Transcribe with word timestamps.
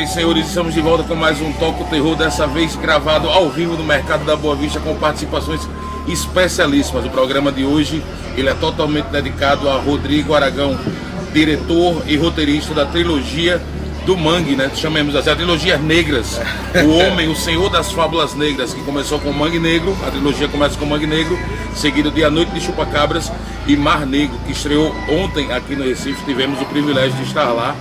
aí, 0.00 0.06
senhores. 0.06 0.46
Estamos 0.46 0.72
de 0.72 0.80
volta 0.80 1.04
com 1.04 1.14
mais 1.14 1.42
um 1.42 1.52
Toco 1.52 1.84
Terror, 1.84 2.16
dessa 2.16 2.46
vez 2.46 2.74
gravado 2.74 3.28
ao 3.28 3.50
vivo 3.50 3.76
no 3.76 3.84
Mercado 3.84 4.24
da 4.24 4.34
Boa 4.34 4.56
Vista 4.56 4.80
com 4.80 4.94
participações 4.96 5.68
especialíssimas. 6.08 7.04
O 7.04 7.10
programa 7.10 7.52
de 7.52 7.64
hoje 7.64 8.02
ele 8.34 8.48
é 8.48 8.54
totalmente 8.54 9.06
dedicado 9.06 9.68
a 9.68 9.76
Rodrigo 9.76 10.34
Aragão, 10.34 10.78
diretor 11.34 12.02
e 12.06 12.16
roteirista 12.16 12.72
da 12.72 12.86
trilogia 12.86 13.60
do 14.06 14.16
Mangue, 14.16 14.56
né? 14.56 14.70
Chamemos 14.74 15.14
assim, 15.14 15.30
a 15.30 15.36
trilogia 15.36 15.76
Negras. 15.76 16.40
O 16.82 16.96
Homem, 16.96 17.28
o 17.28 17.36
Senhor 17.36 17.68
das 17.68 17.92
Fábulas 17.92 18.34
Negras, 18.34 18.72
que 18.72 18.82
começou 18.82 19.18
com 19.18 19.30
Mangue 19.32 19.58
Negro, 19.58 19.94
a 20.06 20.10
trilogia 20.10 20.48
começa 20.48 20.78
com 20.78 20.86
Mangue 20.86 21.06
Negro, 21.06 21.38
seguido 21.74 22.10
de 22.10 22.24
A 22.24 22.30
Noite 22.30 22.52
de 22.52 22.60
Chupacabras 22.60 23.30
e 23.66 23.76
Mar 23.76 24.06
Negro, 24.06 24.38
que 24.46 24.52
estreou 24.52 24.94
ontem 25.10 25.52
aqui 25.52 25.76
no 25.76 25.84
Recife. 25.84 26.24
Tivemos 26.24 26.58
o 26.62 26.64
privilégio 26.64 27.16
de 27.18 27.24
estar 27.24 27.52
lá 27.52 27.76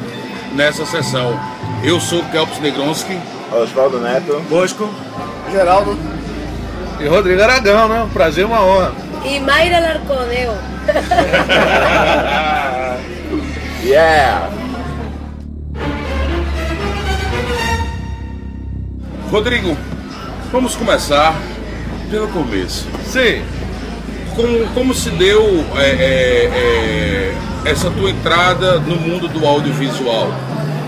nessa 0.54 0.86
sessão. 0.86 1.40
Eu 1.84 2.00
sou 2.00 2.24
Kelps 2.26 2.60
Negronski. 2.60 3.20
Oswaldo 3.52 4.00
Neto. 4.00 4.40
Bosco. 4.50 4.90
Geraldo. 5.52 5.98
E 7.00 7.08
Rodrigo 7.08 7.42
Aragão, 7.42 7.88
né? 7.88 8.04
Um 8.04 8.10
prazer, 8.10 8.46
uma 8.46 8.64
honra. 8.64 8.94
E 9.24 9.40
Mayra 9.40 9.80
Larconeu. 9.80 10.58
Yeah! 13.82 14.50
Rodrigo, 19.32 19.78
vamos 20.52 20.76
começar 20.76 21.34
pelo 22.12 22.28
começo. 22.28 22.86
Sim. 23.06 23.42
Como, 24.36 24.68
como 24.74 24.94
se 24.94 25.10
deu 25.12 25.66
é, 25.78 25.90
é, 25.90 26.46
é, 26.46 27.34
essa 27.70 27.90
tua 27.92 28.10
entrada 28.10 28.80
no 28.80 28.96
mundo 28.96 29.28
do 29.28 29.46
audiovisual? 29.46 30.34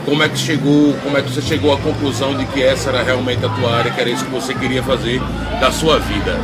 Como 0.04 0.24
é 0.24 0.30
que 0.30 0.38
chegou, 0.38 0.94
como 1.04 1.16
é 1.16 1.22
que 1.22 1.32
você 1.32 1.42
chegou 1.42 1.72
à 1.74 1.78
conclusão 1.78 2.36
de 2.36 2.46
que 2.46 2.62
essa 2.62 2.90
era 2.90 3.04
realmente 3.04 3.46
a 3.46 3.50
tua 3.50 3.78
área, 3.78 3.92
que 3.92 4.02
era 4.02 4.10
isso 4.10 4.26
que 4.26 4.32
você 4.32 4.54
queria 4.54 4.82
fazer 4.82 5.22
da 5.60 5.72
sua 5.72 6.00
vida? 6.00 6.40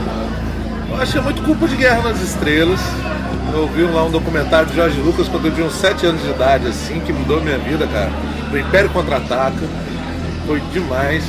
Eu 0.90 1.02
acho 1.02 1.14
que 1.14 1.18
é 1.18 1.22
muito 1.22 1.42
culpa 1.42 1.68
de 1.68 1.76
Guerra 1.76 2.04
nas 2.04 2.22
Estrelas. 2.22 2.80
Eu 3.52 3.68
vi 3.68 3.82
lá 3.84 4.04
um 4.04 4.12
documentário 4.12 4.68
de 4.68 4.76
Jorge 4.76 5.00
Lucas 5.00 5.28
quando 5.28 5.48
eu 5.48 5.52
tinha 5.52 5.66
uns 5.66 5.74
7 5.74 6.06
anos 6.06 6.22
de 6.22 6.30
idade, 6.30 6.68
assim, 6.68 7.00
que 7.00 7.12
mudou 7.12 7.42
minha 7.42 7.58
vida, 7.58 7.88
cara. 7.88 8.12
O 8.52 8.58
Império 8.58 8.90
Contra-Ataca. 8.92 9.68
Foi 10.46 10.62
demais. 10.72 11.24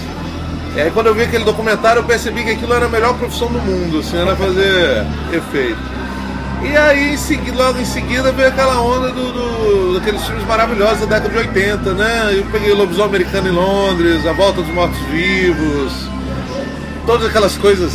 E 0.77 0.81
aí 0.81 0.91
quando 0.91 1.07
eu 1.07 1.15
vi 1.15 1.23
aquele 1.23 1.45
documentário 1.45 2.01
eu 2.01 2.05
percebi 2.05 2.45
que 2.45 2.51
aquilo 2.51 2.75
era 2.75 2.87
a 2.87 2.89
melhor 2.89 3.15
profissão 3.15 3.49
do 3.49 3.59
mundo, 3.59 4.01
assim, 4.01 4.19
era 4.19 4.37
fazer 4.37 5.07
efeito. 5.33 5.98
E 6.63 6.77
aí, 6.77 7.15
em 7.15 7.17
segui- 7.17 7.51
logo 7.53 7.79
em 7.79 7.85
seguida, 7.85 8.33
veio 8.33 8.49
aquela 8.49 8.81
onda 8.81 9.11
do, 9.11 9.33
do- 9.33 9.95
daqueles 9.99 10.23
filmes 10.25 10.45
maravilhosos 10.47 11.01
da 11.01 11.19
década 11.19 11.29
de 11.31 11.39
80, 11.39 11.95
né? 11.95 12.35
Eu 12.37 12.45
peguei 12.51 12.73
o 12.73 12.77
Lobisomem 12.77 13.09
Americano 13.09 13.49
em 13.49 13.53
Londres, 13.53 14.27
A 14.27 14.33
Volta 14.33 14.61
dos 14.63 14.73
Mortos-Vivos, 14.75 15.93
todas 17.07 17.27
aquelas 17.29 17.57
coisas 17.57 17.93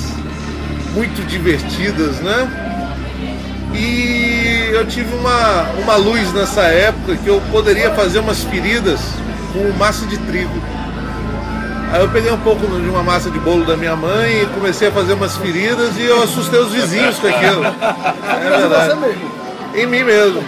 muito 0.93 1.25
divertidas, 1.27 2.17
né? 2.21 2.47
E 3.73 4.69
eu 4.71 4.85
tive 4.87 5.13
uma, 5.15 5.63
uma 5.83 5.95
luz 5.95 6.31
nessa 6.33 6.61
época 6.63 7.15
que 7.17 7.27
eu 7.27 7.41
poderia 7.51 7.91
fazer 7.91 8.19
umas 8.19 8.43
feridas 8.43 8.99
com 9.51 9.71
massa 9.77 10.05
de 10.05 10.17
trigo. 10.19 10.61
Aí 11.93 12.01
eu 12.01 12.09
peguei 12.09 12.31
um 12.31 12.39
pouco 12.39 12.65
de 12.65 12.89
uma 12.89 13.03
massa 13.03 13.29
de 13.29 13.37
bolo 13.37 13.65
da 13.65 13.77
minha 13.77 13.95
mãe 13.95 14.41
e 14.41 14.45
comecei 14.47 14.87
a 14.87 14.91
fazer 14.91 15.13
umas 15.13 15.37
feridas 15.37 15.95
e 15.95 16.01
eu 16.01 16.23
assustei 16.23 16.59
os 16.59 16.71
vizinhos 16.71 17.19
com 17.19 17.27
aquilo. 17.27 17.61
É 18.43 18.49
verdade. 18.49 19.15
Em 19.75 19.85
mim 19.85 20.03
mesmo. 20.03 20.43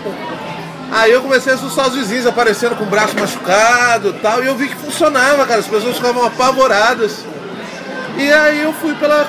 Aí 0.92 1.12
eu 1.12 1.22
comecei 1.22 1.54
a 1.54 1.56
assustar 1.56 1.88
os 1.88 1.96
vizinhos, 1.96 2.26
aparecendo 2.26 2.76
com 2.76 2.84
o 2.84 2.88
braço 2.88 3.16
machucado 3.16 4.10
e 4.10 4.14
tal, 4.14 4.44
e 4.44 4.48
eu 4.48 4.56
vi 4.56 4.70
que 4.70 4.76
funcionava, 4.76 5.46
cara, 5.46 5.60
as 5.60 5.68
pessoas 5.68 5.96
ficavam 5.96 6.26
apavoradas. 6.26 7.24
E 8.18 8.34
aí 8.34 8.64
eu 8.64 8.74
fui 8.74 8.96
pela. 8.96 9.28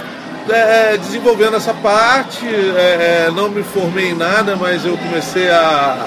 é, 0.49 0.95
é, 0.95 0.97
desenvolvendo 0.97 1.57
essa 1.57 1.75
parte, 1.75 2.47
é, 2.47 3.27
é, 3.27 3.31
não 3.31 3.51
me 3.51 3.63
formei 3.63 4.13
em 4.13 4.15
nada, 4.15 4.57
mas 4.57 4.87
eu 4.87 4.97
comecei 4.97 5.51
a, 5.51 6.07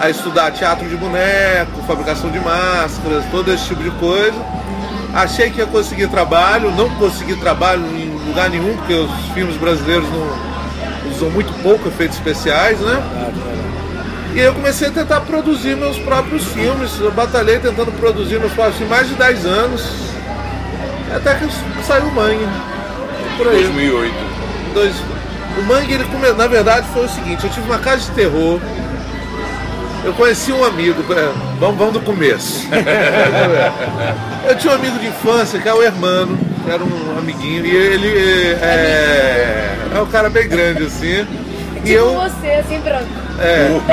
a 0.00 0.08
estudar 0.08 0.52
teatro 0.52 0.88
de 0.88 0.96
boneco, 0.96 1.82
fabricação 1.84 2.30
de 2.30 2.38
máscaras, 2.38 3.24
todo 3.32 3.52
esse 3.52 3.64
tipo 3.64 3.82
de 3.82 3.90
coisa. 3.90 4.65
Achei 5.16 5.48
que 5.50 5.60
ia 5.60 5.66
conseguir 5.66 6.08
trabalho, 6.08 6.70
não 6.72 6.90
consegui 6.90 7.36
trabalho 7.36 7.82
em 7.96 8.10
lugar 8.28 8.50
nenhum, 8.50 8.76
porque 8.76 8.92
os 8.92 9.10
filmes 9.32 9.56
brasileiros 9.56 10.06
não 10.10 11.10
usam 11.10 11.30
muito 11.30 11.50
pouco 11.62 11.88
efeitos 11.88 12.18
especiais, 12.18 12.78
né? 12.80 13.02
E 14.34 14.40
aí 14.40 14.44
eu 14.44 14.52
comecei 14.52 14.88
a 14.88 14.90
tentar 14.90 15.22
produzir 15.22 15.74
meus 15.74 15.98
próprios 15.98 16.44
filmes. 16.48 17.00
Eu 17.00 17.10
batalhei 17.10 17.58
tentando 17.58 17.90
produzir 17.92 18.38
meus 18.38 18.52
próprios 18.52 18.76
filmes 18.76 18.94
mais 18.94 19.08
de 19.08 19.14
10 19.14 19.46
anos. 19.46 19.82
Até 21.14 21.34
que 21.36 21.48
saiu 21.82 22.04
o 22.04 22.14
Mangue. 22.14 22.46
Por 23.38 23.48
aí. 23.48 23.62
2008. 23.62 24.14
Dois... 24.74 24.94
O 25.58 25.62
Mangue, 25.62 25.94
ele 25.94 26.04
come... 26.04 26.30
na 26.32 26.46
verdade, 26.46 26.86
foi 26.92 27.06
o 27.06 27.08
seguinte: 27.08 27.42
eu 27.42 27.50
tive 27.50 27.64
uma 27.66 27.78
casa 27.78 28.02
de 28.02 28.10
terror. 28.10 28.60
Eu 30.06 30.14
conheci 30.14 30.52
um 30.52 30.62
amigo, 30.62 31.02
é, 31.12 31.32
vamos, 31.58 31.76
vamos 31.76 31.92
do 31.94 32.00
começo. 32.00 32.68
eu 34.48 34.56
tinha 34.56 34.72
um 34.72 34.76
amigo 34.76 35.00
de 35.00 35.08
infância, 35.08 35.58
que 35.58 35.68
é 35.68 35.74
o 35.74 35.82
Hermano, 35.82 36.38
que 36.64 36.70
era 36.70 36.80
um 36.84 37.18
amiguinho, 37.18 37.66
e 37.66 37.74
ele 37.74 38.16
é, 38.62 39.76
é 39.92 40.00
um 40.00 40.06
cara 40.06 40.30
bem 40.30 40.48
grande 40.48 40.84
assim. 40.84 41.26
E 41.74 41.80
Tipo 41.80 41.88
eu. 41.88 42.14
você, 42.20 42.50
assim, 42.52 42.80
pronto. 42.82 43.08
É. 43.40 43.80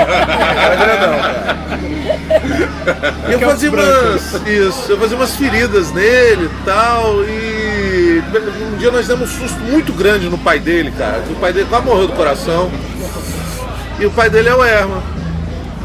Era 0.64 0.76
grandão, 0.76 1.20
cara. 1.20 1.58
E 3.28 3.34
eu 3.34 3.40
fazia 3.40 3.72
umas. 3.72 4.48
Isso, 4.48 4.92
eu 4.92 5.00
fazia 5.00 5.18
umas 5.18 5.36
feridas 5.36 5.92
nele 5.92 6.46
e 6.46 6.64
tal. 6.64 7.24
E 7.24 8.24
um 8.72 8.78
dia 8.78 8.92
nós 8.92 9.08
demos 9.08 9.32
um 9.32 9.40
susto 9.40 9.60
muito 9.62 9.92
grande 9.92 10.30
no 10.30 10.38
pai 10.38 10.60
dele, 10.60 10.94
cara. 10.96 11.24
O 11.30 11.36
pai 11.36 11.52
dele 11.52 11.66
quase 11.68 11.86
morreu 11.86 12.06
do 12.08 12.14
coração. 12.14 12.72
E 14.00 14.06
o 14.06 14.12
pai 14.12 14.30
dele 14.30 14.50
é 14.50 14.56
o 14.56 14.64
Herman. 14.64 15.02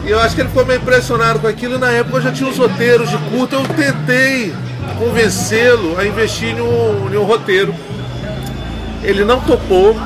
E 0.06 0.10
eu 0.10 0.20
acho 0.20 0.34
que 0.34 0.40
ele 0.40 0.48
ficou 0.48 0.64
meio 0.64 0.80
impressionado 0.80 1.38
com 1.40 1.46
aquilo. 1.46 1.74
E 1.74 1.78
na 1.78 1.90
época 1.90 2.18
eu 2.18 2.22
já 2.22 2.32
tinha 2.32 2.48
os 2.48 2.56
roteiros 2.56 3.10
de 3.10 3.16
curta. 3.18 3.56
Eu 3.56 3.62
tentei 3.68 4.54
convencê-lo 4.98 5.96
a 5.98 6.06
investir 6.06 6.56
em 6.56 6.60
um, 6.60 7.10
em 7.12 7.16
um 7.16 7.24
roteiro. 7.24 7.74
Ele 9.02 9.24
não 9.24 9.40
topou. 9.40 9.96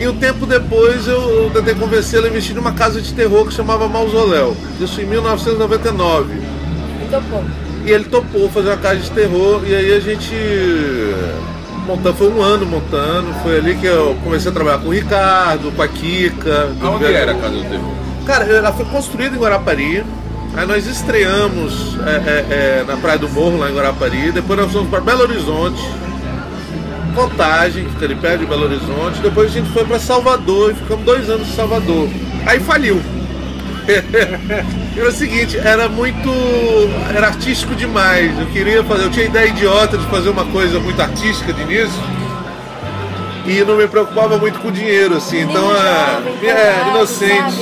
E 0.00 0.06
um 0.06 0.14
tempo 0.16 0.46
depois 0.46 1.06
eu, 1.08 1.50
tentei 1.52 1.74
convencê-lo 1.74 2.26
a 2.26 2.28
investir 2.28 2.54
numa 2.54 2.72
casa 2.72 3.00
de 3.00 3.12
terror 3.12 3.46
que 3.46 3.52
chamava 3.54 3.88
Mausoléu. 3.88 4.56
Isso 4.80 5.00
em 5.00 5.04
1999. 5.06 6.34
Então, 7.06 7.22
pô. 7.24 7.40
E 7.84 7.90
ele 7.90 8.04
topou 8.04 8.48
fazer 8.50 8.68
uma 8.68 8.76
casa 8.76 8.96
de 9.00 9.10
terror 9.10 9.62
e 9.66 9.74
aí 9.74 9.92
a 9.94 10.00
gente 10.00 10.34
montando, 11.86 12.16
foi 12.16 12.28
um 12.30 12.42
ano 12.42 12.66
montando, 12.66 13.32
foi 13.42 13.56
ali 13.58 13.74
que 13.76 13.86
eu 13.86 14.14
comecei 14.22 14.50
a 14.50 14.54
trabalhar 14.54 14.78
com 14.78 14.88
o 14.88 14.92
Ricardo, 14.92 15.72
com 15.74 15.82
a 15.82 15.88
Kika. 15.88 16.68
Velho- 16.98 17.16
era 17.16 17.32
a 17.32 17.34
Casa 17.34 17.54
do 17.56 17.62
Terror? 17.62 17.92
Cara, 18.28 18.44
ela 18.44 18.70
foi 18.74 18.84
construída 18.84 19.34
em 19.34 19.38
Guarapari. 19.38 20.04
Aí 20.54 20.66
nós 20.66 20.86
estreamos 20.86 21.96
é, 22.06 22.10
é, 22.10 22.80
é, 22.80 22.84
na 22.86 22.98
Praia 22.98 23.18
do 23.18 23.26
Morro, 23.26 23.56
lá 23.56 23.70
em 23.70 23.74
Guarapari. 23.74 24.30
Depois 24.30 24.60
nós 24.60 24.70
fomos 24.70 24.90
para 24.90 25.00
Belo 25.00 25.22
Horizonte. 25.22 25.82
Contagem, 27.14 27.84
que 27.86 27.90
fica 27.92 28.04
ali 28.04 28.14
perto 28.16 28.40
de 28.40 28.46
Belo 28.46 28.64
Horizonte. 28.64 29.22
Depois 29.22 29.50
a 29.50 29.54
gente 29.54 29.70
foi 29.70 29.82
para 29.86 29.98
Salvador 29.98 30.72
e 30.72 30.74
ficamos 30.74 31.06
dois 31.06 31.30
anos 31.30 31.48
em 31.48 31.52
Salvador. 31.52 32.06
Aí 32.44 32.60
faliu. 32.60 33.00
Era 34.94 35.08
o 35.08 35.12
seguinte, 35.12 35.56
era 35.56 35.88
muito. 35.88 36.28
Era 37.14 37.28
artístico 37.28 37.74
demais. 37.74 38.38
Eu 38.38 38.46
queria 38.48 38.84
fazer. 38.84 39.04
Eu 39.04 39.10
tinha 39.10 39.24
ideia 39.24 39.48
idiota 39.48 39.96
de 39.96 40.04
fazer 40.08 40.28
uma 40.28 40.44
coisa 40.44 40.78
muito 40.78 41.00
artística 41.00 41.50
de 41.50 41.62
início. 41.62 42.17
E 43.48 43.64
não 43.64 43.76
me 43.76 43.88
preocupava 43.88 44.36
muito 44.36 44.60
com 44.60 44.70
dinheiro, 44.70 45.16
assim. 45.16 45.40
Então, 45.40 45.62
Menino 45.62 46.42
é, 46.42 46.50
é 46.50 46.88
inocente. 46.90 47.56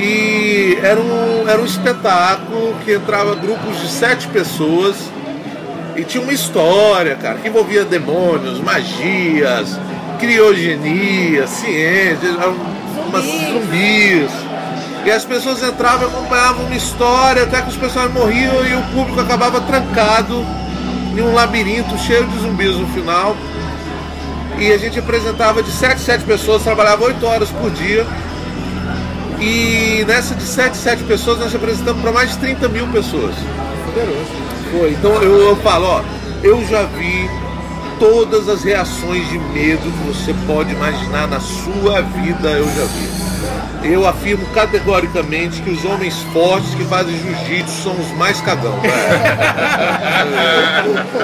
E 0.00 0.78
era 0.82 0.98
um, 0.98 1.48
era 1.48 1.60
um 1.60 1.64
espetáculo 1.64 2.74
que 2.84 2.94
entrava 2.94 3.34
grupos 3.34 3.78
de 3.80 3.88
sete 3.88 4.26
pessoas 4.28 4.96
e 5.94 6.02
tinha 6.02 6.22
uma 6.22 6.32
história, 6.32 7.14
cara, 7.16 7.38
que 7.38 7.48
envolvia 7.48 7.84
demônios, 7.84 8.58
magias, 8.60 9.78
criogenia, 10.18 11.46
ciência, 11.46 12.30
umas 13.06 13.24
Zumbis. 13.24 14.30
E 15.04 15.10
as 15.10 15.24
pessoas 15.24 15.62
entravam 15.62 16.08
e 16.08 16.12
acompanhavam 16.12 16.64
uma 16.64 16.76
história 16.76 17.42
até 17.42 17.60
que 17.60 17.68
os 17.68 17.76
personagens 17.76 18.16
morriam 18.16 18.66
e 18.66 18.74
o 18.74 18.82
público 18.94 19.20
acabava 19.20 19.60
trancado 19.60 20.44
em 21.16 21.20
um 21.20 21.34
labirinto 21.34 21.98
cheio 21.98 22.24
de 22.26 22.38
zumbis 22.38 22.76
no 22.76 22.86
final. 22.88 23.36
E 24.58 24.72
a 24.72 24.78
gente 24.78 24.98
apresentava 24.98 25.62
de 25.62 25.70
7 25.70 26.00
7 26.00 26.24
pessoas, 26.24 26.62
trabalhava 26.62 27.04
8 27.04 27.24
horas 27.26 27.48
por 27.50 27.70
dia. 27.70 28.06
E 29.40 30.04
nessa 30.06 30.34
de 30.34 30.44
7 30.44 30.76
7 30.76 31.02
pessoas 31.04 31.38
nós 31.38 31.54
apresentamos 31.54 32.00
para 32.00 32.12
mais 32.12 32.30
de 32.30 32.38
30 32.38 32.68
mil 32.68 32.86
pessoas. 32.88 33.34
Foi. 34.70 34.90
Então 34.92 35.22
eu, 35.22 35.48
eu 35.48 35.56
falo, 35.56 35.86
ó, 35.86 36.02
eu 36.42 36.64
já 36.66 36.84
vi 36.84 37.28
todas 37.98 38.48
as 38.48 38.64
reações 38.64 39.28
de 39.28 39.38
medo 39.38 39.82
que 39.82 40.06
você 40.06 40.34
pode 40.46 40.72
imaginar 40.72 41.28
na 41.28 41.40
sua 41.40 42.00
vida, 42.00 42.50
eu 42.50 42.66
já 42.66 42.84
vi. 42.84 43.31
Eu 43.82 44.06
afirmo 44.06 44.46
categoricamente 44.46 45.60
que 45.62 45.70
os 45.70 45.84
homens 45.84 46.16
fortes 46.32 46.74
que 46.74 46.84
fazem 46.84 47.18
jiu-jitsu 47.18 47.82
são 47.82 47.92
os 47.92 48.10
mais 48.12 48.40
cagão. 48.40 48.78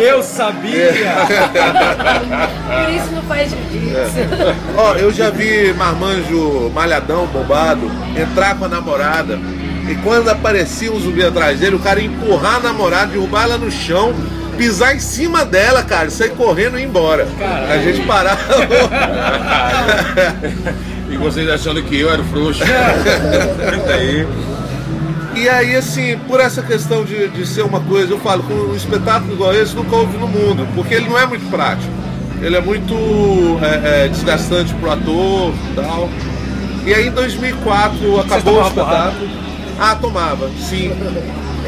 Eu 0.00 0.22
sabia! 0.22 0.92
Por 2.66 2.94
isso 2.94 3.10
não 3.12 3.22
faz 3.22 3.50
jiu-jitsu. 3.50 4.56
Ó, 4.76 4.94
eu 4.94 5.12
já 5.12 5.30
vi 5.30 5.72
marmanjo 5.74 6.70
malhadão, 6.74 7.26
bombado, 7.26 7.90
entrar 8.16 8.56
com 8.56 8.64
a 8.64 8.68
namorada 8.68 9.38
e 9.88 9.94
quando 9.96 10.28
aparecia 10.28 10.92
um 10.92 11.00
zumbi 11.00 11.24
atrás 11.24 11.60
dele, 11.60 11.76
o 11.76 11.78
cara 11.78 11.98
ia 11.98 12.06
empurrar 12.06 12.56
a 12.56 12.60
namorada, 12.60 13.06
derrubar 13.06 13.44
ela 13.44 13.56
no 13.56 13.70
chão, 13.70 14.12
pisar 14.58 14.94
em 14.94 15.00
cima 15.00 15.46
dela, 15.46 15.82
cara, 15.82 16.10
sair 16.10 16.30
correndo 16.30 16.78
e 16.78 16.82
ir 16.82 16.84
embora. 16.84 17.26
Caralho. 17.38 17.72
A 17.72 17.78
gente 17.78 18.06
parava. 18.06 18.38
E 21.10 21.16
vocês 21.16 21.48
achando 21.48 21.82
que 21.82 21.98
eu 21.98 22.10
era 22.10 22.22
frouxo. 22.24 22.62
Senta 22.64 23.94
aí. 23.94 24.26
E 25.34 25.48
aí, 25.48 25.76
assim, 25.76 26.18
por 26.26 26.40
essa 26.40 26.62
questão 26.62 27.04
de, 27.04 27.28
de 27.28 27.46
ser 27.46 27.62
uma 27.62 27.80
coisa, 27.80 28.12
eu 28.12 28.18
falo, 28.18 28.42
com 28.42 28.54
um 28.54 28.74
espetáculo 28.74 29.34
igual 29.34 29.54
esse 29.54 29.74
nunca 29.74 29.94
houve 29.94 30.18
no 30.18 30.26
mundo, 30.26 30.66
porque 30.74 30.94
ele 30.94 31.08
não 31.08 31.18
é 31.18 31.26
muito 31.26 31.48
prático. 31.48 31.92
Ele 32.40 32.56
é 32.56 32.60
muito 32.60 32.94
é, 33.62 34.04
é, 34.04 34.08
desgastante 34.08 34.74
pro 34.74 34.90
ator 34.90 35.52
e 35.70 35.74
tal. 35.74 36.10
E 36.84 36.94
aí 36.94 37.08
em 37.08 37.10
2004 37.10 38.20
acabou 38.20 38.62
o 38.62 38.66
espetáculo. 38.66 39.28
Ah, 39.78 39.94
tomava, 39.94 40.50
sim. 40.58 40.90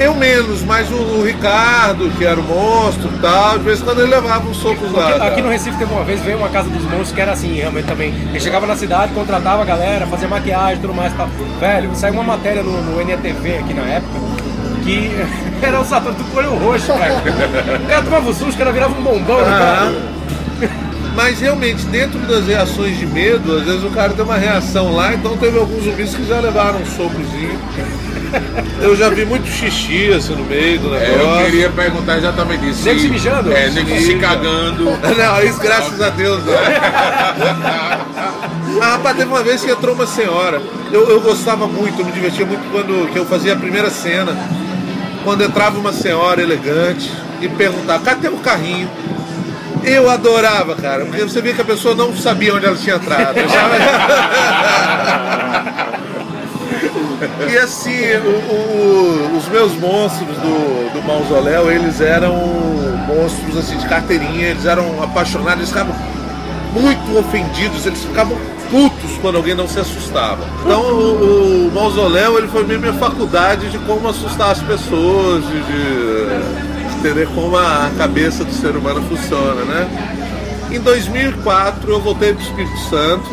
Eu 0.00 0.14
menos, 0.14 0.62
mas 0.62 0.90
o, 0.90 0.94
o 0.94 1.24
Ricardo, 1.24 2.10
que 2.16 2.24
era 2.24 2.40
o 2.40 2.42
monstro 2.42 3.10
e 3.14 3.18
tal, 3.18 3.58
de 3.58 3.64
vez 3.64 3.80
em 3.80 3.84
quando 3.84 4.00
ele 4.00 4.10
levava 4.10 4.48
uns 4.48 4.56
socos 4.56 4.90
lá. 4.92 5.10
Aqui, 5.10 5.22
aqui 5.22 5.42
no 5.42 5.50
Recife 5.50 5.76
teve 5.76 5.92
uma 5.92 6.02
vez, 6.02 6.22
veio 6.22 6.38
uma 6.38 6.48
casa 6.48 6.70
dos 6.70 6.82
monstros 6.84 7.12
que 7.12 7.20
era 7.20 7.32
assim, 7.32 7.52
realmente 7.52 7.84
também. 7.84 8.08
Ele 8.08 8.40
chegava 8.40 8.66
na 8.66 8.74
cidade, 8.74 9.12
contratava 9.12 9.60
a 9.60 9.64
galera, 9.66 10.06
fazia 10.06 10.26
maquiagem 10.26 10.78
e 10.78 10.80
tudo 10.80 10.94
mais. 10.94 11.12
Tal. 11.12 11.28
Velho, 11.60 11.94
saiu 11.94 12.14
uma 12.14 12.22
matéria 12.22 12.62
no, 12.62 12.80
no 12.80 13.04
NETV 13.04 13.58
aqui 13.58 13.74
na 13.74 13.82
época 13.82 14.40
que 14.82 15.10
era 15.62 15.78
os 15.78 15.92
atores 15.92 16.16
do 16.16 16.36
olho 16.38 16.54
roxo, 16.56 16.86
cara. 16.86 17.22
O 17.84 17.86
cara 17.86 18.02
tomava 18.02 18.30
o 18.30 18.32
susto, 18.32 18.54
o 18.54 18.58
cara 18.58 18.72
virava 18.72 18.98
um 18.98 19.02
bombão, 19.02 19.44
né, 19.44 19.58
cara? 19.58 19.92
Mas 21.14 21.40
realmente, 21.40 21.84
dentro 21.86 22.18
das 22.20 22.46
reações 22.46 22.96
de 22.96 23.06
medo, 23.06 23.58
às 23.58 23.64
vezes 23.64 23.84
o 23.84 23.90
cara 23.90 24.14
tem 24.14 24.24
uma 24.24 24.38
reação 24.38 24.94
lá, 24.94 25.12
então 25.12 25.36
teve 25.36 25.58
alguns 25.58 25.84
zumbis 25.84 26.14
que 26.14 26.24
já 26.24 26.40
levaram 26.40 26.78
um 26.80 26.86
socozinho. 26.86 27.58
Eu 28.80 28.96
já 28.96 29.08
vi 29.10 29.24
muito 29.26 29.46
xixi 29.46 30.10
assim 30.12 30.34
no 30.34 30.44
meio 30.44 30.78
do 30.80 30.94
É, 30.94 30.98
negócio. 31.00 31.40
eu 31.40 31.44
queria 31.44 31.70
perguntar 31.70 32.16
exatamente 32.18 32.68
isso. 32.70 32.84
Nego 32.84 33.00
se 33.00 33.08
mijando? 33.08 33.52
É, 33.52 33.68
nego 33.70 33.90
se 34.00 34.14
cagando. 34.16 34.84
Não, 35.16 35.42
isso 35.42 35.60
graças 35.60 36.00
a 36.00 36.08
Deus. 36.10 36.42
Não. 36.44 36.54
Ah, 38.82 38.92
rapaz, 38.92 39.16
teve 39.16 39.28
uma 39.28 39.42
vez 39.42 39.62
que 39.62 39.70
entrou 39.70 39.94
uma 39.94 40.06
senhora. 40.06 40.62
Eu, 40.92 41.10
eu 41.10 41.20
gostava 41.20 41.66
muito, 41.66 42.00
eu 42.00 42.06
me 42.06 42.12
divertia 42.12 42.46
muito 42.46 42.62
quando 42.70 43.10
que 43.12 43.18
eu 43.18 43.26
fazia 43.26 43.52
a 43.52 43.56
primeira 43.56 43.90
cena. 43.90 44.34
Quando 45.24 45.42
entrava 45.44 45.78
uma 45.78 45.92
senhora 45.92 46.40
elegante 46.40 47.10
e 47.42 47.48
perguntava, 47.48 48.02
cadê 48.04 48.28
o 48.28 48.38
carrinho? 48.38 48.88
Eu 49.84 50.08
adorava, 50.08 50.74
cara, 50.76 51.04
porque 51.04 51.22
você 51.22 51.42
via 51.42 51.52
que 51.52 51.60
a 51.60 51.64
pessoa 51.64 51.94
não 51.94 52.16
sabia 52.16 52.54
onde 52.54 52.64
ela 52.64 52.76
tinha 52.76 52.96
entrado. 52.96 53.34
E 57.52 57.58
assim, 57.58 57.98
o- 58.24 58.52
o- 59.34 59.36
os 59.36 59.48
meus 59.48 59.72
monstros 59.74 60.36
do, 60.38 60.92
do 60.92 61.06
mausoléu, 61.06 61.70
eles 61.70 62.00
eram 62.00 62.34
monstros 63.06 63.56
assim 63.58 63.76
de 63.76 63.86
carteirinha, 63.86 64.48
eles 64.48 64.64
eram 64.64 65.02
apaixonados, 65.02 65.58
eles 65.58 65.68
ficavam 65.68 65.94
muito 66.72 67.18
ofendidos, 67.18 67.84
eles 67.86 68.00
ficavam 68.02 68.36
putos 68.70 69.10
quando 69.20 69.36
alguém 69.36 69.54
não 69.54 69.66
se 69.66 69.80
assustava. 69.80 70.38
Então 70.64 70.80
o, 70.80 71.68
o 71.68 71.72
mausoléu 71.74 72.38
ele 72.38 72.46
foi 72.48 72.64
minha 72.64 72.92
faculdade 72.94 73.68
de 73.68 73.78
como 73.78 74.08
assustar 74.08 74.52
as 74.52 74.62
pessoas, 74.62 75.42
de, 75.44 75.60
de 75.62 76.98
entender 76.98 77.26
como 77.34 77.56
a 77.56 77.90
cabeça 77.98 78.44
do 78.44 78.52
ser 78.52 78.76
humano 78.76 79.02
funciona, 79.08 79.64
né? 79.64 79.88
Em 80.70 80.78
2004 80.78 81.90
eu 81.90 82.00
voltei 82.00 82.32
para 82.32 82.40
o 82.42 82.46
Espírito 82.46 82.78
Santo 82.88 83.28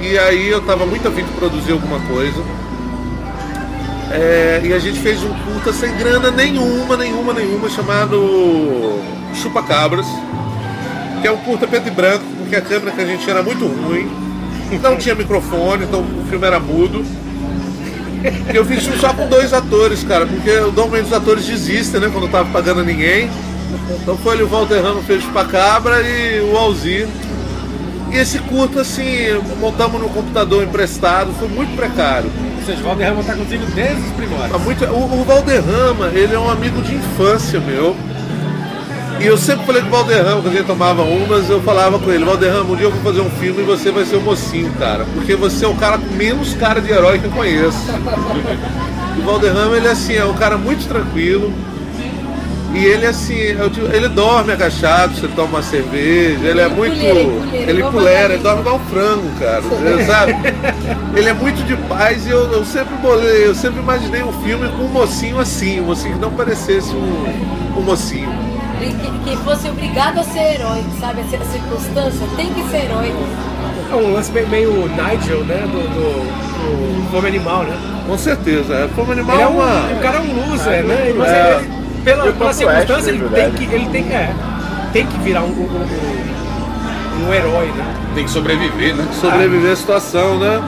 e 0.00 0.18
aí 0.18 0.48
eu 0.48 0.58
estava 0.58 0.84
muito 0.84 1.06
afim 1.06 1.22
de 1.24 1.30
produzir 1.32 1.72
alguma 1.72 2.00
coisa. 2.00 2.42
É, 4.10 4.60
e 4.64 4.72
a 4.72 4.78
gente 4.78 4.98
fez 4.98 5.22
um 5.22 5.32
curta 5.32 5.72
sem 5.72 5.96
grana 5.96 6.32
nenhuma, 6.32 6.96
nenhuma, 6.96 7.32
nenhuma, 7.32 7.68
chamado 7.70 8.98
Chupa 9.34 9.62
Cabras, 9.62 10.06
que 11.22 11.28
é 11.28 11.30
um 11.30 11.36
curta 11.38 11.66
preto 11.66 11.86
e 11.86 11.90
branco, 11.92 12.24
porque 12.38 12.56
a 12.56 12.60
câmera 12.60 12.90
que 12.90 13.00
a 13.00 13.06
gente 13.06 13.30
era 13.30 13.40
muito 13.40 13.66
ruim, 13.66 14.10
não 14.82 14.96
tinha 14.96 15.14
microfone, 15.14 15.84
então 15.84 16.00
o 16.00 16.26
filme 16.28 16.44
era 16.44 16.58
mudo. 16.58 17.04
E 18.52 18.54
eu 18.54 18.64
fiz 18.64 18.82
só 19.00 19.14
com 19.14 19.28
dois 19.28 19.52
atores, 19.52 20.02
cara, 20.02 20.26
porque 20.26 20.50
normalmente 20.76 21.06
os 21.06 21.12
atores 21.12 21.46
desistem, 21.46 22.00
né, 22.00 22.10
quando 22.12 22.24
não 22.24 22.30
tava 22.30 22.50
pagando 22.50 22.84
ninguém. 22.84 23.30
Então 24.02 24.16
foi 24.18 24.34
ali 24.34 24.42
o 24.42 24.48
Walter 24.48 24.82
Ramos 24.82 25.06
fez 25.06 25.22
Chupa 25.22 25.44
Cabra 25.44 26.02
e 26.02 26.40
o 26.40 26.56
Alzir. 26.56 27.08
E 28.10 28.16
esse 28.16 28.40
curta, 28.40 28.80
assim, 28.80 29.04
montamos 29.60 30.00
no 30.00 30.08
computador 30.08 30.64
emprestado, 30.64 31.32
foi 31.38 31.48
muito 31.48 31.76
precário. 31.76 32.28
Seja, 32.70 32.82
o 32.82 32.84
Valderrama 32.84 33.24
tá 33.24 33.34
contigo 33.34 33.66
desde 33.74 34.00
os 34.00 34.12
primórdios. 34.12 34.54
Há 34.54 34.58
muito- 34.58 34.84
o, 34.84 35.20
o 35.20 35.24
Valderrama, 35.24 36.06
ele 36.14 36.34
é 36.36 36.38
um 36.38 36.48
amigo 36.48 36.80
de 36.82 36.94
infância 36.94 37.58
meu. 37.58 37.96
E 39.18 39.26
eu 39.26 39.36
sempre 39.36 39.66
falei 39.66 39.82
com 39.82 39.88
o 39.88 39.90
Valderrama, 39.90 40.40
quando 40.40 40.54
gente 40.54 40.66
tomava 40.66 41.02
umas, 41.02 41.50
eu 41.50 41.60
falava 41.62 41.98
com 41.98 42.12
ele, 42.12 42.24
Valderrama, 42.24 42.70
um 42.72 42.76
dia 42.76 42.86
eu 42.86 42.92
vou 42.92 43.02
fazer 43.02 43.20
um 43.22 43.30
filme 43.30 43.62
e 43.62 43.64
você 43.64 43.90
vai 43.90 44.04
ser 44.04 44.16
o 44.16 44.20
mocinho, 44.20 44.72
cara. 44.78 45.04
Porque 45.14 45.34
você 45.34 45.64
é 45.64 45.68
o 45.68 45.74
cara 45.74 45.98
com 45.98 46.14
menos 46.14 46.54
cara 46.54 46.80
de 46.80 46.92
herói 46.92 47.18
que 47.18 47.24
eu 47.24 47.30
conheço. 47.32 47.76
o 49.18 49.22
Valderrama, 49.22 49.76
ele 49.76 49.88
assim, 49.88 50.14
é 50.14 50.24
um 50.24 50.34
cara 50.34 50.56
muito 50.56 50.86
tranquilo. 50.86 51.52
E 52.72 52.84
ele 52.84 53.06
assim, 53.06 53.34
eu 53.34 53.68
digo, 53.68 53.88
ele 53.92 54.08
dorme 54.08 54.52
agachado, 54.52 55.14
você 55.14 55.26
toma 55.28 55.58
uma 55.58 55.62
cerveja, 55.62 56.46
ele 56.46 56.60
é 56.60 56.68
muito. 56.68 56.94
Ele 57.52 57.82
pulera, 57.82 58.34
ele 58.34 58.42
dorme 58.42 58.60
igual 58.60 58.76
um 58.76 58.90
frango, 58.90 59.28
cara. 59.40 59.60
você 59.60 60.04
Sabe? 60.04 60.34
Ele 61.16 61.28
é 61.28 61.32
muito 61.32 61.64
de 61.64 61.76
paz 61.88 62.26
e 62.26 62.30
eu, 62.30 62.52
eu 62.52 62.64
sempre 62.64 62.94
bolei, 62.96 63.46
eu 63.46 63.54
sempre 63.54 63.80
imaginei 63.80 64.22
um 64.22 64.32
filme 64.44 64.68
com 64.68 64.84
um 64.84 64.88
mocinho 64.88 65.38
assim, 65.40 65.80
um 65.80 65.86
mocinho 65.86 66.14
que 66.14 66.20
não 66.20 66.30
parecesse 66.30 66.94
um, 66.94 67.78
um 67.78 67.82
mocinho. 67.82 68.30
Que, 68.78 69.30
que 69.30 69.36
fosse 69.38 69.68
obrigado 69.68 70.18
a 70.18 70.24
ser 70.24 70.54
herói, 70.54 70.82
sabe? 71.00 71.20
A 71.20 71.44
circunstância 71.44 72.26
tem 72.36 72.52
que 72.54 72.62
ser 72.70 72.84
herói. 72.84 73.12
É 73.90 73.94
um 73.94 74.12
lance 74.12 74.30
meio, 74.30 74.88
Nigel, 74.88 75.44
né? 75.44 75.62
Do, 75.66 75.82
do, 75.82 77.02
do 77.02 77.10
Fome 77.10 77.28
Animal, 77.28 77.64
né? 77.64 77.76
Com 78.06 78.16
certeza, 78.16 78.74
é. 78.74 78.88
Como 78.94 79.12
animal 79.12 79.36
Ele 79.36 79.42
é 79.42 79.46
é 79.46 79.48
um, 79.48 79.56
uma. 79.56 79.92
o 79.92 80.00
cara 80.00 80.16
é 80.16 80.20
um 80.20 80.50
loser, 80.50 80.84
né? 80.84 81.12
Mas 81.16 81.28
É. 81.28 81.56
ele, 81.58 81.79
pela, 82.04 82.32
pela 82.32 82.52
circunstância, 82.52 83.10
ele 83.10 83.28
tem 83.28 83.50
que, 83.52 83.64
ele 83.64 83.88
tem, 83.90 84.02
é, 84.12 84.34
tem 84.92 85.06
que 85.06 85.18
virar 85.18 85.42
um, 85.42 85.46
um, 85.48 85.62
um, 87.24 87.28
um 87.28 87.34
herói, 87.34 87.66
né? 87.76 87.94
Tem 88.14 88.24
que 88.24 88.30
sobreviver, 88.30 88.94
né? 88.96 89.06
sobreviver 89.20 89.72
à 89.72 89.76
situação, 89.76 90.38
né? 90.38 90.62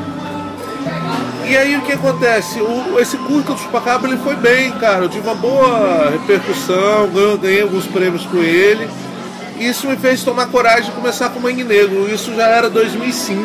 E 1.46 1.56
aí 1.56 1.76
o 1.76 1.82
que 1.82 1.92
acontece? 1.92 2.60
O, 2.60 2.98
esse 2.98 3.16
curta 3.18 3.52
do 3.52 3.58
Chupacabra 3.58 4.08
ele 4.08 4.18
foi 4.22 4.36
bem, 4.36 4.70
cara. 4.72 5.04
Eu 5.04 5.08
tive 5.08 5.26
uma 5.26 5.34
boa 5.34 6.10
repercussão, 6.10 7.08
ganhei, 7.12 7.36
ganhei 7.38 7.62
alguns 7.62 7.86
prêmios 7.86 8.24
com 8.26 8.38
ele. 8.38 8.88
Isso 9.58 9.86
me 9.86 9.96
fez 9.96 10.22
tomar 10.22 10.46
coragem 10.46 10.84
de 10.84 10.90
começar 10.92 11.28
com 11.30 11.40
Mangue 11.40 11.64
Negro. 11.64 12.08
Isso 12.12 12.34
já 12.34 12.46
era 12.46 12.70
2005. 12.70 13.44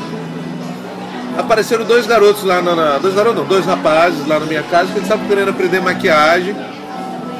Apareceram 1.38 1.86
dois 1.86 2.08
garotos 2.08 2.44
lá 2.44 2.62
na, 2.62 2.75
na- 2.75 2.98
Dois 2.98 3.13
garotos 3.13 3.39
não, 3.39 3.46
dois 3.46 3.65
rapazes 3.65 4.25
lá 4.27 4.39
na 4.39 4.46
minha 4.46 4.63
casa 4.63 4.86
que 4.88 4.94
eles 4.98 5.03
estavam 5.03 5.27
querendo 5.27 5.50
aprender 5.50 5.82
maquiagem. 5.82 6.56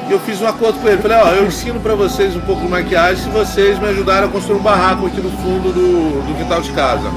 E 0.08 0.12
eu 0.12 0.18
fiz 0.20 0.40
um 0.40 0.46
acordo 0.46 0.80
com 0.80 0.88
ele. 0.88 1.02
Falei, 1.02 1.18
ó, 1.18 1.28
eu 1.28 1.46
ensino 1.46 1.78
pra 1.80 1.94
vocês 1.94 2.34
um 2.34 2.40
pouco 2.40 2.62
de 2.62 2.68
maquiagem 2.68 3.22
se 3.24 3.28
vocês 3.28 3.78
me 3.78 3.88
ajudarem 3.88 4.28
a 4.28 4.32
construir 4.32 4.58
um 4.58 4.62
barraco 4.62 5.06
aqui 5.06 5.20
no 5.20 5.30
fundo 5.30 5.70
do, 5.70 6.26
do 6.26 6.38
quintal 6.38 6.62
de 6.62 6.72
casa. 6.72 7.10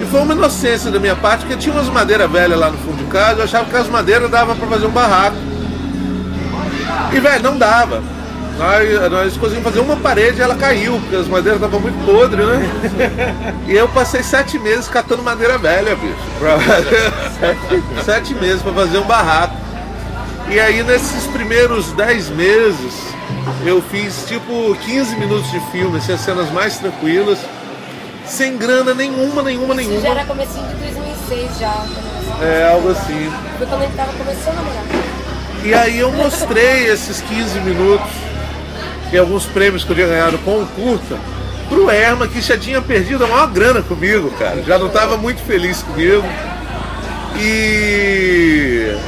E 0.00 0.06
foi 0.06 0.20
uma 0.20 0.32
inocência 0.32 0.90
da 0.90 1.00
minha 1.00 1.16
parte, 1.16 1.40
porque 1.40 1.56
tinha 1.56 1.74
umas 1.74 1.88
madeiras 1.88 2.30
velhas 2.30 2.58
lá 2.58 2.70
no 2.70 2.78
fundo 2.78 2.98
de 2.98 3.10
casa, 3.10 3.40
eu 3.40 3.44
achava 3.44 3.64
que 3.68 3.76
as 3.76 3.88
madeiras 3.88 4.30
dava 4.30 4.54
pra 4.54 4.66
fazer 4.68 4.86
um 4.86 4.90
barraco. 4.90 5.36
E, 7.12 7.18
velho, 7.18 7.42
não 7.42 7.58
dava. 7.58 8.02
Nós, 8.58 9.10
nós 9.10 9.36
conseguimos 9.36 9.64
fazer 9.64 9.80
uma 9.80 9.96
parede 9.96 10.38
e 10.38 10.42
ela 10.42 10.54
caiu, 10.54 11.00
porque 11.00 11.16
as 11.16 11.26
madeiras 11.26 11.60
estavam 11.60 11.80
muito 11.80 12.04
podres, 12.04 12.46
né? 12.46 13.54
E 13.66 13.72
eu 13.72 13.88
passei 13.88 14.22
sete 14.22 14.58
meses 14.58 14.88
catando 14.88 15.22
madeira 15.22 15.58
velha, 15.58 15.96
bicho. 15.96 16.14
Pra... 16.38 16.58
sete 18.04 18.34
meses 18.34 18.62
pra 18.62 18.72
fazer 18.72 18.98
um 18.98 19.04
barraco. 19.04 19.61
E 20.52 20.60
aí, 20.60 20.82
nesses 20.82 21.26
primeiros 21.28 21.92
dez 21.92 22.28
meses, 22.28 22.92
eu 23.64 23.80
fiz 23.80 24.26
tipo 24.26 24.76
15 24.84 25.16
minutos 25.16 25.50
de 25.50 25.58
filme, 25.70 25.96
assim, 25.96 26.12
as 26.12 26.20
cenas 26.20 26.50
mais 26.52 26.76
tranquilas, 26.76 27.38
sem 28.26 28.58
grana 28.58 28.92
nenhuma, 28.92 29.42
nenhuma, 29.42 29.74
Isso 29.74 29.88
nenhuma. 29.88 30.00
já 30.02 30.08
era 30.10 30.24
comecinho 30.26 30.66
de 30.68 30.74
2006 30.74 31.58
já. 31.58 31.86
É 32.42 32.70
algo 32.70 32.90
assim. 32.90 33.32
Foi 33.56 33.66
quando 33.66 33.82
ele 33.82 33.92
tava 33.96 34.12
começando 34.12 34.58
a 34.58 34.62
namorar. 34.62 34.84
E 35.64 35.72
aí 35.72 35.98
eu 36.00 36.12
mostrei 36.12 36.86
esses 36.86 37.22
15 37.22 37.60
minutos 37.60 38.10
e 39.10 39.16
alguns 39.16 39.46
prêmios 39.46 39.84
que 39.84 39.90
eu 39.92 39.96
tinha 39.96 40.08
ganhado 40.08 40.36
com 40.38 40.60
o 40.60 40.66
curta 40.66 41.16
pro 41.70 41.88
Erma, 41.88 42.28
que 42.28 42.42
já 42.42 42.58
tinha 42.58 42.82
perdido 42.82 43.24
a 43.24 43.26
maior 43.26 43.46
grana 43.46 43.80
comigo, 43.80 44.30
cara. 44.32 44.62
Já 44.62 44.78
não 44.78 44.88
estava 44.88 45.16
muito 45.16 45.40
feliz 45.42 45.82
comigo. 45.82 46.22
E 47.38 48.31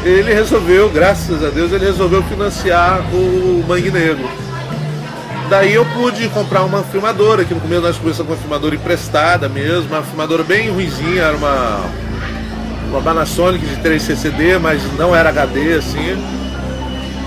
ele 0.05 0.35
resolveu, 0.35 0.91
graças 0.91 1.43
a 1.43 1.49
Deus, 1.49 1.73
ele 1.73 1.87
resolveu 1.87 2.23
financiar 2.25 3.01
o 3.13 3.65
Mangue 3.67 3.91
Negro. 3.91 4.29
Daí 5.49 5.75
eu 5.75 5.85
pude 5.87 6.29
comprar 6.29 6.63
uma 6.65 6.83
filmadora, 6.83 7.45
que 7.45 7.55
no 7.55 7.61
começo 7.61 7.83
nós 7.83 7.99
começamos 7.99 8.27
com 8.27 8.33
uma 8.33 8.41
filmadora 8.41 8.75
emprestada 8.75 9.49
mesmo, 9.49 9.89
uma 9.89 10.03
filmadora 10.03 10.43
bem 10.43 10.71
ruizinha, 10.71 11.23
era 11.23 11.37
uma, 11.37 11.85
uma 12.91 13.03
Panasonic 13.03 13.65
de 13.65 13.77
3 13.77 14.03
CCD, 14.03 14.59
mas 14.59 14.83
não 14.99 15.15
era 15.15 15.29
HD 15.29 15.75
assim. 15.75 16.17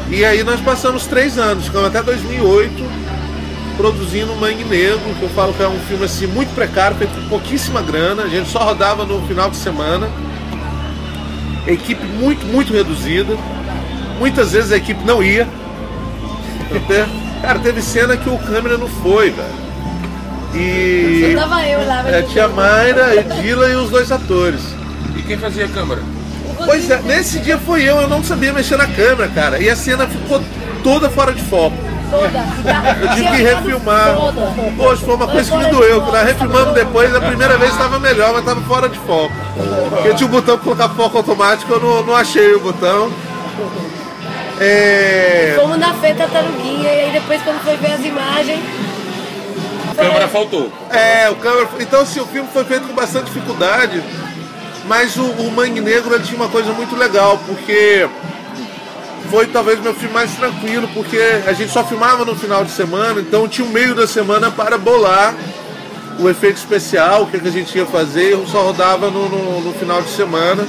E 0.10 0.24
aí 0.24 0.44
nós 0.44 0.60
passamos 0.62 1.06
três 1.06 1.38
anos, 1.38 1.66
ficamos 1.66 1.88
até 1.88 2.02
2008 2.02 3.08
produzindo 3.78 4.36
Mangue 4.36 4.64
Negro, 4.64 5.00
que 5.20 5.24
eu 5.24 5.30
falo 5.30 5.54
que 5.54 5.62
é 5.62 5.68
um 5.68 5.80
filme 5.82 6.06
assim 6.06 6.26
muito 6.26 6.54
precário, 6.56 6.98
feito 6.98 7.14
com 7.14 7.30
pouquíssima 7.30 7.82
grana, 7.82 8.24
a 8.24 8.28
gente 8.28 8.50
só 8.50 8.60
rodava 8.60 9.06
no 9.06 9.26
final 9.28 9.50
de 9.50 9.58
semana. 9.58 10.10
Equipe 11.68 12.06
muito, 12.06 12.46
muito 12.46 12.74
reduzida. 12.74 13.36
Muitas 14.20 14.52
vezes 14.54 14.72
a 14.72 14.78
equipe 14.78 15.04
não 15.06 15.22
ia. 15.22 15.48
Até- 16.76 17.06
Cara, 17.42 17.60
teve 17.60 17.82
cena 17.82 18.18
que 18.18 18.28
o 18.30 18.38
câmera 18.40 18.78
não 18.78 18.88
foi, 18.88 19.30
velho. 19.30 19.68
E. 20.56 21.34
Só 21.36 21.42
tava 21.42 21.68
eu 21.68 21.86
lá, 21.88 22.02
mas 22.04 22.14
É, 22.14 22.22
tinha. 22.24 22.48
Mayra, 22.48 23.16
Edila 23.16 23.70
e 23.70 23.76
os 23.76 23.90
dois 23.92 24.12
atores. 24.12 24.62
E 25.16 25.22
quem 25.22 25.38
fazia 25.38 25.66
a 25.66 25.68
câmera? 25.68 26.02
Pois 26.66 26.90
é, 26.90 27.00
nesse 27.04 27.38
dia 27.40 27.58
foi 27.60 27.84
eu, 27.84 27.98
eu 28.02 28.08
não 28.08 28.24
sabia 28.24 28.52
mexer 28.52 28.78
na 28.78 28.88
câmera, 28.88 29.28
cara. 29.30 29.60
E 29.60 29.70
a 29.70 29.76
cena 29.76 30.08
ficou 30.08 30.42
toda 30.84 31.10
fora 31.10 31.32
de 31.32 31.42
foco. 31.44 31.78
Toda. 32.10 32.40
Eu 33.02 33.16
tive 33.16 33.30
que 33.30 33.44
refilmar. 33.44 34.16
Poxa, 34.78 35.06
foi 35.06 35.16
uma 35.16 35.28
coisa 35.28 35.52
que 35.52 35.58
me 35.58 35.66
doeu. 35.66 36.02
Quando 36.02 36.14
nós 36.14 36.26
refilmamos 36.26 36.74
depois, 36.74 37.14
a 37.14 37.22
primeira 37.22 37.58
vez 37.58 37.72
estava 37.72 38.00
melhor, 38.00 38.32
mas 38.32 38.40
estava 38.40 38.62
fora 38.62 38.88
de 38.88 38.98
foco. 39.00 39.34
Porque 39.90 40.14
tinha 40.14 40.28
o 40.28 40.32
botão 40.32 40.58
para 40.58 40.64
colocar 40.64 40.90
foco 40.90 41.18
automático, 41.18 41.74
eu 41.74 41.80
não, 41.80 42.04
não 42.04 42.16
achei 42.16 42.54
o 42.54 42.60
botão. 42.60 43.12
É... 44.60 45.56
Fomos 45.60 45.78
na 45.78 45.94
feta 45.94 46.28
tartaruguinha 46.28 46.92
e 46.92 47.00
aí 47.02 47.12
depois 47.12 47.42
quando 47.44 47.62
foi 47.64 47.76
ver 47.78 47.94
as 47.94 48.04
imagens. 48.04 48.60
A 49.92 49.96
câmera 49.96 50.28
faltou. 50.28 50.72
É, 50.90 51.30
o 51.30 51.36
câmera. 51.36 51.70
Então, 51.80 52.02
assim, 52.02 52.20
o 52.20 52.26
filme 52.26 52.50
foi 52.52 52.64
feito 52.64 52.88
com 52.88 52.94
bastante 52.94 53.26
dificuldade, 53.26 54.02
mas 54.86 55.16
o, 55.18 55.24
o 55.24 55.52
Mangue 55.52 55.82
Negro 55.82 56.16
ele 56.16 56.24
tinha 56.24 56.38
uma 56.38 56.50
coisa 56.50 56.72
muito 56.74 56.96
legal, 56.96 57.40
porque 57.46 58.08
foi 59.30 59.48
talvez 59.48 59.80
meu 59.82 59.94
filme 59.94 60.14
mais 60.14 60.32
tranquilo, 60.34 60.88
porque 60.94 61.18
a 61.46 61.54
gente 61.54 61.72
só 61.72 61.84
filmava 61.84 62.24
no 62.26 62.36
final 62.36 62.64
de 62.64 62.72
semana, 62.72 63.20
então 63.20 63.48
tinha 63.48 63.68
o 63.68 63.72
meio 63.72 63.94
da 63.96 64.08
semana 64.08 64.50
para 64.52 64.78
bolar 64.78 65.34
o 66.20 66.28
efeito 66.30 66.58
especial, 66.58 67.24
o 67.24 67.28
que, 67.28 67.40
que 67.40 67.48
a 67.48 67.52
gente 67.52 67.78
ia 67.78 67.86
fazer, 67.86 68.32
eu 68.34 68.46
só 68.48 68.62
rodava 68.64 69.10
no, 69.12 69.30
no- 69.30 69.62
no 69.62 69.74
final 69.74 70.02
de 70.02 70.10
semana. 70.10 70.66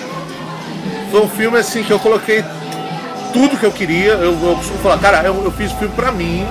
Foi 1.11 1.21
um 1.23 1.29
filme 1.29 1.57
assim 1.59 1.83
que 1.83 1.91
eu 1.91 1.99
coloquei 1.99 2.45
tudo 3.33 3.57
que 3.57 3.65
eu 3.65 3.73
queria. 3.73 4.13
Eu, 4.13 4.33
eu 4.33 4.55
costumo 4.57 4.79
falar, 4.81 4.99
cara, 4.99 5.23
eu, 5.27 5.43
eu 5.43 5.51
fiz 5.51 5.73
filme 5.73 5.95
pra 5.95 6.13
mim. 6.13 6.47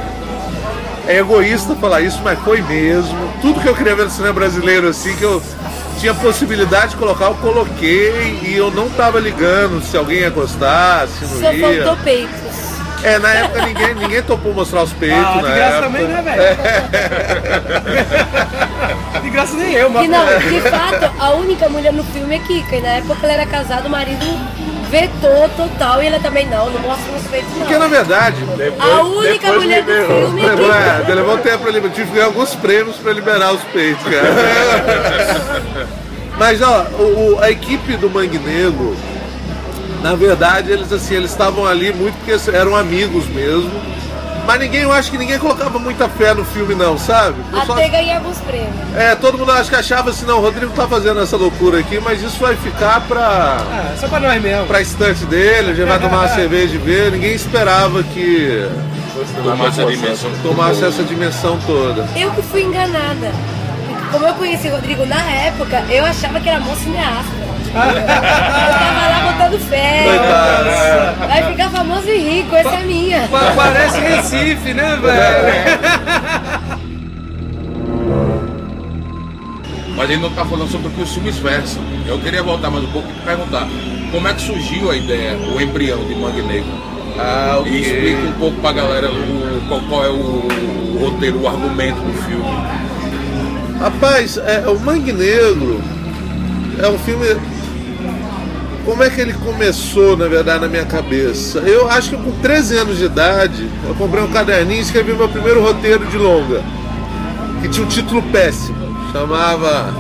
É 1.08 1.20
egoísta 1.20 1.76
falar 1.76 2.02
isso, 2.02 2.20
mas 2.24 2.40
foi 2.40 2.62
mesmo. 2.64 3.16
Tudo 3.42 3.62
que 3.62 3.68
eu 3.68 3.76
queria 3.76 3.96
ver 3.96 4.06
no 4.06 4.10
cinema 4.12 4.34
brasileiro, 4.34 4.88
assim, 4.90 5.16
que 5.16 5.24
eu 5.24 5.42
tinha 6.00 6.14
possibilidade 6.14 6.90
de 6.92 6.96
colocar, 6.98 7.26
eu 7.26 7.36
coloquei 7.36 8.40
e 8.44 8.56
eu 8.56 8.70
não 8.72 8.90
tava 8.90 9.20
ligando 9.20 9.82
se 9.84 9.98
alguém 9.98 10.20
ia 10.20 10.30
gostar, 10.30 11.08
se 11.08 11.26
não 11.26 11.40
Só 11.42 11.52
ia. 11.52 11.84
faltou 11.84 12.04
peitos. 12.04 12.48
É, 13.04 13.20
na 13.20 13.30
época 13.32 13.62
ninguém, 13.66 13.94
ninguém 14.02 14.22
topou 14.24 14.54
mostrar 14.54 14.84
os 14.84 14.94
peitos, 14.94 15.20
Ah, 15.20 15.42
na 15.42 15.50
de 15.50 15.56
graça 15.56 15.76
época. 15.76 15.82
também, 15.88 16.08
né, 16.08 16.22
velho? 16.22 16.42
de 19.22 19.30
graça 19.30 19.54
nem 19.56 19.74
eu, 19.74 19.88
E 19.90 19.92
mas. 19.92 20.10
não, 20.10 20.26
de 20.40 20.62
fato, 20.62 21.12
a 21.20 21.32
única 21.34 21.70
mulher 21.70 21.94
no 21.94 22.04
filme 22.06 22.36
é 22.36 22.40
Kika. 22.40 22.76
E 22.76 22.82
na 22.82 22.90
época 22.90 23.18
ela 23.24 23.34
era 23.34 23.46
casada, 23.46 23.88
o 23.88 23.92
marido 23.92 24.26
vetou 24.90 25.50
total. 25.56 26.02
E 26.04 26.08
ela 26.08 26.20
também 26.20 26.46
não, 26.48 26.70
não 26.70 26.80
mostra 26.82 27.14
os 27.16 27.24
peitos 27.28 27.50
Porque 27.58 27.74
na 27.74 27.80
não. 27.80 27.90
verdade, 27.90 28.38
A 28.80 29.02
única 29.04 29.32
depois 29.48 29.64
mulher 29.64 29.84
do 29.84 29.92
liberou. 29.92 30.20
filme 30.26 30.42
é 30.42 30.46
Levou, 30.50 30.74
é, 30.74 31.00
Kika. 31.02 31.14
levou 31.14 31.38
tempo 31.40 31.58
pra 31.60 31.72
liberar. 31.72 31.94
Tive 31.94 32.08
que 32.08 32.14
ganhar 32.14 32.26
alguns 32.28 32.56
prêmios 32.56 32.96
pra 32.98 33.14
liberar 33.14 33.54
os 33.54 33.62
peitos, 33.74 34.04
cara. 34.04 35.88
Mas 36.38 36.62
ó, 36.62 36.86
o- 37.00 37.40
a 37.42 37.50
equipe 37.50 37.98
do 37.98 38.10
Mangue 38.10 38.38
Negro, 38.38 38.96
na 40.04 40.14
verdade, 40.16 40.72
eles 40.72 40.92
assim, 40.94 41.16
eles 41.16 41.32
estavam 41.32 41.66
ali 41.66 41.92
muito 41.92 42.16
porque 42.24 42.56
eram 42.56 42.76
amigos 42.76 43.26
mesmo. 43.28 43.72
Mas 44.48 44.60
ninguém, 44.62 44.82
eu 44.84 44.92
acho 44.94 45.12
que 45.12 45.18
ninguém 45.18 45.38
colocava 45.38 45.78
muita 45.78 46.08
fé 46.08 46.34
no 46.34 46.46
filme 46.46 46.74
não, 46.74 46.98
sabe? 46.98 47.36
Eu 47.52 47.62
só- 47.66 47.74
Até 47.74 47.90
ganhar 47.90 48.16
alguns 48.18 48.38
prêmios. 48.40 48.74
é, 48.96 49.14
todo 49.16 49.38
mundo 49.38 49.52
acho 49.52 49.70
que 49.70 49.76
achava 49.76 50.10
assim, 50.10 50.26
não, 50.26 50.38
o 50.40 50.42
Rodrigo 50.42 50.72
tá 50.74 50.88
fazendo 50.88 51.20
essa 51.22 51.36
loucura 51.36 51.80
aqui, 51.80 52.00
mas 52.00 52.22
isso 52.24 52.40
vai 52.40 52.56
ficar 52.56 53.02
pra, 53.02 53.58
Ah, 53.60 53.94
só 54.00 54.08
pra 54.08 54.20
nós 54.22 54.42
mesmo. 54.42 54.66
pra 54.66 54.80
estante 54.82 55.26
dele, 55.26 55.72
a 55.72 55.74
gente 55.76 55.88
vai 55.88 56.00
tomar 56.00 56.20
uma 56.20 56.28
cerveja 56.34 56.76
e 56.76 56.78
ver. 56.78 57.12
Ninguém 57.12 57.34
esperava 57.36 58.02
que 58.04 58.66
Tomasse 59.44 59.84
dimensão. 59.86 60.32
tomasse 60.42 60.86
essa 60.86 61.04
dimensão 61.04 61.60
toda. 61.66 62.08
Eu 62.16 62.32
que 62.32 62.42
fui 62.44 62.64
enganada. 62.64 63.32
Como 64.12 64.26
eu 64.26 64.34
conheci 64.36 64.70
o 64.70 64.72
Rodrigo 64.72 65.06
na 65.06 65.20
época, 65.32 65.84
eu 65.90 66.06
achava 66.06 66.40
que 66.40 66.48
era 66.48 66.60
mó 66.62 66.74
cineasta. 66.76 67.48
Eu 67.78 68.74
tava 68.74 69.08
lá 69.08 69.32
botando 69.32 69.60
fé. 69.60 70.06
Vai 71.28 71.52
ficar 71.52 71.70
famoso 71.70 72.10
e 72.10 72.18
rico, 72.18 72.56
essa 72.56 72.76
é 72.76 72.84
minha. 72.84 73.28
Pa- 73.28 73.54
Parece 73.56 74.00
Recife, 74.00 74.74
né, 74.74 74.98
velho? 75.02 76.68
Mas 79.96 80.10
ele 80.12 80.22
não 80.22 80.30
está 80.30 80.46
falando 80.46 80.70
sobre 80.72 80.88
o 80.88 80.92
que 80.92 81.02
os 81.02 81.12
filmes 81.14 81.38
versam. 81.38 81.82
Eu 82.08 82.20
queria 82.20 82.44
voltar 82.44 82.70
mais 82.70 82.84
um 82.84 82.92
pouco 82.92 83.08
e 83.10 83.14
perguntar 83.26 83.68
como 84.12 84.28
é 84.28 84.34
que 84.34 84.42
surgiu 84.42 84.92
a 84.92 84.96
ideia, 84.96 85.36
o 85.38 85.60
embrião 85.60 86.04
de 86.06 86.14
Mangue 86.16 86.42
Negro? 86.44 86.70
Ah, 87.20 87.62
E 87.66 87.82
explica 87.82 88.22
um 88.28 88.34
pouco 88.34 88.58
pra 88.62 88.72
galera 88.74 89.10
o- 89.10 89.62
qual, 89.68 89.82
qual 89.90 90.06
é 90.06 90.10
o, 90.10 90.14
o 90.14 90.98
roteiro, 91.04 91.42
o 91.42 91.48
argumento 91.48 92.00
do 92.00 92.14
filme. 92.24 92.46
Rapaz, 93.80 94.38
é, 94.38 94.64
o 94.68 94.80
Mangue 94.80 95.14
Negro 95.14 95.82
é 96.82 96.88
um 96.88 96.98
filme. 97.00 97.26
Como 98.88 99.04
é 99.04 99.10
que 99.10 99.20
ele 99.20 99.34
começou, 99.34 100.16
na 100.16 100.30
verdade, 100.30 100.62
na 100.62 100.70
minha 100.70 100.86
cabeça? 100.86 101.60
Eu 101.60 101.90
acho 101.90 102.12
que 102.12 102.16
com 102.16 102.32
13 102.40 102.78
anos 102.78 102.98
de 102.98 103.04
idade, 103.04 103.70
eu 103.86 103.94
comprei 103.96 104.24
um 104.24 104.32
caderninho 104.32 104.80
e 104.80 104.82
escrevi 104.82 105.12
meu 105.12 105.28
primeiro 105.28 105.62
roteiro 105.62 106.06
de 106.06 106.18
longa, 106.18 106.64
que 107.62 107.68
tinha 107.68 107.86
um 107.86 107.90
título 107.90 108.24
péssimo. 108.32 108.78
Chamava 109.12 109.94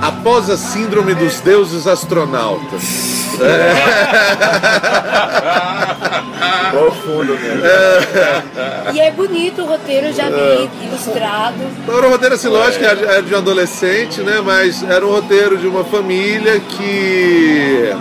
Após 0.00 0.48
a 0.48 0.56
Síndrome 0.56 1.14
dos 1.14 1.40
Deuses 1.40 1.86
Astronautas. 1.86 3.28
Profundo 6.70 7.38
mesmo. 7.38 7.62
E 8.92 9.00
é 9.00 9.10
bonito 9.10 9.62
o 9.62 9.66
roteiro, 9.66 10.12
já 10.12 10.28
vi 10.28 10.70
ilustrado. 10.82 11.56
Então 11.82 11.98
era 11.98 12.06
um 12.06 12.10
roteiro 12.10 12.34
assim, 12.34 12.48
lógico, 12.48 12.78
que 12.78 12.84
era 12.84 13.22
de 13.22 13.34
um 13.34 13.38
adolescente, 13.38 14.20
né? 14.20 14.40
Mas 14.44 14.82
era 14.82 15.06
um 15.06 15.10
roteiro 15.10 15.56
de 15.56 15.66
uma 15.66 15.84
família 15.84 16.60
que 16.60 17.94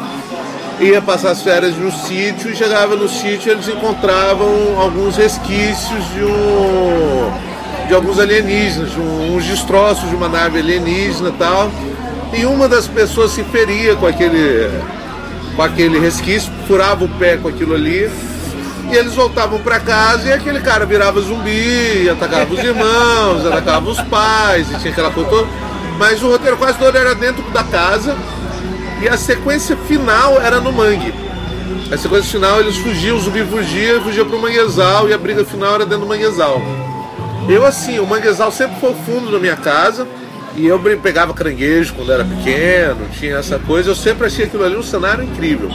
ia 0.80 1.02
passar 1.02 1.32
as 1.32 1.42
férias 1.42 1.76
no 1.76 1.92
sítio 1.92 2.52
e 2.52 2.56
chegava 2.56 2.96
no 2.96 3.10
sítio 3.10 3.50
e 3.50 3.54
eles 3.54 3.68
encontravam 3.68 4.80
alguns 4.80 5.18
resquícios 5.18 6.06
de 6.14 6.24
um 6.24 7.32
de 7.88 7.94
alguns 7.94 8.20
alienígenas, 8.20 8.90
um- 8.98 9.36
uns 9.36 9.46
destroços 9.46 10.10
de 10.10 10.16
uma 10.16 10.28
nave 10.28 10.60
alienígena 10.60 11.32
tal. 11.38 11.72
E 12.34 12.46
uma 12.46 12.68
das 12.68 12.88
pessoas 12.88 13.32
se 13.32 13.44
feria 13.44 13.96
com 13.96 14.06
aquele 14.06 14.70
com 15.56 15.64
aquele 15.64 15.98
resquício, 16.00 16.52
furava 16.68 17.04
o 17.06 17.10
pé 17.10 17.38
com 17.38 17.48
aquilo 17.48 17.74
ali. 17.74 18.10
E 18.92 18.96
eles 18.96 19.16
voltavam 19.16 19.60
pra 19.60 19.80
casa 19.80 20.28
e 20.30 20.32
aquele 20.32 20.60
cara 20.60 20.86
virava 20.86 21.20
zumbi, 21.20 22.08
atacava 22.10 22.54
os 22.54 22.60
irmãos, 22.64 23.44
atacava 23.48 23.90
os 23.90 24.00
pais, 24.02 24.70
e 24.72 24.76
tinha 24.76 24.92
aquela 24.92 25.10
coisa. 25.10 25.48
Mas 25.98 26.22
o 26.22 26.30
roteiro 26.30 26.58
quase 26.58 26.78
todo 26.78 26.96
era 26.96 27.16
dentro 27.16 27.42
da 27.52 27.64
casa 27.64 28.16
e 29.02 29.10
a 29.10 29.18
sequência 29.18 29.76
final 29.88 30.40
era 30.40 30.60
no 30.62 30.72
mangue. 30.72 31.14
A 31.92 31.98
sequência 31.98 32.32
final 32.32 32.60
eles 32.60 32.78
fugiam, 32.78 33.18
o 33.18 33.20
zumbi 33.20 33.44
fugia, 33.46 34.00
fugia 34.02 34.24
pro 34.26 34.40
manguezal 34.40 35.10
e 35.10 35.14
a 35.14 35.18
briga 35.18 35.44
final 35.44 35.74
era 35.76 35.86
dentro 35.86 36.02
do 36.06 36.08
manguezal. 36.08 36.62
Eu 37.50 37.66
assim, 37.66 37.98
o 38.00 38.06
manguezal 38.06 38.52
sempre 38.52 38.78
foi 38.80 38.94
fundo 39.06 39.32
da 39.32 39.40
minha 39.40 39.56
casa 39.56 40.06
e 40.56 40.68
eu 40.68 40.80
pegava 41.02 41.34
caranguejo 41.34 41.94
quando 41.94 42.12
era 42.12 42.26
pequeno, 42.26 43.08
tinha 43.18 43.38
essa 43.38 43.58
coisa, 43.60 43.90
eu 43.92 43.96
sempre 43.96 44.28
achei 44.28 44.46
aquilo 44.46 44.64
ali 44.64 44.76
um 44.76 44.84
cenário 44.84 45.24
incrível. 45.24 45.70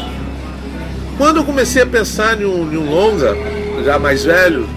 Quando 1.17 1.39
eu 1.39 1.45
comecei 1.45 1.83
a 1.83 1.87
pensar 1.87 2.41
em 2.41 2.45
um, 2.45 2.73
em 2.73 2.77
um 2.77 2.91
longa, 2.91 3.35
já 3.85 3.99
mais 3.99 4.25
velho, 4.25 4.69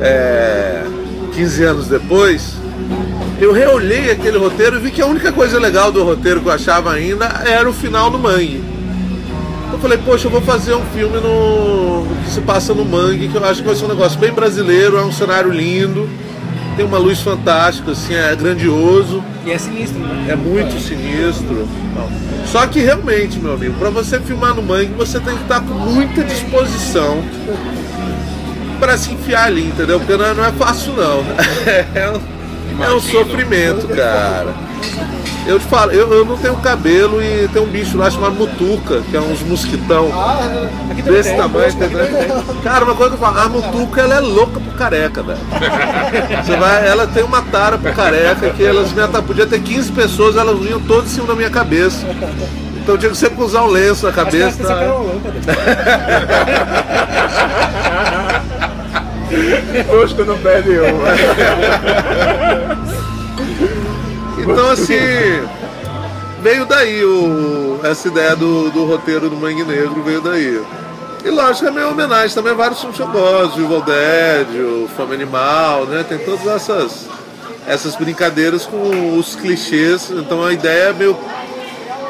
é, 0.00 0.82
15 1.34 1.64
anos 1.64 1.88
depois, 1.88 2.54
eu 3.40 3.52
reolhei 3.52 4.10
aquele 4.10 4.36
roteiro 4.36 4.76
e 4.76 4.80
vi 4.80 4.90
que 4.90 5.00
a 5.00 5.06
única 5.06 5.30
coisa 5.32 5.58
legal 5.58 5.92
do 5.92 6.02
roteiro 6.02 6.40
que 6.40 6.48
eu 6.48 6.52
achava 6.52 6.92
ainda 6.92 7.26
era 7.46 7.68
o 7.68 7.72
final 7.72 8.10
do 8.10 8.18
Mangue. 8.18 8.77
Eu 9.78 9.82
falei, 9.82 9.98
poxa, 9.98 10.26
eu 10.26 10.32
vou 10.32 10.40
fazer 10.40 10.74
um 10.74 10.84
filme 10.86 11.18
no 11.18 12.04
que 12.24 12.30
se 12.32 12.40
passa 12.40 12.74
no 12.74 12.84
Mangue, 12.84 13.28
que 13.28 13.36
eu 13.36 13.44
acho 13.44 13.60
que 13.60 13.66
vai 13.68 13.76
ser 13.76 13.84
um 13.84 13.88
negócio 13.88 14.18
bem 14.18 14.32
brasileiro, 14.32 14.98
é 14.98 15.02
um 15.04 15.12
cenário 15.12 15.52
lindo. 15.52 16.10
tem 16.76 16.84
uma 16.84 16.98
luz 16.98 17.20
fantástica, 17.20 17.92
assim, 17.92 18.12
é 18.12 18.34
grandioso, 18.34 19.22
E 19.46 19.52
é 19.52 19.56
sinistro, 19.56 20.00
né? 20.00 20.26
é 20.30 20.34
muito 20.34 20.80
sinistro. 20.80 21.68
Só 22.44 22.66
que 22.66 22.80
realmente, 22.80 23.38
meu 23.38 23.52
amigo, 23.54 23.74
para 23.78 23.88
você 23.88 24.18
filmar 24.18 24.52
no 24.52 24.64
mangue, 24.64 24.92
você 24.96 25.20
tem 25.20 25.36
que 25.36 25.42
estar 25.42 25.60
com 25.60 25.74
muita 25.74 26.24
disposição 26.24 27.22
para 28.80 28.98
se 28.98 29.12
enfiar 29.12 29.44
ali, 29.44 29.68
entendeu? 29.68 30.00
Porque 30.00 30.16
não 30.16 30.24
é, 30.24 30.48
é 30.48 30.52
fácil 30.58 30.92
não. 30.94 31.22
É 31.94 32.10
um, 32.10 32.84
é 32.84 32.94
um 32.94 33.00
sofrimento, 33.00 33.86
cara. 33.86 34.54
Eu 35.46 35.58
te 35.58 35.64
falo, 35.64 35.92
eu, 35.92 36.12
eu 36.12 36.26
não 36.26 36.36
tenho 36.36 36.54
cabelo 36.56 37.22
e 37.22 37.48
tem 37.48 37.62
um 37.62 37.66
bicho 37.66 37.96
lá 37.96 38.10
chamado 38.10 38.34
mutuca, 38.34 39.00
que 39.10 39.16
é 39.16 39.20
uns 39.20 39.40
mosquitão 39.40 40.10
Aqui 40.90 41.02
também 41.02 41.16
desse 41.16 41.30
tem. 41.30 41.38
tamanho, 41.38 41.68
entendeu? 41.70 42.06
Cara, 42.62 42.84
uma 42.84 42.94
coisa 42.94 43.16
que 43.16 43.22
eu 43.22 43.26
falo, 43.26 43.40
a 43.40 43.48
mutuca 43.48 44.02
ela 44.02 44.16
é 44.16 44.20
louca 44.20 44.60
pro 44.60 44.72
careca, 44.72 45.22
velho. 45.22 45.38
Você 46.44 46.54
vai, 46.54 46.86
ela 46.86 47.06
tem 47.06 47.22
uma 47.22 47.40
tara 47.40 47.78
pro 47.78 47.90
careca 47.94 48.50
que 48.50 48.62
elas 48.62 48.92
me 48.92 49.00
podia 49.22 49.46
ter 49.46 49.60
15 49.60 49.90
pessoas, 49.92 50.36
elas 50.36 50.58
vinham 50.58 50.80
todas 50.80 51.12
em 51.12 51.14
cima 51.14 51.26
da 51.26 51.34
minha 51.34 51.48
cabeça. 51.48 52.06
Então 52.76 52.94
eu 52.94 52.98
tinha 52.98 53.10
que 53.10 53.16
sempre 53.16 53.42
usar 53.42 53.62
um 53.62 53.68
lenço 53.68 54.04
na 54.04 54.10
Acho 54.10 54.30
que 54.30 54.36
ela 54.36 54.50
cabeça. 54.50 54.56
tem 54.58 54.66
tá? 54.66 54.74
uma 54.74 55.02
lâmpada. 55.02 55.38
Não 60.26 60.38
perde 60.38 60.78
uma. 60.78 61.08
Então 64.52 64.70
assim, 64.70 65.42
veio 66.42 66.64
daí 66.66 67.04
o, 67.04 67.80
essa 67.84 68.08
ideia 68.08 68.34
do, 68.36 68.70
do 68.70 68.84
roteiro 68.84 69.28
do 69.28 69.36
Mangue 69.36 69.64
Negro, 69.64 70.02
veio 70.02 70.20
daí. 70.20 70.62
E 71.24 71.30
lógico, 71.30 71.66
é 71.66 71.70
meio 71.70 71.90
homenagem 71.90 72.34
também 72.34 72.52
a 72.52 72.56
vários 72.56 72.78
filmes 72.80 72.96
que 72.96 73.02
eu 73.02 73.08
gosto, 73.08 73.60
Evil 73.60 73.82
Dead, 73.82 74.48
o 74.84 74.88
Fome 74.96 75.14
Animal, 75.14 75.84
né? 75.86 76.04
Tem 76.08 76.18
todas 76.18 76.46
essas, 76.46 77.06
essas 77.66 77.96
brincadeiras 77.96 78.64
com 78.64 79.16
os 79.18 79.34
clichês. 79.34 80.10
Então 80.10 80.44
a 80.44 80.52
ideia 80.52 80.90
é 80.90 80.92
meio 80.92 81.18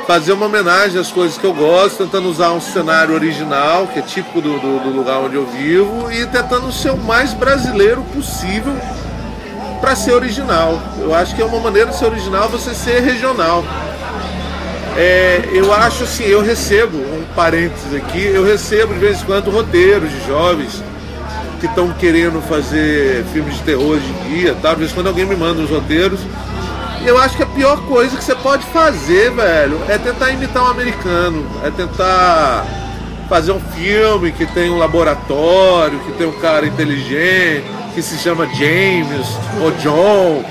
fazer 0.07 0.33
uma 0.33 0.47
homenagem 0.47 1.00
às 1.00 1.11
coisas 1.11 1.37
que 1.37 1.45
eu 1.45 1.52
gosto, 1.54 2.04
tentando 2.04 2.28
usar 2.30 2.52
um 2.52 2.61
cenário 2.61 3.14
original, 3.14 3.87
que 3.88 3.99
é 3.99 4.02
típico 4.02 4.40
do, 4.40 4.59
do- 4.59 4.78
do 4.85 4.90
lugar 4.97 5.18
onde 5.18 5.35
eu 5.37 5.47
vivo, 5.47 6.11
e 6.12 6.25
tentando 6.26 6.71
ser 6.73 6.90
o 6.90 6.97
mais 6.99 7.35
brasileiro 7.35 8.02
possível 8.14 8.75
para 9.80 9.97
ser 9.97 10.12
original. 10.12 10.80
Eu 10.99 11.14
acho 11.14 11.35
que 11.35 11.42
é 11.42 11.44
uma 11.44 11.61
maneira 11.61 11.90
de 11.90 11.97
ser 11.97 12.06
original 12.06 12.49
você 12.49 12.75
ser 12.75 13.00
regional. 13.00 13.64
É, 14.97 15.49
eu 15.52 15.73
acho 15.73 16.04
assim, 16.04 16.25
eu 16.25 16.42
recebo, 16.42 16.97
um 16.99 17.25
parênteses 17.37 17.94
aqui, 17.94 18.25
eu 18.25 18.44
recebo 18.44 18.94
de 18.94 19.00
vez 19.00 19.23
em 19.23 19.25
quando 19.25 19.50
roteiros 19.50 20.11
de 20.11 20.26
jovens 20.26 20.82
que 21.61 21.66
estão 21.66 21.92
querendo 21.92 22.40
fazer 22.42 23.25
filmes 23.32 23.54
de 23.56 23.62
terror 23.62 23.90
hoje 23.92 24.06
em 24.06 24.28
dia, 24.28 24.56
tá? 24.61 24.70
De 24.70 24.80
vez 24.80 24.90
em 24.90 24.94
quando 24.94 25.06
alguém 25.08 25.25
me 25.25 25.37
manda 25.37 25.61
uns 25.61 25.70
roteiros. 25.70 26.20
Eu 27.04 27.16
acho 27.16 27.37
que 27.37 27.42
a 27.42 27.47
pior 27.47 27.80
coisa 27.87 28.16
que 28.16 28.25
você 28.25 28.35
pode 28.35 28.64
fazer, 28.66 29.30
velho, 29.30 29.80
é 29.88 29.97
tentar 29.99 30.30
imitar 30.30 30.64
um 30.64 30.66
americano, 30.66 31.47
é 31.64 31.70
tentar 31.70 32.66
fazer 33.28 33.52
um 33.52 33.61
filme 33.61 34.32
que 34.32 34.47
tem 34.47 34.70
um 34.70 34.78
laboratório, 34.78 35.99
que 36.00 36.12
tem 36.12 36.26
um 36.26 36.40
cara 36.40 36.66
inteligente, 36.66 37.64
que 37.98 38.02
se 38.02 38.16
chama 38.16 38.46
James 38.54 39.26
ou 39.60 39.72
John. 39.72 40.44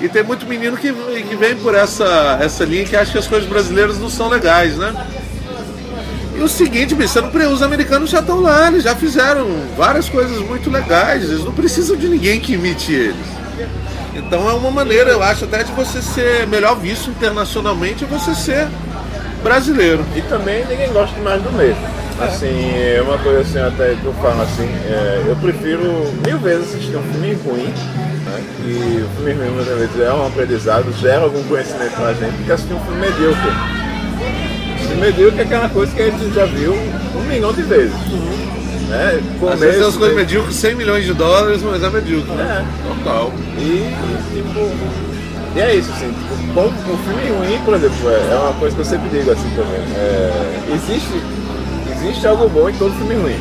E 0.00 0.08
tem 0.08 0.24
muito 0.24 0.44
menino 0.46 0.76
que, 0.76 0.92
que 0.92 1.36
vem 1.36 1.54
por 1.54 1.72
essa, 1.72 2.38
essa 2.40 2.64
linha 2.64 2.84
que 2.84 2.96
acha 2.96 3.12
que 3.12 3.18
as 3.18 3.26
coisas 3.28 3.48
brasileiras 3.48 4.00
não 4.00 4.10
são 4.10 4.28
legais, 4.28 4.76
né? 4.76 4.92
E 6.36 6.40
o 6.40 6.48
seguinte, 6.48 6.96
pre- 7.32 7.46
os 7.46 7.62
americanos 7.62 8.10
já 8.10 8.18
estão 8.18 8.40
lá, 8.40 8.66
eles 8.66 8.82
já 8.82 8.96
fizeram 8.96 9.46
várias 9.76 10.08
coisas 10.08 10.38
muito 10.40 10.70
legais, 10.70 11.22
eles 11.24 11.44
não 11.44 11.52
precisam 11.52 11.96
de 11.96 12.08
ninguém 12.08 12.40
que 12.40 12.54
imite 12.54 12.92
eles. 12.92 13.26
Então 14.14 14.48
é 14.48 14.52
uma 14.54 14.70
maneira, 14.70 15.10
eu 15.10 15.22
acho, 15.22 15.44
até 15.44 15.62
de 15.62 15.70
você 15.72 16.02
ser 16.02 16.48
melhor 16.48 16.76
visto 16.76 17.10
internacionalmente, 17.10 18.02
é 18.04 18.06
você 18.08 18.34
ser 18.34 18.66
brasileiro. 19.44 20.04
E 20.16 20.22
também 20.22 20.64
ninguém 20.66 20.92
gosta 20.92 21.16
mais 21.20 21.40
do 21.42 21.52
mesmo. 21.52 21.80
Assim, 22.20 22.46
é 22.74 23.00
uma 23.00 23.16
coisa 23.18 23.40
assim, 23.40 23.58
até 23.60 23.94
que 23.94 24.04
eu 24.04 24.12
falo 24.14 24.42
assim, 24.42 24.68
é, 24.88 25.22
eu 25.28 25.36
prefiro 25.36 25.82
mil 26.26 26.38
vezes 26.38 26.68
assistir 26.74 26.96
um 26.96 27.02
filme 27.12 27.34
ruim, 27.44 27.68
né, 27.68 28.44
e 28.66 29.02
o 29.04 29.08
filme 29.16 29.32
ruim 29.34 29.50
muitas 29.54 29.78
vezes 29.78 30.00
é 30.00 30.12
um 30.12 30.26
aprendizado, 30.26 30.92
gera 31.00 31.22
algum 31.22 31.42
conhecimento 31.44 31.92
pra 31.92 32.12
gente, 32.14 32.32
do 32.32 32.44
que 32.44 32.52
assistir 32.52 32.74
um 32.74 32.80
filme 32.80 33.00
medíocre. 33.00 33.50
O 34.74 34.88
filme 34.88 35.00
medíocre 35.00 35.38
é 35.40 35.42
aquela 35.44 35.68
coisa 35.68 35.94
que 35.94 36.02
a 36.02 36.10
gente 36.10 36.34
já 36.34 36.44
viu 36.46 36.72
um 36.74 37.22
milhão 37.28 37.52
de 37.52 37.62
vezes. 37.62 37.94
Né? 38.88 39.20
Às 39.52 39.60
vezes 39.60 39.76
tem 39.76 39.84
umas 39.84 39.94
Começo, 39.94 39.98
coisas 39.98 40.16
medíocres, 40.16 40.56
100 40.56 40.74
milhões 40.74 41.04
de 41.04 41.12
dólares, 41.14 41.62
mas 41.62 41.82
é 41.84 41.90
medíocre. 41.90 42.32
né? 42.32 42.66
É, 42.66 42.88
Total. 43.04 43.32
E, 43.58 43.94
tipo, 44.34 44.70
e 45.54 45.60
é 45.60 45.74
isso, 45.76 45.90
assim, 45.92 46.08
tipo, 46.12 46.52
bom, 46.52 46.66
um 46.66 46.98
filme 46.98 47.38
ruim, 47.38 47.60
por 47.64 47.74
exemplo, 47.74 47.96
é 48.10 48.32
é 48.32 48.36
uma 48.36 48.52
coisa 48.54 48.74
que 48.74 48.80
eu 48.82 48.84
sempre 48.84 49.08
digo 49.10 49.30
assim 49.30 49.50
também. 49.50 49.80
É, 49.94 50.60
existe, 50.74 51.22
existe 52.02 52.26
algo 52.26 52.48
bom 52.48 52.68
em 52.68 52.74
todo 52.74 52.92
filme 52.94 53.14
ruim. 53.14 53.36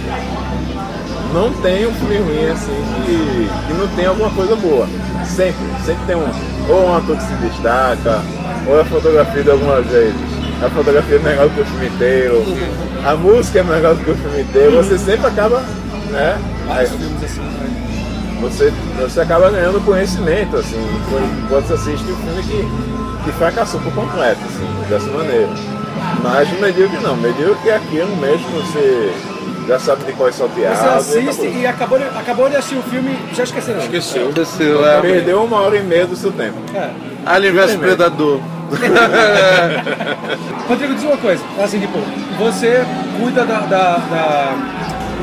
Não 1.34 1.52
tem 1.62 1.86
um 1.88 1.94
filme 1.94 2.18
ruim 2.18 2.48
assim 2.50 2.72
que, 3.06 3.50
que 3.68 3.74
não 3.74 3.88
tem 3.96 4.06
alguma 4.06 4.30
coisa 4.32 4.56
boa. 4.56 4.88
Sempre, 5.26 5.66
sempre 5.86 6.06
tem 6.08 6.16
um, 6.16 6.28
ou 6.70 6.88
um 6.88 6.96
ator 6.96 7.18
que 7.18 7.24
se 7.24 7.34
destaca, 7.34 8.22
ou 8.68 8.80
a 8.80 8.86
fotografia 8.86 9.44
de 9.44 9.52
algumas 9.52 9.86
vezes. 9.88 10.16
A 10.64 10.70
fotografia 10.70 11.18
é 11.18 11.20
melhor 11.20 11.48
do 11.50 11.54
que 11.54 11.62
o 11.62 11.66
filme 11.66 11.88
inteiro, 11.88 12.44
a 13.06 13.16
música 13.16 13.60
é 13.60 13.64
melhor 13.64 13.94
do 13.96 14.04
que 14.04 14.12
o 14.12 14.16
filme 14.16 14.42
inteiro, 14.42 14.78
você 14.78 14.98
sempre 14.98 15.28
acaba, 15.28 15.60
né? 16.10 16.40
Aí- 16.70 16.86
assim, 16.86 16.98
né? 17.42 18.40
você, 18.42 18.74
você 19.00 19.22
acaba 19.22 19.52
ganhando 19.52 19.80
conhecimento, 19.86 20.58
assim, 20.58 20.84
quando- 21.12 21.50
quando 21.50 21.68
você 21.68 21.74
assiste 21.74 22.12
um 22.12 22.16
filme 22.16 22.42
que, 22.44 23.24
que 23.26 23.32
fracassou 23.38 23.80
por 23.82 23.94
completo, 23.94 24.40
assim, 24.46 24.90
dessa 24.90 25.12
maneira. 25.12 25.50
Mas 26.24 26.50
o 26.52 26.56
medíocre 26.62 26.98
não, 27.00 27.16
medíocre 27.16 27.70
é 27.70 27.76
aquilo 27.76 28.16
mesmo, 28.18 28.50
você 28.52 29.14
já 29.68 29.80
sabe 29.80 30.06
de 30.06 30.14
qual 30.14 30.30
é 30.30 30.32
salteado. 30.32 30.76
Você 31.04 31.20
assiste 31.20 31.42
acabou. 31.48 31.62
e 31.62 31.68
acabou 31.68 32.00
de, 32.00 32.06
acabou 32.06 32.50
de 32.50 32.56
assistir 32.56 32.78
o 32.78 32.84
filme, 32.84 33.18
já 33.34 33.44
esqueceu. 33.44 33.78
Esqueceu. 33.78 34.24
Aconteceu, 34.24 34.88
é. 34.88 35.02
Perdeu 35.02 35.44
uma 35.44 35.60
hora 35.62 35.78
e 35.78 35.84
meia 35.84 36.06
do 36.08 36.16
seu 36.16 36.32
tempo. 36.32 36.56
É. 36.74 36.90
Alien 37.26 37.54
vs 37.54 37.76
Predador. 37.76 38.40
Rodrigo, 40.68 40.94
diz 40.96 41.04
uma 41.04 41.18
coisa, 41.18 41.44
assim, 41.64 41.80
tipo, 41.80 41.98
você 42.38 42.84
cuida 43.22 43.44
da, 43.46 43.60
da- 43.62 43.98
da- 43.98 44.56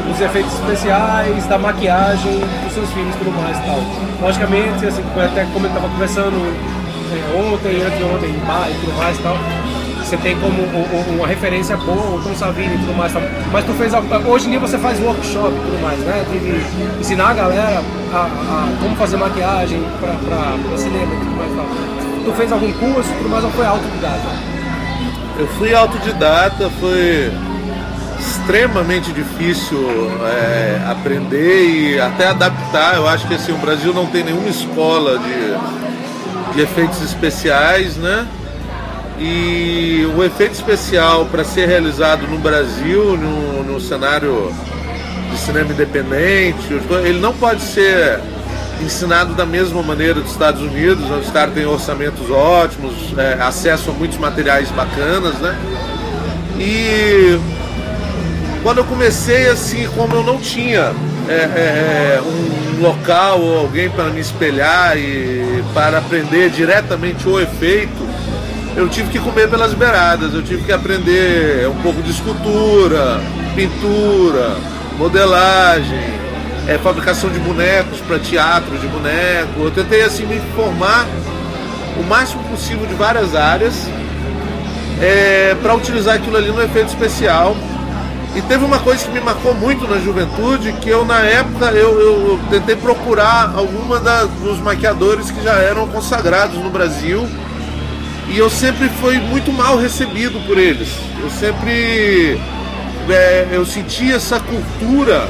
dos 0.06 0.20
efeitos 0.20 0.52
especiais, 0.54 1.46
da 1.46 1.58
maquiagem 1.58 2.40
dos 2.64 2.72
seus 2.74 2.90
filmes 2.90 3.14
e 3.14 3.18
tudo 3.18 3.30
mais 3.32 3.56
e 3.58 3.62
tal. 3.62 3.78
Logicamente, 4.22 4.86
assim, 4.86 5.02
até 5.22 5.44
como 5.52 5.66
eu 5.66 5.68
estava 5.68 5.88
conversando 5.88 6.36
é, 7.12 7.36
ontem, 7.38 7.82
anteontem, 7.82 8.30
em 8.30 8.38
bar 8.46 8.68
e 8.70 8.74
tudo 8.80 8.92
mais 8.96 9.18
e 9.18 9.22
tal, 9.22 9.36
você 10.04 10.16
tem 10.18 10.38
como 10.38 10.62
uma 11.14 11.26
referência 11.26 11.76
boa, 11.78 12.16
o 12.16 12.22
Tom 12.22 12.34
Savini 12.34 12.74
e 12.74 12.78
tudo 12.78 12.94
mais 12.94 13.12
tal. 13.12 13.22
Mas 13.50 13.64
tu 13.64 13.72
fez, 13.72 13.92
hoje 14.26 14.46
em 14.46 14.50
dia 14.50 14.60
você 14.60 14.76
faz 14.78 15.00
workshop 15.00 15.48
e 15.48 15.60
tudo 15.60 15.82
mais, 15.82 15.98
né? 16.00 16.24
De, 16.30 17.00
ensinar 17.00 17.30
a 17.30 17.34
galera 17.34 17.82
a, 18.12 18.18
a 18.18 18.68
como 18.80 18.94
fazer 18.96 19.16
maquiagem 19.16 19.82
para 19.98 20.76
cinema 20.76 21.14
e 21.14 21.18
tudo 21.18 21.36
mais 21.36 21.50
tal. 21.56 21.66
Tu 22.24 22.32
fez 22.32 22.52
algum 22.52 22.72
curso 22.72 23.10
e 23.10 23.16
tudo 23.16 23.28
mais 23.30 23.44
ou 23.44 23.50
foi 23.50 23.66
autodidata? 23.66 24.54
Eu 25.38 25.48
fui 25.48 25.74
autodidata, 25.74 26.70
foi 26.78 27.32
extremamente 28.20 29.10
difícil 29.10 29.78
é, 30.22 30.80
aprender 30.86 31.66
e 31.66 32.00
até 32.00 32.28
adaptar. 32.28 32.96
Eu 32.96 33.08
acho 33.08 33.26
que 33.26 33.34
assim, 33.34 33.52
o 33.52 33.58
Brasil 33.58 33.92
não 33.94 34.06
tem 34.06 34.22
nenhuma 34.22 34.48
escola 34.48 35.18
de, 35.18 36.54
de 36.54 36.60
efeitos 36.60 37.02
especiais, 37.02 37.96
né? 37.96 38.26
E 39.18 40.10
o 40.16 40.24
efeito 40.24 40.54
especial 40.54 41.26
para 41.26 41.44
ser 41.44 41.68
realizado 41.68 42.26
no 42.26 42.38
Brasil, 42.38 43.16
no, 43.16 43.62
no 43.62 43.80
cenário 43.80 44.52
de 45.30 45.38
cinema 45.38 45.72
independente, 45.72 46.72
ele 47.04 47.20
não 47.20 47.32
pode 47.32 47.62
ser 47.62 48.20
ensinado 48.82 49.34
da 49.34 49.46
mesma 49.46 49.82
maneira 49.82 50.14
dos 50.20 50.32
Estados 50.32 50.60
Unidos, 50.60 51.04
onde 51.10 51.26
os 51.26 51.30
caras 51.30 51.54
têm 51.54 51.64
orçamentos 51.64 52.28
ótimos, 52.30 52.92
é, 53.16 53.34
acesso 53.40 53.90
a 53.90 53.92
muitos 53.92 54.18
materiais 54.18 54.68
bacanas, 54.70 55.34
né? 55.34 55.56
E 56.58 57.38
quando 58.62 58.78
eu 58.78 58.84
comecei 58.84 59.48
assim, 59.48 59.88
como 59.94 60.14
eu 60.14 60.22
não 60.22 60.38
tinha 60.38 60.92
é, 61.28 61.32
é, 61.32 62.18
é, 62.18 62.22
um 62.22 62.82
local 62.82 63.40
ou 63.40 63.60
alguém 63.60 63.88
para 63.90 64.04
me 64.04 64.20
espelhar 64.20 64.96
e 64.96 65.62
para 65.72 65.98
aprender 65.98 66.50
diretamente 66.50 67.28
o 67.28 67.40
efeito, 67.40 68.13
eu 68.76 68.88
tive 68.88 69.10
que 69.10 69.18
comer 69.18 69.48
pelas 69.48 69.72
beiradas, 69.74 70.34
eu 70.34 70.42
tive 70.42 70.62
que 70.64 70.72
aprender 70.72 71.68
um 71.68 71.80
pouco 71.82 72.02
de 72.02 72.10
escultura, 72.10 73.20
pintura, 73.54 74.56
modelagem, 74.98 75.98
é, 76.66 76.78
fabricação 76.78 77.30
de 77.30 77.38
bonecos 77.38 78.00
para 78.00 78.18
teatro 78.18 78.76
de 78.78 78.86
boneco. 78.88 79.60
Eu 79.60 79.70
tentei 79.70 80.02
assim 80.02 80.26
me 80.26 80.40
formar 80.56 81.06
o 81.98 82.02
máximo 82.02 82.42
possível 82.44 82.86
de 82.86 82.94
várias 82.94 83.34
áreas 83.34 83.74
para 85.62 85.74
utilizar 85.74 86.14
aquilo 86.14 86.36
ali 86.36 86.50
no 86.50 86.62
efeito 86.62 86.88
especial 86.88 87.56
E 88.36 88.42
teve 88.42 88.64
uma 88.64 88.80
coisa 88.80 89.04
que 89.04 89.12
me 89.12 89.20
marcou 89.20 89.54
muito 89.54 89.86
na 89.86 89.96
juventude, 90.00 90.72
que 90.80 90.88
eu 90.88 91.04
na 91.04 91.20
época 91.20 91.66
eu- 91.66 92.00
eu 92.00 92.40
tentei 92.50 92.74
procurar 92.74 93.52
alguma 93.54 94.00
da- 94.00 94.24
dos 94.24 94.58
maquiadores 94.58 95.30
que 95.30 95.40
já 95.40 95.52
eram 95.52 95.86
consagrados 95.86 96.56
no 96.58 96.68
Brasil. 96.68 97.28
E 98.28 98.38
eu 98.38 98.48
sempre 98.48 98.88
fui 99.00 99.18
muito 99.18 99.52
mal 99.52 99.76
recebido 99.76 100.40
por 100.46 100.56
eles. 100.58 100.88
Eu 101.22 101.30
sempre 101.30 102.40
é, 103.08 103.48
eu 103.52 103.64
senti 103.66 104.12
essa 104.12 104.40
cultura 104.40 105.28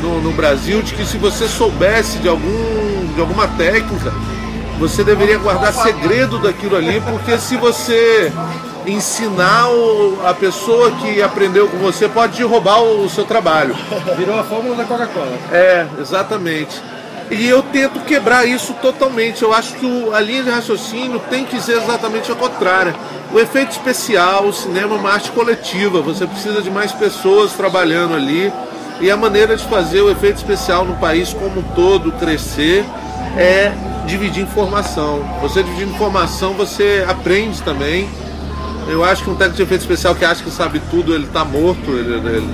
no, 0.00 0.20
no 0.22 0.32
Brasil 0.32 0.80
de 0.82 0.94
que 0.94 1.04
se 1.04 1.18
você 1.18 1.48
soubesse 1.48 2.18
de 2.18 2.28
algum 2.28 3.12
de 3.14 3.20
alguma 3.20 3.48
técnica, 3.48 4.12
você 4.78 5.02
deveria 5.02 5.38
guardar 5.38 5.72
segredo 5.72 6.38
daquilo 6.38 6.76
ali, 6.76 7.00
porque 7.00 7.36
se 7.38 7.56
você 7.56 8.32
ensinar 8.86 9.68
o- 9.70 10.20
a 10.24 10.32
pessoa 10.32 10.92
que 10.92 11.20
aprendeu 11.20 11.66
com 11.66 11.78
você, 11.78 12.08
pode 12.08 12.40
roubar 12.44 12.80
o, 12.80 13.04
o 13.04 13.08
seu 13.10 13.24
trabalho. 13.24 13.74
Virou 14.16 14.38
a 14.38 14.44
fórmula 14.44 14.76
da 14.76 14.84
Coca-Cola. 14.84 15.36
É, 15.52 15.84
exatamente. 16.00 16.80
E 17.30 17.46
eu 17.46 17.62
tento 17.62 18.00
quebrar 18.00 18.46
isso 18.46 18.72
totalmente. 18.74 19.42
Eu 19.42 19.52
acho 19.52 19.74
que 19.74 19.86
a 20.14 20.20
linha 20.20 20.42
de 20.44 20.50
raciocínio 20.50 21.20
tem 21.30 21.44
que 21.44 21.60
ser 21.60 21.76
exatamente 21.76 22.32
a 22.32 22.34
contrária. 22.34 22.94
O 23.32 23.38
efeito 23.38 23.72
especial, 23.72 24.46
o 24.46 24.52
cinema 24.52 24.94
é 24.94 24.98
uma 24.98 25.10
arte 25.12 25.30
coletiva. 25.32 26.00
Você 26.00 26.26
precisa 26.26 26.62
de 26.62 26.70
mais 26.70 26.90
pessoas 26.92 27.52
trabalhando 27.52 28.14
ali. 28.14 28.50
E 29.00 29.10
a 29.10 29.16
maneira 29.16 29.56
de 29.56 29.64
fazer 29.64 30.00
o 30.00 30.10
efeito 30.10 30.36
especial 30.38 30.84
no 30.84 30.94
país 30.96 31.32
como 31.32 31.60
um 31.60 31.62
todo 31.74 32.10
crescer 32.12 32.84
é 33.36 33.72
dividir 34.06 34.42
informação. 34.42 35.22
Você 35.42 35.62
dividindo 35.62 35.92
informação, 35.92 36.54
você 36.54 37.04
aprende 37.06 37.62
também. 37.62 38.08
Eu 38.88 39.04
acho 39.04 39.22
que 39.22 39.30
um 39.30 39.34
técnico 39.34 39.58
de 39.58 39.62
efeito 39.64 39.82
especial 39.82 40.14
que 40.14 40.24
acha 40.24 40.42
que 40.42 40.50
sabe 40.50 40.80
tudo, 40.90 41.14
ele 41.14 41.24
está 41.26 41.44
morto. 41.44 41.90
ele- 41.90 42.14
ele- 42.14 42.48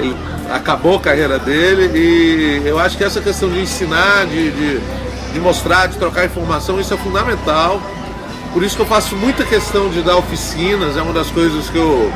ele 0.00 0.16
acabou 0.50 0.96
a 0.96 1.00
carreira 1.00 1.38
dele 1.38 1.90
e 1.94 2.62
eu 2.66 2.78
acho 2.78 2.96
que 2.96 3.04
essa 3.04 3.20
questão 3.20 3.48
de 3.48 3.60
ensinar, 3.60 4.26
de, 4.26 4.50
de, 4.50 4.80
de 5.32 5.40
mostrar, 5.40 5.86
de 5.86 5.96
trocar 5.96 6.24
informação, 6.24 6.80
isso 6.80 6.92
é 6.92 6.96
fundamental. 6.96 7.80
Por 8.52 8.64
isso 8.64 8.74
que 8.74 8.82
eu 8.82 8.86
faço 8.86 9.14
muita 9.14 9.44
questão 9.44 9.88
de 9.88 10.02
dar 10.02 10.16
oficinas, 10.16 10.96
é 10.96 11.02
uma 11.02 11.12
das 11.12 11.30
coisas 11.30 11.70
que 11.70 11.78
eu, 11.78 12.12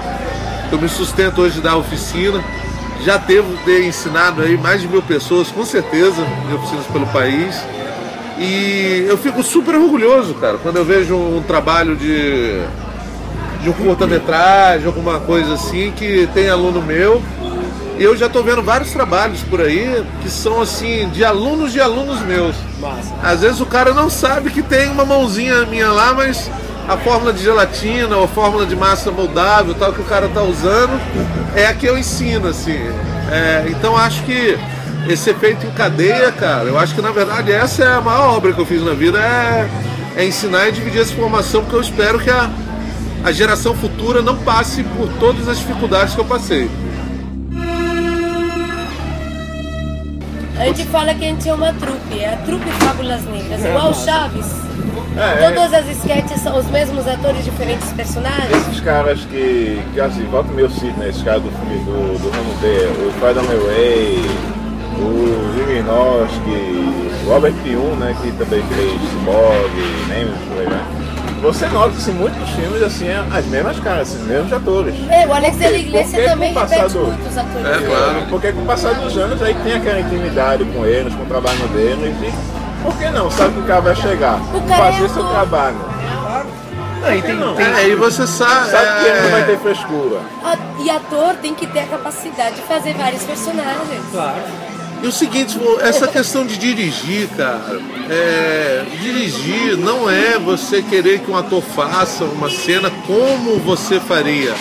que 0.69 0.75
eu 0.75 0.81
me 0.81 0.89
sustento 0.89 1.41
hoje 1.41 1.55
de 1.55 1.61
dar 1.61 1.77
oficina. 1.77 2.43
Já 3.05 3.17
devo 3.17 3.57
ter 3.65 3.87
ensinado 3.87 4.43
aí 4.43 4.57
mais 4.57 4.81
de 4.81 4.89
mil 4.89 5.03
pessoas, 5.03 5.49
com 5.49 5.65
certeza, 5.65 6.27
em 6.51 6.55
oficinas 6.55 6.87
pelo 6.87 7.07
país. 7.07 7.63
E 8.39 9.07
eu 9.09 9.17
fico 9.17 9.43
super 9.45 9.77
orgulhoso, 9.77 10.35
cara, 10.35 10.59
quando 10.59 10.77
eu 10.77 10.85
vejo 10.85 11.15
um 11.15 11.43
trabalho 11.43 11.95
de, 11.95 12.63
de 13.63 13.71
um 13.71 13.73
curta-metragem, 13.73 14.87
alguma 14.87 15.21
coisa 15.21 15.55
assim, 15.55 15.93
que 15.97 16.29
tem 16.35 16.49
aluno 16.49 16.83
meu. 16.83 17.23
Eu 17.99 18.17
já 18.17 18.27
estou 18.27 18.43
vendo 18.43 18.63
vários 18.63 18.91
trabalhos 18.91 19.41
por 19.43 19.61
aí 19.61 20.05
que 20.21 20.29
são 20.29 20.61
assim, 20.61 21.09
de 21.11 21.25
alunos 21.25 21.73
de 21.73 21.81
alunos 21.81 22.21
meus. 22.21 22.57
Massa. 22.81 23.15
Às 23.23 23.41
vezes 23.41 23.61
o 23.61 23.67
cara 23.67 23.95
não 23.95 24.11
sabe 24.11 24.51
que 24.51 24.63
tem 24.63 24.91
uma 24.91 25.05
mãozinha 25.05 25.65
minha 25.67 25.91
lá, 25.91 26.13
mas 26.13 26.51
a 26.89 26.97
fórmula 26.97 27.33
de 27.33 27.43
gelatina 27.43 28.17
ou 28.17 28.25
a 28.25 28.29
fórmula 28.29 28.67
de 28.67 28.75
massa 28.75 29.11
moldável, 29.11 29.75
tal 29.75 29.93
que 29.93 30.01
o 30.01 30.05
cara 30.05 30.29
tá 30.29 30.43
usando, 30.43 31.01
é 31.55 31.67
a 31.67 31.75
que 31.75 31.87
eu 31.87 31.97
ensino, 31.97 32.49
assim. 32.49 32.79
É, 33.31 33.67
então 33.69 33.97
acho 33.97 34.23
que 34.25 34.59
esse 35.09 35.31
efeito 35.31 35.67
em 35.67 35.71
cadeia, 35.71 36.33
cara, 36.33 36.65
eu 36.65 36.79
acho 36.79 36.95
que 36.95 37.01
na 37.01 37.11
verdade 37.11 37.53
essa 37.53 37.85
é 37.85 37.95
a 37.95 38.01
maior 38.01 38.37
obra 38.37 38.53
que 38.53 38.61
eu 38.61 38.67
fiz 38.67 38.83
na 38.83 38.93
vida, 38.93 39.19
é, 39.19 39.69
é 40.17 40.27
ensinar 40.27 40.69
e 40.69 40.73
dividir 40.73 41.01
essa 41.01 41.13
informação, 41.13 41.63
porque 41.63 41.77
eu 41.77 41.81
espero 41.81 42.19
que 42.19 42.31
a, 42.31 42.51
a 43.23 43.31
geração 43.31 43.75
futura 43.75 44.21
não 44.21 44.37
passe 44.37 44.83
por 44.83 45.09
todas 45.21 45.49
as 45.49 45.59
dificuldades 45.59 46.15
que 46.15 46.21
eu 46.21 46.25
passei. 46.25 46.69
A 50.59 50.67
gente 50.67 50.85
fala 50.87 51.15
que 51.15 51.25
a 51.25 51.29
gente 51.29 51.49
é 51.49 51.55
uma 51.55 51.73
trupe, 51.73 52.19
é 52.19 52.35
a 52.35 52.37
trupe 52.39 52.69
Fábulas 52.71 53.25
Negras, 53.25 53.65
igual 53.65 53.91
o 53.91 53.95
Chaves. 53.95 54.47
É, 55.17 55.49
Todas 55.49 55.73
as 55.73 55.89
sketches 55.97 56.41
são 56.41 56.59
os 56.59 56.67
mesmos 56.71 57.07
atores, 57.07 57.45
diferentes 57.45 57.93
personagens. 57.93 58.51
Esses 58.51 58.81
caras 58.81 59.21
que, 59.27 59.81
que 59.93 60.01
assim, 60.01 60.25
volta 60.25 60.53
meu 60.53 60.69
cito, 60.71 60.99
né? 60.99 61.09
Esses 61.09 61.23
caras 61.23 61.43
do 61.43 61.51
filme 61.51 61.85
do, 61.85 62.19
do 62.19 62.31
Ramo 62.31 62.55
D, 62.61 62.67
o 63.01 63.13
Spider-Man 63.13 63.65
Way, 63.65 64.25
o 64.99 65.53
Viminoski, 65.55 67.25
o 67.25 67.29
Robert 67.29 67.55
Piun, 67.63 67.95
né? 67.97 68.15
Que 68.23 68.33
também 68.33 68.63
fez 68.63 69.01
Cyborg, 69.11 69.75
Nemesis, 70.09 70.71
né? 70.71 71.04
Você 71.45 71.67
nota 71.67 71.91
assim, 71.91 72.13
muitos 72.13 72.49
filmes 72.51 72.83
assim, 72.83 73.07
é 73.07 73.23
as 73.31 73.45
mesmas 73.47 73.79
caras, 73.81 74.09
esses 74.09 74.27
mesmos 74.27 74.51
atores. 74.53 74.95
É, 75.11 75.27
o 75.27 75.33
Alex 75.35 75.57
de 75.59 75.63
la 75.65 75.69
Por 75.71 75.79
Iglesia 75.79 76.19
que 76.23 76.29
também 76.31 76.53
repete 76.55 76.73
passado- 76.75 76.99
muitos 77.07 77.37
atores. 77.39 77.67
É, 77.67 77.87
claro. 77.87 78.27
Porque 78.31 78.53
com 78.53 78.63
o 78.63 78.65
passar 78.65 78.95
dos 78.95 79.17
anos 79.19 79.43
aí 79.43 79.55
tem 79.63 79.75
aquela 79.75 80.01
intimidade 80.01 80.65
com 80.65 80.87
eles, 80.87 81.15
com 81.15 81.23
o 81.23 81.27
trabalho 81.27 81.69
deles 81.69 82.17
e 82.23 82.33
por 82.83 82.97
que 82.97 83.11
não? 83.11 83.31
Sabe 83.31 83.53
que 83.55 83.61
o 83.61 83.65
cara 83.65 83.81
vai 83.83 83.95
chegar, 83.95 84.39
O 84.55 84.61
cara 84.63 84.85
fazer 84.93 85.05
é 85.05 85.09
seu 85.09 85.25
trabalho. 85.25 85.77
E 87.15 87.21
tem, 87.21 87.35
não? 87.35 87.55
tem- 87.55 87.67
É, 87.67 87.89
e 87.89 87.95
você 87.95 88.27
sabe. 88.27 88.71
Sabe 88.71 89.01
que 89.03 89.07
ele 89.11 89.21
não 89.21 89.31
vai 89.31 89.41
é, 89.43 89.45
ter 89.45 89.59
frescura. 89.59 90.21
E 90.83 90.91
ator 90.91 91.35
tem 91.43 91.55
que 91.55 91.67
ter 91.67 91.81
a 91.81 91.87
capacidade 91.87 92.57
de 92.57 92.63
fazer 92.63 92.95
vários 92.95 93.23
personagens. 93.23 94.03
Claro. 94.11 94.37
E 95.05 95.07
o 95.07 95.13
seguinte, 95.13 95.61
essa 95.83 96.09
questão 96.09 96.47
de 96.47 96.57
dirigir, 96.57 97.29
cara, 97.37 97.79
é, 98.09 98.87
dirigir 99.03 99.77
não 99.77 100.09
é 100.09 100.39
você 100.39 100.81
querer 100.81 101.19
que 101.19 101.31
um 101.31 101.37
ator 101.37 101.61
faça 101.61 102.25
uma 102.25 102.49
cena 102.49 102.91
como 103.07 103.59
você 103.59 104.01
faria. 104.01 104.55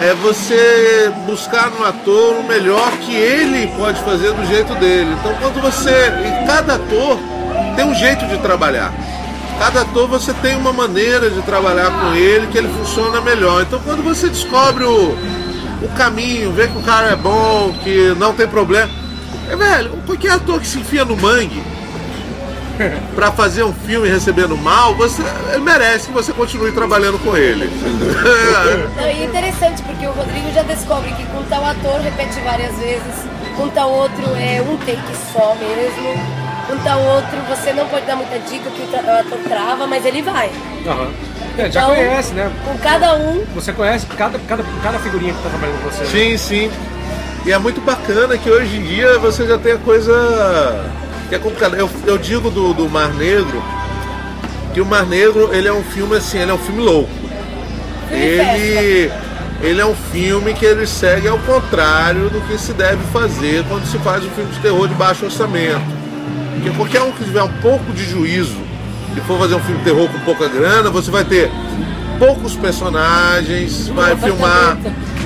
É 0.00 0.14
você 0.22 1.12
buscar 1.26 1.72
no 1.72 1.84
ator 1.84 2.36
o 2.36 2.44
melhor 2.44 2.92
que 2.98 3.12
ele 3.12 3.66
pode 3.76 4.00
fazer 4.02 4.32
do 4.34 4.46
jeito 4.46 4.72
dele. 4.76 5.10
Então 5.18 5.34
quando 5.40 5.60
você. 5.60 5.90
E 5.90 6.46
cada 6.46 6.76
ator 6.76 7.18
tem 7.74 7.84
um 7.86 7.94
jeito 7.96 8.24
de 8.28 8.38
trabalhar. 8.38 8.94
Cada 9.58 9.80
ator 9.80 10.06
você 10.06 10.32
tem 10.34 10.54
uma 10.54 10.72
maneira 10.72 11.28
de 11.28 11.42
trabalhar 11.42 11.90
com 11.90 12.14
ele 12.14 12.46
que 12.52 12.58
ele 12.58 12.68
funciona 12.68 13.20
melhor. 13.20 13.62
Então 13.62 13.80
quando 13.80 14.04
você 14.04 14.28
descobre 14.28 14.84
o, 14.84 15.08
o 15.82 15.88
caminho, 15.96 16.52
vê 16.52 16.68
que 16.68 16.78
o 16.78 16.82
cara 16.82 17.08
é 17.08 17.16
bom, 17.16 17.74
que 17.82 18.14
não 18.16 18.32
tem 18.32 18.46
problema. 18.46 19.05
É, 19.50 19.56
velho, 19.56 19.90
qualquer 20.04 20.32
ator 20.32 20.60
que 20.60 20.66
se 20.66 20.78
enfia 20.78 21.04
no 21.04 21.16
mangue 21.16 21.62
pra 23.14 23.32
fazer 23.32 23.62
um 23.64 23.72
filme 23.72 24.06
recebendo 24.08 24.56
mal, 24.56 24.94
você 24.96 25.22
ele 25.52 25.62
merece 25.62 26.08
que 26.08 26.12
você 26.12 26.32
continue 26.32 26.72
trabalhando 26.72 27.18
com 27.24 27.34
ele. 27.36 27.70
Não, 28.96 29.06
e 29.06 29.22
é 29.22 29.24
interessante 29.24 29.82
porque 29.82 30.06
o 30.06 30.10
Rodrigo 30.12 30.52
já 30.52 30.62
descobre 30.62 31.10
que 31.12 31.24
com 31.26 31.42
tal 31.44 31.64
ator 31.64 32.00
repete 32.00 32.38
várias 32.40 32.76
vezes, 32.78 33.24
com 33.56 33.68
tal 33.70 33.90
outro 33.90 34.24
é 34.36 34.60
um 34.60 34.76
take 34.78 35.00
só 35.32 35.54
mesmo, 35.54 36.22
com 36.66 36.76
tal 36.84 37.00
outro 37.00 37.38
você 37.48 37.72
não 37.72 37.86
pode 37.86 38.04
dar 38.04 38.16
muita 38.16 38.38
dica 38.40 38.68
que 38.70 38.82
o 38.82 38.94
ator 38.94 39.38
trava, 39.48 39.86
mas 39.86 40.04
ele 40.04 40.20
vai. 40.20 40.50
Aham. 40.86 41.08
É, 41.56 41.70
já 41.70 41.80
Então, 41.80 41.94
conhece, 41.94 42.34
né? 42.34 42.52
Com 42.66 42.76
cada 42.78 43.14
um, 43.14 43.42
Você 43.54 43.72
conhece 43.72 44.04
cada, 44.18 44.38
cada, 44.40 44.62
cada 44.82 44.98
figurinha 44.98 45.32
que 45.32 45.42
tá 45.42 45.48
trabalhando 45.48 45.82
com 45.82 45.88
você. 45.90 46.00
né? 46.02 46.10
sim, 46.10 46.36
sim. 46.36 46.70
E 47.46 47.52
é 47.52 47.58
muito 47.58 47.80
bacana 47.80 48.36
que 48.36 48.50
hoje 48.50 48.76
em 48.76 48.82
dia 48.82 49.20
você 49.20 49.46
já 49.46 49.56
tem 49.56 49.70
a 49.70 49.78
coisa 49.78 50.12
que 51.28 51.34
é 51.36 51.38
complicada. 51.38 51.76
Eu, 51.76 51.88
eu 52.04 52.18
digo 52.18 52.50
do, 52.50 52.74
do 52.74 52.90
Mar 52.90 53.14
Negro 53.14 53.62
que 54.74 54.80
o 54.80 54.84
Mar 54.84 55.06
Negro 55.06 55.54
ele 55.54 55.68
é 55.68 55.72
um 55.72 55.84
filme 55.84 56.16
assim, 56.16 56.38
ele 56.38 56.50
é 56.50 56.54
um 56.54 56.58
filme 56.58 56.82
louco. 56.82 57.08
Ele, 58.10 59.12
ele 59.62 59.80
é 59.80 59.86
um 59.86 59.94
filme 59.94 60.54
que 60.54 60.64
ele 60.64 60.88
segue 60.88 61.28
ao 61.28 61.38
contrário 61.38 62.28
do 62.30 62.40
que 62.48 62.58
se 62.58 62.72
deve 62.72 63.04
fazer 63.12 63.64
quando 63.68 63.86
se 63.86 63.96
faz 63.98 64.24
um 64.24 64.30
filme 64.30 64.52
de 64.52 64.58
terror 64.58 64.88
de 64.88 64.94
baixo 64.94 65.24
orçamento. 65.26 65.80
Porque 66.54 66.70
qualquer 66.70 67.02
um 67.02 67.12
que 67.12 67.22
tiver 67.22 67.44
um 67.44 67.52
pouco 67.62 67.92
de 67.92 68.04
juízo 68.10 68.56
e 69.16 69.20
for 69.20 69.38
fazer 69.38 69.54
um 69.54 69.60
filme 69.60 69.78
de 69.78 69.84
terror 69.84 70.08
com 70.08 70.18
pouca 70.24 70.48
grana, 70.48 70.90
você 70.90 71.12
vai 71.12 71.24
ter 71.24 71.48
poucos 72.18 72.56
personagens, 72.56 73.86
vai 73.86 74.16
filmar. 74.16 74.76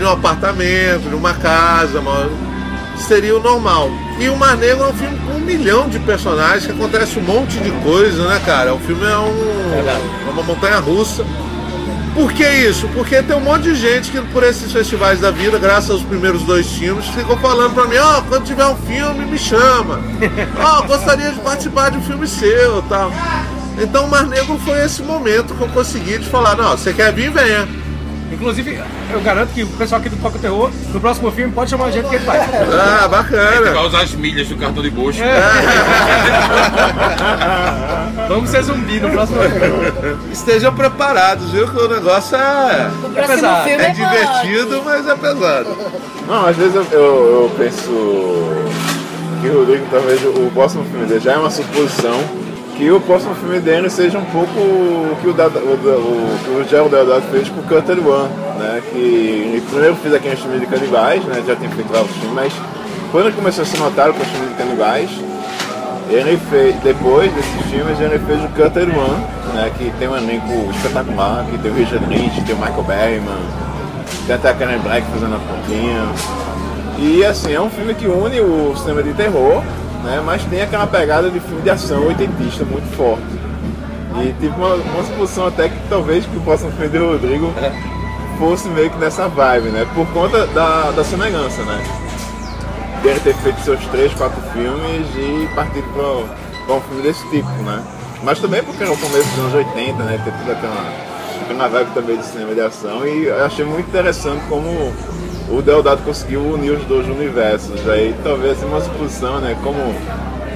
Em 0.00 0.04
um 0.06 0.10
apartamento, 0.12 1.08
numa 1.10 1.34
casa, 1.34 2.00
uma- 2.00 2.28
seria 3.06 3.36
o 3.36 3.40
normal. 3.42 3.90
E 4.18 4.28
o 4.28 4.36
Mar 4.36 4.56
Negro 4.56 4.84
é 4.84 4.88
um 4.88 4.92
filme 4.94 5.18
com 5.26 5.32
um 5.34 5.40
milhão 5.40 5.88
de 5.88 5.98
personagens, 6.00 6.66
que 6.66 6.72
acontece 6.72 7.18
um 7.18 7.22
monte 7.22 7.58
de 7.58 7.70
coisa, 7.82 8.26
né, 8.28 8.40
cara? 8.44 8.74
O 8.74 8.78
filme 8.80 9.04
é 9.04 9.16
um, 9.18 9.72
é 10.28 10.30
uma 10.32 10.42
montanha 10.42 10.78
russa. 10.78 11.24
Por 12.14 12.32
que 12.32 12.44
isso? 12.46 12.88
Porque 12.88 13.22
tem 13.22 13.36
um 13.36 13.40
monte 13.40 13.62
de 13.62 13.76
gente 13.76 14.10
que 14.10 14.20
por 14.20 14.42
esses 14.42 14.70
festivais 14.72 15.20
da 15.20 15.30
vida, 15.30 15.58
graças 15.58 15.90
aos 15.90 16.02
primeiros 16.02 16.42
dois 16.42 16.66
filmes, 16.66 17.06
ficou 17.06 17.36
falando 17.38 17.72
pra 17.72 17.86
mim, 17.86 17.96
ó, 17.98 18.20
quando 18.22 18.44
tiver 18.44 18.66
um 18.66 18.76
filme, 18.76 19.24
me 19.24 19.38
chama. 19.38 20.00
Ó, 20.60 20.82
gostaria 20.82 21.30
de 21.30 21.38
participar 21.38 21.90
de 21.92 21.98
um 21.98 22.02
filme 22.02 22.26
seu 22.26 22.82
tal. 22.88 23.12
Então 23.80 24.04
o 24.06 24.10
Mar 24.10 24.26
Negro 24.26 24.58
foi 24.64 24.84
esse 24.84 25.02
momento 25.02 25.54
que 25.54 25.60
eu 25.62 25.68
consegui 25.68 26.18
de 26.18 26.28
falar, 26.28 26.56
não, 26.56 26.72
você 26.76 26.92
quer 26.92 27.12
vir, 27.12 27.30
venha. 27.30 27.66
Inclusive, 28.32 28.80
eu 29.12 29.20
garanto 29.22 29.52
que 29.52 29.64
o 29.64 29.66
pessoal 29.68 30.00
aqui 30.00 30.08
do 30.08 30.16
Toca 30.16 30.38
Terror, 30.38 30.70
no 30.92 31.00
próximo 31.00 31.30
filme, 31.32 31.52
pode 31.52 31.70
chamar 31.70 31.86
a 31.86 31.90
gente 31.90 32.08
que 32.08 32.14
ele 32.14 32.24
faz. 32.24 32.42
Ah, 32.42 33.06
Vai 33.08 33.22
bacana. 33.22 33.80
usar 33.82 34.02
as 34.02 34.12
milhas 34.12 34.48
do 34.48 34.56
cartão 34.56 34.82
de 34.82 34.90
bucho. 34.90 35.20
Vamos 38.28 38.50
ser 38.50 38.62
zumbi 38.62 39.00
no 39.00 39.10
próximo 39.10 39.40
filme. 39.42 39.92
Estejam 40.32 40.72
preparados, 40.74 41.50
viu? 41.50 41.66
Que 41.66 41.76
o 41.76 41.88
negócio 41.88 42.36
é, 42.36 42.88
O 43.04 43.10
próximo 43.10 43.34
pesado. 43.34 43.68
filme 43.68 43.82
é 43.82 43.86
é, 43.86 43.90
divertido, 43.92 44.82
mas 44.84 45.08
é 45.08 45.14
pesado. 45.16 45.76
Não, 46.28 46.46
às 46.46 46.56
vezes 46.56 46.74
eu, 46.76 46.84
eu, 46.92 47.00
eu 47.00 47.52
penso 47.58 47.90
que 49.40 49.48
o 49.48 49.58
Rodrigo 49.60 49.86
talvez 49.90 50.20
o 50.24 50.50
próximo 50.54 50.84
filme 50.84 51.06
dele 51.06 51.20
já 51.20 51.32
é 51.32 51.36
uma 51.38 51.50
suposição 51.50 52.20
que 52.80 52.90
o 52.90 52.98
próximo 52.98 53.34
filme 53.34 53.60
dele 53.60 53.90
seja 53.90 54.16
um 54.16 54.24
pouco 54.24 54.58
o 54.58 55.16
que 55.20 55.28
o, 55.28 55.34
Dada- 55.34 55.60
o, 55.60 55.74
o, 55.74 56.38
que 56.42 56.50
o 56.50 56.64
Gerald 56.66 56.90
Deodato 56.90 57.26
fez 57.30 57.46
com 57.50 57.60
o 57.60 57.62
Cutter 57.64 57.98
One, 57.98 58.28
né? 58.58 58.82
Que 58.90 58.96
ele 58.98 59.62
primeiro 59.68 59.96
fez 59.96 60.14
aqueles 60.14 60.40
filmes 60.40 60.60
de 60.60 60.66
canibais, 60.66 61.22
né? 61.24 61.42
Já 61.46 61.54
tem 61.56 61.68
feito 61.68 61.92
vários 61.92 62.10
filmes, 62.12 62.32
mas 62.32 62.52
quando 63.12 63.26
ele 63.26 63.36
começou 63.36 63.62
a 63.64 63.66
ser 63.66 63.78
notado 63.78 64.14
com 64.14 64.22
os 64.22 64.28
filmes 64.28 64.48
de 64.48 64.54
canibais, 64.54 65.10
ele 66.08 66.38
fez, 66.50 66.74
depois 66.76 67.30
desses 67.32 67.62
filmes, 67.70 68.00
ele 68.00 68.18
fez 68.18 68.42
o 68.42 68.48
Cutter 68.48 68.88
One, 68.98 69.24
né? 69.54 69.70
Que 69.76 69.90
tem 69.98 70.08
um 70.08 70.16
elenco 70.16 70.70
espetacular, 70.74 71.44
que 71.50 71.58
tem 71.58 71.70
o 71.70 71.74
Richard 71.74 72.06
Lynch, 72.06 72.40
tem 72.46 72.54
o 72.54 72.58
Michael 72.58 72.82
Berryman, 72.84 73.42
tem 74.26 74.36
até 74.36 74.48
a 74.48 74.54
Karen 74.54 74.78
Black 74.78 75.06
fazendo 75.12 75.34
a 75.34 75.38
pontinha. 75.38 76.08
E 76.98 77.24
assim, 77.26 77.52
é 77.52 77.60
um 77.60 77.68
filme 77.68 77.92
que 77.92 78.06
une 78.06 78.40
o 78.40 78.74
cinema 78.74 79.02
de 79.02 79.12
terror, 79.12 79.62
né? 80.02 80.22
Mas 80.24 80.44
tem 80.44 80.62
aquela 80.62 80.86
pegada 80.86 81.30
de 81.30 81.40
filme 81.40 81.62
de 81.62 81.70
ação 81.70 82.06
oitentista 82.06 82.64
muito 82.64 82.86
forte. 82.96 83.22
E 84.22 84.34
tive 84.40 84.54
uma, 84.56 84.74
uma 84.74 85.04
suposição 85.04 85.46
até 85.46 85.68
que 85.68 85.76
talvez 85.88 86.26
que 86.26 86.36
o 86.36 86.40
próximo 86.40 86.70
filme 86.72 86.88
de 86.88 86.98
Rodrigo 86.98 87.52
fosse 88.38 88.68
meio 88.68 88.90
que 88.90 88.98
nessa 88.98 89.28
vibe, 89.28 89.68
né? 89.68 89.86
Por 89.94 90.06
conta 90.08 90.46
da, 90.48 90.90
da 90.90 91.04
semelhança, 91.04 91.62
né? 91.62 91.82
Dele 93.02 93.20
ter 93.20 93.34
feito 93.34 93.60
seus 93.60 93.80
três, 93.86 94.12
quatro 94.14 94.40
filmes 94.52 95.06
e 95.16 95.48
partir 95.54 95.82
para 95.82 96.74
um 96.74 96.80
filme 96.80 97.02
desse 97.02 97.22
tipo, 97.28 97.48
né? 97.62 97.82
Mas 98.22 98.38
também 98.38 98.62
porque 98.62 98.82
é 98.82 98.90
o 98.90 98.96
começo 98.96 99.28
dos 99.30 99.38
anos 99.38 99.54
80, 99.54 100.02
né? 100.02 100.20
Ter 100.24 100.32
toda 100.32 100.52
aquela, 100.52 100.92
aquela 101.42 101.68
vibe 101.68 101.90
também 101.94 102.16
de 102.16 102.24
cinema 102.24 102.54
de 102.54 102.60
ação 102.60 103.06
e 103.06 103.26
eu 103.26 103.44
achei 103.44 103.64
muito 103.64 103.88
interessante 103.88 104.42
como 104.48 104.92
o 105.50 105.60
Deodato 105.62 106.02
conseguiu 106.02 106.40
unir 106.42 106.70
os 106.72 106.84
dois 106.84 107.06
universos. 107.06 107.86
Aí 107.88 108.14
talvez 108.22 108.62
uma 108.62 108.80
suposição, 108.80 109.40
né? 109.40 109.56
Como 109.62 109.78
o 109.78 109.94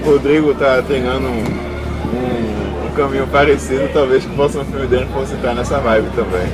Rodrigo 0.04 0.54
tá 0.54 0.83
treinando 0.87 1.26
um, 1.26 1.42
um, 1.42 2.87
um 2.87 2.90
caminho 2.96 3.26
parecido, 3.26 3.88
talvez 3.92 4.24
que 4.24 4.30
o 4.30 4.35
próximo 4.35 4.64
filme 4.66 4.87
dele 4.87 5.07
fosse 5.12 5.35
entrar 5.35 5.54
nessa 5.54 5.78
vibe 5.78 6.09
também. 6.14 6.46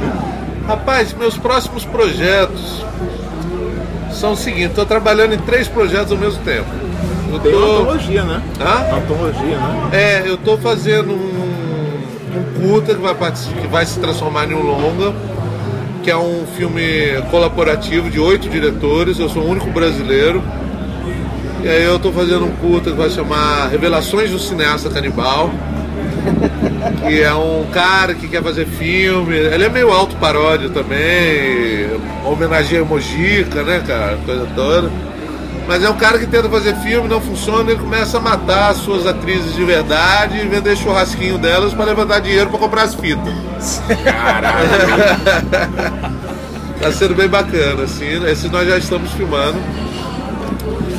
Rapaz, 0.67 1.13
meus 1.15 1.37
próximos 1.37 1.85
projetos 1.85 2.85
são 4.13 4.33
o 4.33 4.37
seguinte, 4.37 4.67
estou 4.71 4.87
trabalhando 4.87 5.35
em 5.35 5.39
três 5.39 5.67
projetos 5.69 6.13
ao 6.13 6.19
mesmo 6.19 6.43
tempo. 6.45 6.67
Eu 7.33 7.39
Tem 7.39 7.55
uma 7.55 7.67
tô- 7.67 7.73
antologia, 7.83 8.23
né? 8.25 8.43
Hã? 8.61 8.97
Antologia, 8.97 9.57
né? 9.57 9.89
É, 9.93 10.23
eu 10.29 10.35
estou 10.35 10.59
fazendo 10.59 11.13
um, 11.13 12.01
um 12.37 12.61
curta 12.71 12.95
que 12.95 13.01
vai, 13.01 13.15
que 13.61 13.67
vai 13.69 13.87
se 13.87 13.99
transformar 14.01 14.51
em 14.51 14.55
um 14.55 14.63
longa, 14.63 15.13
que 16.03 16.11
é 16.11 16.17
um 16.17 16.47
filme 16.57 16.83
colaborativo 17.31 18.11
de 18.11 18.19
oito 18.19 18.49
diretores, 18.49 19.19
eu 19.19 19.29
sou 19.29 19.43
o 19.43 19.49
único 19.49 19.71
brasileiro. 19.71 20.43
E 21.63 21.69
aí 21.69 21.85
eu 21.85 21.97
estou 21.97 22.13
fazendo 22.13 22.47
um 22.47 22.57
curta 22.57 22.91
que 22.91 22.97
vai 22.97 23.11
chamar 23.11 23.69
Revelações 23.69 24.31
do 24.31 24.39
Cineasta 24.39 24.89
Canibal. 24.91 25.51
Que 27.07 27.23
é 27.23 27.33
um 27.33 27.67
cara 27.73 28.15
que 28.15 28.29
quer 28.29 28.43
fazer 28.43 28.67
filme, 28.67 29.35
ele 29.35 29.65
é 29.65 29.69
meio 29.69 29.91
alto 29.91 30.17
paródia 30.17 30.69
também, 30.69 31.89
homenageia 32.25 32.85
Mojica, 32.85 33.63
né, 33.63 33.83
cara, 33.87 34.19
coisa 34.25 34.47
toda. 34.55 34.91
Mas 35.67 35.85
é 35.85 35.91
um 35.91 35.97
cara 35.97 36.19
que 36.19 36.27
tenta 36.27 36.49
fazer 36.49 36.75
filme, 36.77 37.09
não 37.09 37.21
funciona, 37.21 37.71
ele 37.71 37.81
começa 37.81 38.19
a 38.19 38.21
matar 38.21 38.71
as 38.71 38.79
suas 38.79 39.07
atrizes 39.07 39.55
de 39.55 39.65
verdade 39.65 40.39
e 40.39 40.49
vender 40.49 40.77
churrasquinho 40.77 41.39
delas 41.39 41.73
para 41.73 41.85
levantar 41.85 42.19
dinheiro 42.21 42.51
para 42.51 42.59
comprar 42.59 42.83
as 42.83 42.95
fitas. 42.95 43.33
tá 46.81 46.93
sendo 46.93 47.15
bem 47.15 47.29
bacana, 47.29 47.85
assim. 47.85 48.25
Esse 48.27 48.49
nós 48.49 48.67
já 48.69 48.79
estamos 48.79 49.13
filmando. 49.13 49.59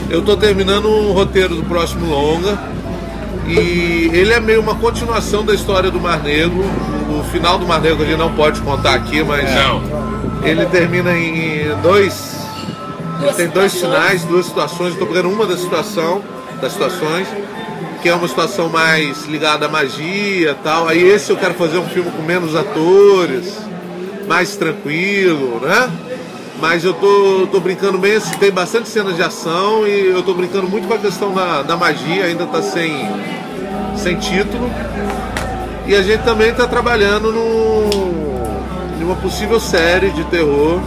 Eu 0.09 0.21
tô 0.21 0.37
terminando 0.37 0.87
um 0.87 1.11
roteiro 1.11 1.55
do 1.55 1.63
próximo 1.63 2.05
longa. 2.05 2.57
E 3.47 4.09
ele 4.13 4.31
é 4.31 4.39
meio 4.39 4.61
uma 4.61 4.75
continuação 4.75 5.43
da 5.43 5.53
história 5.53 5.89
do 5.91 5.99
Mar 5.99 6.21
Negro. 6.21 6.63
O 7.09 7.23
final 7.31 7.57
do 7.57 7.65
Mar 7.65 7.81
Negro 7.81 8.03
a 8.03 8.05
gente 8.05 8.17
não 8.17 8.31
pode 8.33 8.61
contar 8.61 8.93
aqui, 8.93 9.23
mas 9.23 9.49
Não. 9.53 9.81
ele 10.43 10.65
termina 10.67 11.11
em 11.17 11.75
dois 11.81 12.30
Tem 13.35 13.47
dois 13.47 13.73
finais, 13.73 14.23
duas 14.23 14.45
situações. 14.45 14.93
Estou 14.93 15.07
pegando 15.07 15.29
uma 15.29 15.45
da 15.45 15.55
situação, 15.55 16.21
das 16.59 16.73
situações, 16.73 17.27
que 18.01 18.09
é 18.09 18.15
uma 18.15 18.27
situação 18.27 18.69
mais 18.69 19.25
ligada 19.25 19.67
à 19.67 19.69
magia 19.69 20.55
tal. 20.63 20.87
Aí 20.87 21.01
esse 21.01 21.29
eu 21.29 21.37
quero 21.37 21.53
fazer 21.53 21.77
um 21.77 21.87
filme 21.87 22.11
com 22.11 22.21
menos 22.23 22.55
atores, 22.55 23.57
mais 24.27 24.55
tranquilo, 24.55 25.59
né? 25.59 25.89
Mas 26.59 26.83
eu 26.83 26.93
tô, 26.93 27.47
tô 27.51 27.59
brincando 27.59 27.97
bem, 27.97 28.15
assim, 28.15 28.37
tem 28.37 28.51
bastante 28.51 28.87
cenas 28.87 29.15
de 29.15 29.23
ação 29.23 29.87
e 29.87 30.07
eu 30.07 30.21
tô 30.21 30.33
brincando 30.33 30.67
muito 30.67 30.87
com 30.87 30.93
a 30.93 30.97
questão 30.99 31.33
da, 31.33 31.63
da 31.63 31.75
magia, 31.75 32.25
ainda 32.25 32.45
tá 32.45 32.61
sem, 32.61 33.09
sem 33.95 34.15
título. 34.17 34.69
E 35.87 35.95
a 35.95 36.03
gente 36.03 36.23
também 36.23 36.49
está 36.49 36.67
trabalhando 36.67 37.31
no, 37.31 38.99
numa 38.99 39.15
possível 39.15 39.59
série 39.59 40.11
de 40.11 40.23
terror, 40.25 40.79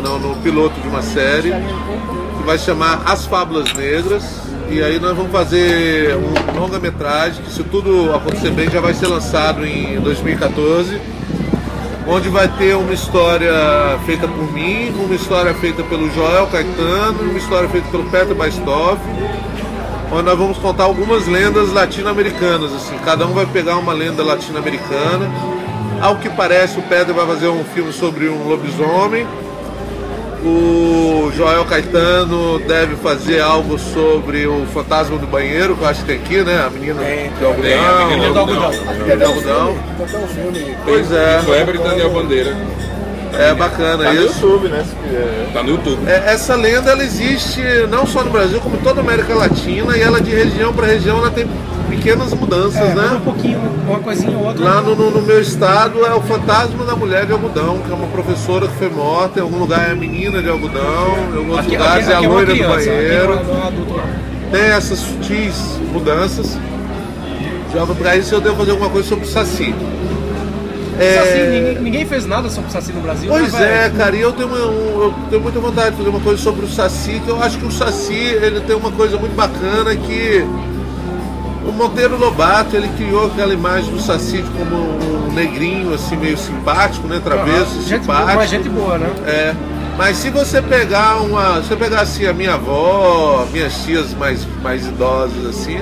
não, 0.00 0.18
no 0.18 0.36
piloto 0.36 0.80
de 0.80 0.88
uma 0.88 1.02
série, 1.02 1.50
que 1.50 2.42
vai 2.44 2.58
chamar 2.58 3.02
As 3.06 3.26
Fábulas 3.26 3.72
Negras. 3.72 4.24
E 4.68 4.82
aí 4.82 4.98
nós 4.98 5.16
vamos 5.16 5.30
fazer 5.30 6.16
um 6.16 6.58
longa-metragem, 6.58 7.44
que 7.44 7.52
se 7.52 7.62
tudo 7.64 8.14
acontecer 8.14 8.50
bem 8.50 8.70
já 8.70 8.80
vai 8.80 8.94
ser 8.94 9.06
lançado 9.06 9.64
em 9.64 10.00
2014, 10.00 11.00
onde 12.08 12.28
vai 12.28 12.48
ter 12.48 12.74
uma 12.76 12.92
história 12.92 13.52
feita 14.04 14.26
por 14.26 14.52
mim, 14.52 14.92
uma 14.98 15.14
história 15.14 15.54
feita 15.54 15.82
pelo 15.82 16.10
Joel 16.12 16.46
Caetano, 16.46 17.22
uma 17.22 17.38
história 17.38 17.68
feita 17.68 17.88
pelo 17.88 18.04
Peter 18.04 18.34
Bastoff, 18.34 18.98
onde 20.10 20.22
nós 20.22 20.38
vamos 20.38 20.58
contar 20.58 20.84
algumas 20.84 21.26
lendas 21.26 21.72
latino-americanas. 21.72 22.72
Assim, 22.72 22.96
cada 23.04 23.26
um 23.26 23.32
vai 23.32 23.46
pegar 23.46 23.76
uma 23.76 23.92
lenda 23.92 24.22
latino-americana. 24.24 25.30
Ao 26.00 26.16
que 26.16 26.28
parece, 26.28 26.78
o 26.78 26.82
Pedro 26.82 27.14
vai 27.14 27.26
fazer 27.26 27.48
um 27.48 27.64
filme 27.64 27.92
sobre 27.92 28.28
um 28.28 28.48
lobisomem. 28.48 29.26
O 30.44 31.32
Joel 31.34 31.64
Caetano 31.64 32.58
deve 32.58 32.96
fazer 32.96 33.40
algo 33.40 33.78
sobre 33.78 34.46
o 34.46 34.66
fantasma 34.74 35.16
do 35.16 35.26
banheiro, 35.26 35.74
que 35.74 35.82
eu 35.82 35.88
acho 35.88 36.00
que 36.00 36.06
tem 36.06 36.16
aqui, 36.16 36.42
né? 36.42 36.64
A 36.66 36.68
menina 36.70 37.00
Tem, 37.02 37.30
de 37.30 37.44
algodão. 37.44 37.62
tem, 37.62 37.78
a 37.78 38.06
menina 38.06 38.32
do 38.32 38.38
algodão. 38.38 38.64
Algodão. 38.64 39.04
Tem 39.06 39.12
até 39.14 40.18
um 40.18 40.26
filme. 40.28 40.76
Pois 40.84 41.10
é, 41.12 41.40
Kleber 41.46 41.74
e 41.76 41.78
Daniel 41.78 42.10
Bandeira. 42.10 42.54
é 43.38 43.54
bacana 43.54 44.04
Tá 44.04 44.12
no 44.12 44.22
isso. 44.22 44.44
YouTube, 44.44 44.68
né? 44.68 44.84
Se 44.86 44.94
quiser. 45.08 45.46
Tá 45.54 45.62
no 45.62 45.70
YouTube. 45.70 45.98
É, 46.10 46.22
essa 46.34 46.54
lenda 46.56 46.90
ela 46.90 47.02
existe 47.02 47.62
não 47.90 48.06
só 48.06 48.22
no 48.22 48.30
Brasil, 48.30 48.60
como 48.60 48.76
em 48.76 48.80
toda 48.80 49.00
a 49.00 49.02
América 49.02 49.34
Latina, 49.34 49.96
e 49.96 50.02
ela 50.02 50.20
de 50.20 50.30
região 50.30 50.74
para 50.74 50.86
região 50.86 51.18
ela 51.18 51.30
tem 51.30 51.46
pequenas 52.04 52.34
mudanças, 52.34 52.76
É, 52.82 52.94
né? 52.94 53.12
um 53.16 53.20
pouquinho, 53.20 53.58
uma 53.88 53.98
coisinha 53.98 54.36
ou 54.36 54.44
outra. 54.44 54.62
Lá 54.62 54.82
no, 54.82 54.94
no- 54.94 55.10
no 55.10 55.22
meu 55.22 55.40
estado 55.40 56.04
é 56.04 56.14
o 56.14 56.20
fantasma 56.20 56.84
da 56.84 56.94
mulher 56.94 57.24
de 57.24 57.32
algodão, 57.32 57.78
que 57.78 57.90
é 57.90 57.94
uma 57.94 58.06
professora 58.08 58.68
que 58.68 58.74
foi 58.74 58.90
morta, 58.90 59.40
em 59.40 59.42
algum 59.42 59.56
lugar 59.58 59.88
é 59.88 59.92
a 59.92 59.94
menina 59.96 60.42
de 60.42 60.50
algodão, 60.50 61.16
em 61.32 61.38
alguns 61.38 61.58
Aqui, 61.60 61.70
lugares 61.70 62.04
aqui, 62.06 62.12
é 62.12 62.16
a 62.16 62.22
é 62.22 62.28
loira 62.28 62.46
do 62.46 62.52
criança, 62.52 62.74
aqui 62.76 62.86
banheiro. 62.90 63.32
é- 63.32 63.36
é. 63.36 64.50
Tem 64.50 64.60
essas 64.70 64.98
sutis 64.98 65.54
mudanças. 65.90 66.58
Já 67.72 67.86
para 67.86 68.16
isso 68.18 68.34
eu 68.34 68.40
devo 68.42 68.56
fazer 68.56 68.70
alguma 68.72 68.90
coisa 68.90 69.08
sobre 69.08 69.24
o 69.24 69.28
Saci. 69.28 69.74
É, 71.00 71.14
Saci, 71.18 71.38
ninguém, 71.38 71.82
ninguém 71.82 72.06
fez 72.06 72.26
nada 72.26 72.50
sobre 72.50 72.68
o 72.68 72.72
Saci 72.72 72.92
no 72.92 73.00
Brasil. 73.00 73.28
Pois 73.30 73.50
né, 73.54 73.86
é, 73.86 73.88
cara, 73.96 74.14
e 74.14 74.20
eu 74.20 74.30
tenho, 74.32 74.48
uma- 74.48 74.58
eu 74.58 75.14
tenho 75.30 75.42
muita 75.42 75.58
vontade 75.58 75.90
de 75.92 75.96
fazer 75.96 76.08
uma 76.10 76.20
coisa 76.20 76.40
sobre 76.40 76.66
o 76.66 76.68
Saci, 76.68 77.20
que 77.24 77.30
eu 77.30 77.42
acho 77.42 77.56
que 77.58 77.64
o 77.66 77.72
Saci 77.72 78.12
ele 78.14 78.60
tem 78.60 78.76
uma 78.76 78.92
coisa 78.92 79.16
muito 79.16 79.34
bacana 79.34 79.96
que 79.96 80.44
o 81.66 81.72
Monteiro 81.72 82.18
Lobato 82.18 82.76
ele 82.76 82.88
criou 82.96 83.26
aquela 83.26 83.52
imagem 83.52 83.90
do 83.90 84.00
Saci 84.00 84.44
como 84.56 84.76
um 84.76 85.32
negrinho 85.32 85.94
assim 85.94 86.16
meio 86.16 86.36
simpático, 86.36 87.06
né, 87.06 87.20
travesso, 87.22 87.74
boa, 87.74 87.82
simpático. 87.82 88.36
mas 88.36 88.50
gente 88.50 88.68
boa, 88.68 88.98
né? 88.98 89.10
É. 89.26 89.54
Mas 89.96 90.16
se 90.16 90.30
você 90.30 90.60
pegar 90.60 91.22
uma. 91.22 91.62
Se 91.62 91.68
você 91.68 91.76
pegar 91.76 92.00
assim 92.00 92.26
a 92.26 92.32
minha 92.32 92.54
avó, 92.54 93.46
minhas 93.52 93.84
tias 93.84 94.12
mais, 94.14 94.44
mais 94.62 94.86
idosas 94.86 95.46
assim, 95.46 95.80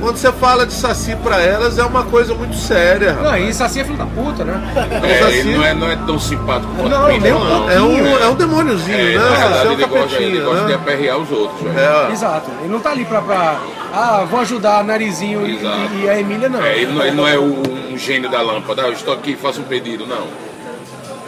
quando 0.00 0.16
você 0.16 0.32
fala 0.32 0.66
de 0.66 0.72
saci 0.72 1.16
pra 1.22 1.40
elas 1.40 1.78
é 1.78 1.84
uma 1.84 2.04
coisa 2.04 2.34
muito 2.34 2.54
séria, 2.56 3.12
Não, 3.14 3.24
rapaz. 3.24 3.48
e 3.48 3.52
Saci 3.54 3.80
é 3.80 3.84
filho 3.84 3.96
da 3.98 4.06
puta, 4.06 4.44
né? 4.44 4.60
É, 5.02 5.18
Saci- 5.22 5.36
ele 5.38 5.56
não 5.56 5.64
é, 5.64 5.74
não 5.74 5.90
é 5.90 5.96
tão 5.96 6.18
simpático 6.18 6.72
quanto 6.76 6.88
Não, 6.90 7.06
nem 7.08 7.32
um 7.32 7.38
não. 7.44 7.70
É 7.70 7.80
um, 7.80 8.18
é 8.18 8.28
um 8.28 8.34
demôniozinho, 8.34 8.96
É, 8.98 9.14
né? 9.14 9.18
na 9.18 9.28
verdade, 9.28 9.66
é 9.66 9.70
um 9.70 9.72
ele 9.72 9.86
gosta, 9.86 9.96
ele 9.96 10.08
capetinho, 10.08 10.44
gosta 10.44 10.60
de 10.62 10.68
né? 10.68 10.74
aperrear 10.74 11.18
os 11.18 11.30
outros. 11.30 11.60
velho. 11.62 11.78
É. 11.78 12.12
Exato. 12.12 12.50
Ele 12.60 12.72
não 12.72 12.80
tá 12.80 12.90
ali 12.90 13.04
pra. 13.04 13.20
pra 13.20 13.56
ah, 13.92 14.26
vou 14.30 14.40
ajudar 14.40 14.84
Narizinho 14.84 15.46
e, 15.46 15.60
e- 16.04 16.08
a 16.08 16.18
Emília, 16.20 16.48
não. 16.48 16.62
É, 16.62 16.76
ele, 16.78 16.92
não, 16.92 17.02
ele 17.04 17.16
não 17.16 17.26
é 17.26 17.38
o- 17.38 17.62
um 17.92 17.96
gênio 17.98 18.30
da 18.30 18.40
lâmpada, 18.42 18.82
ah, 18.82 18.86
eu 18.86 18.92
estou 18.92 19.12
aqui, 19.14 19.34
faço 19.36 19.60
um 19.60 19.64
pedido, 19.64 20.06
não. 20.06 20.26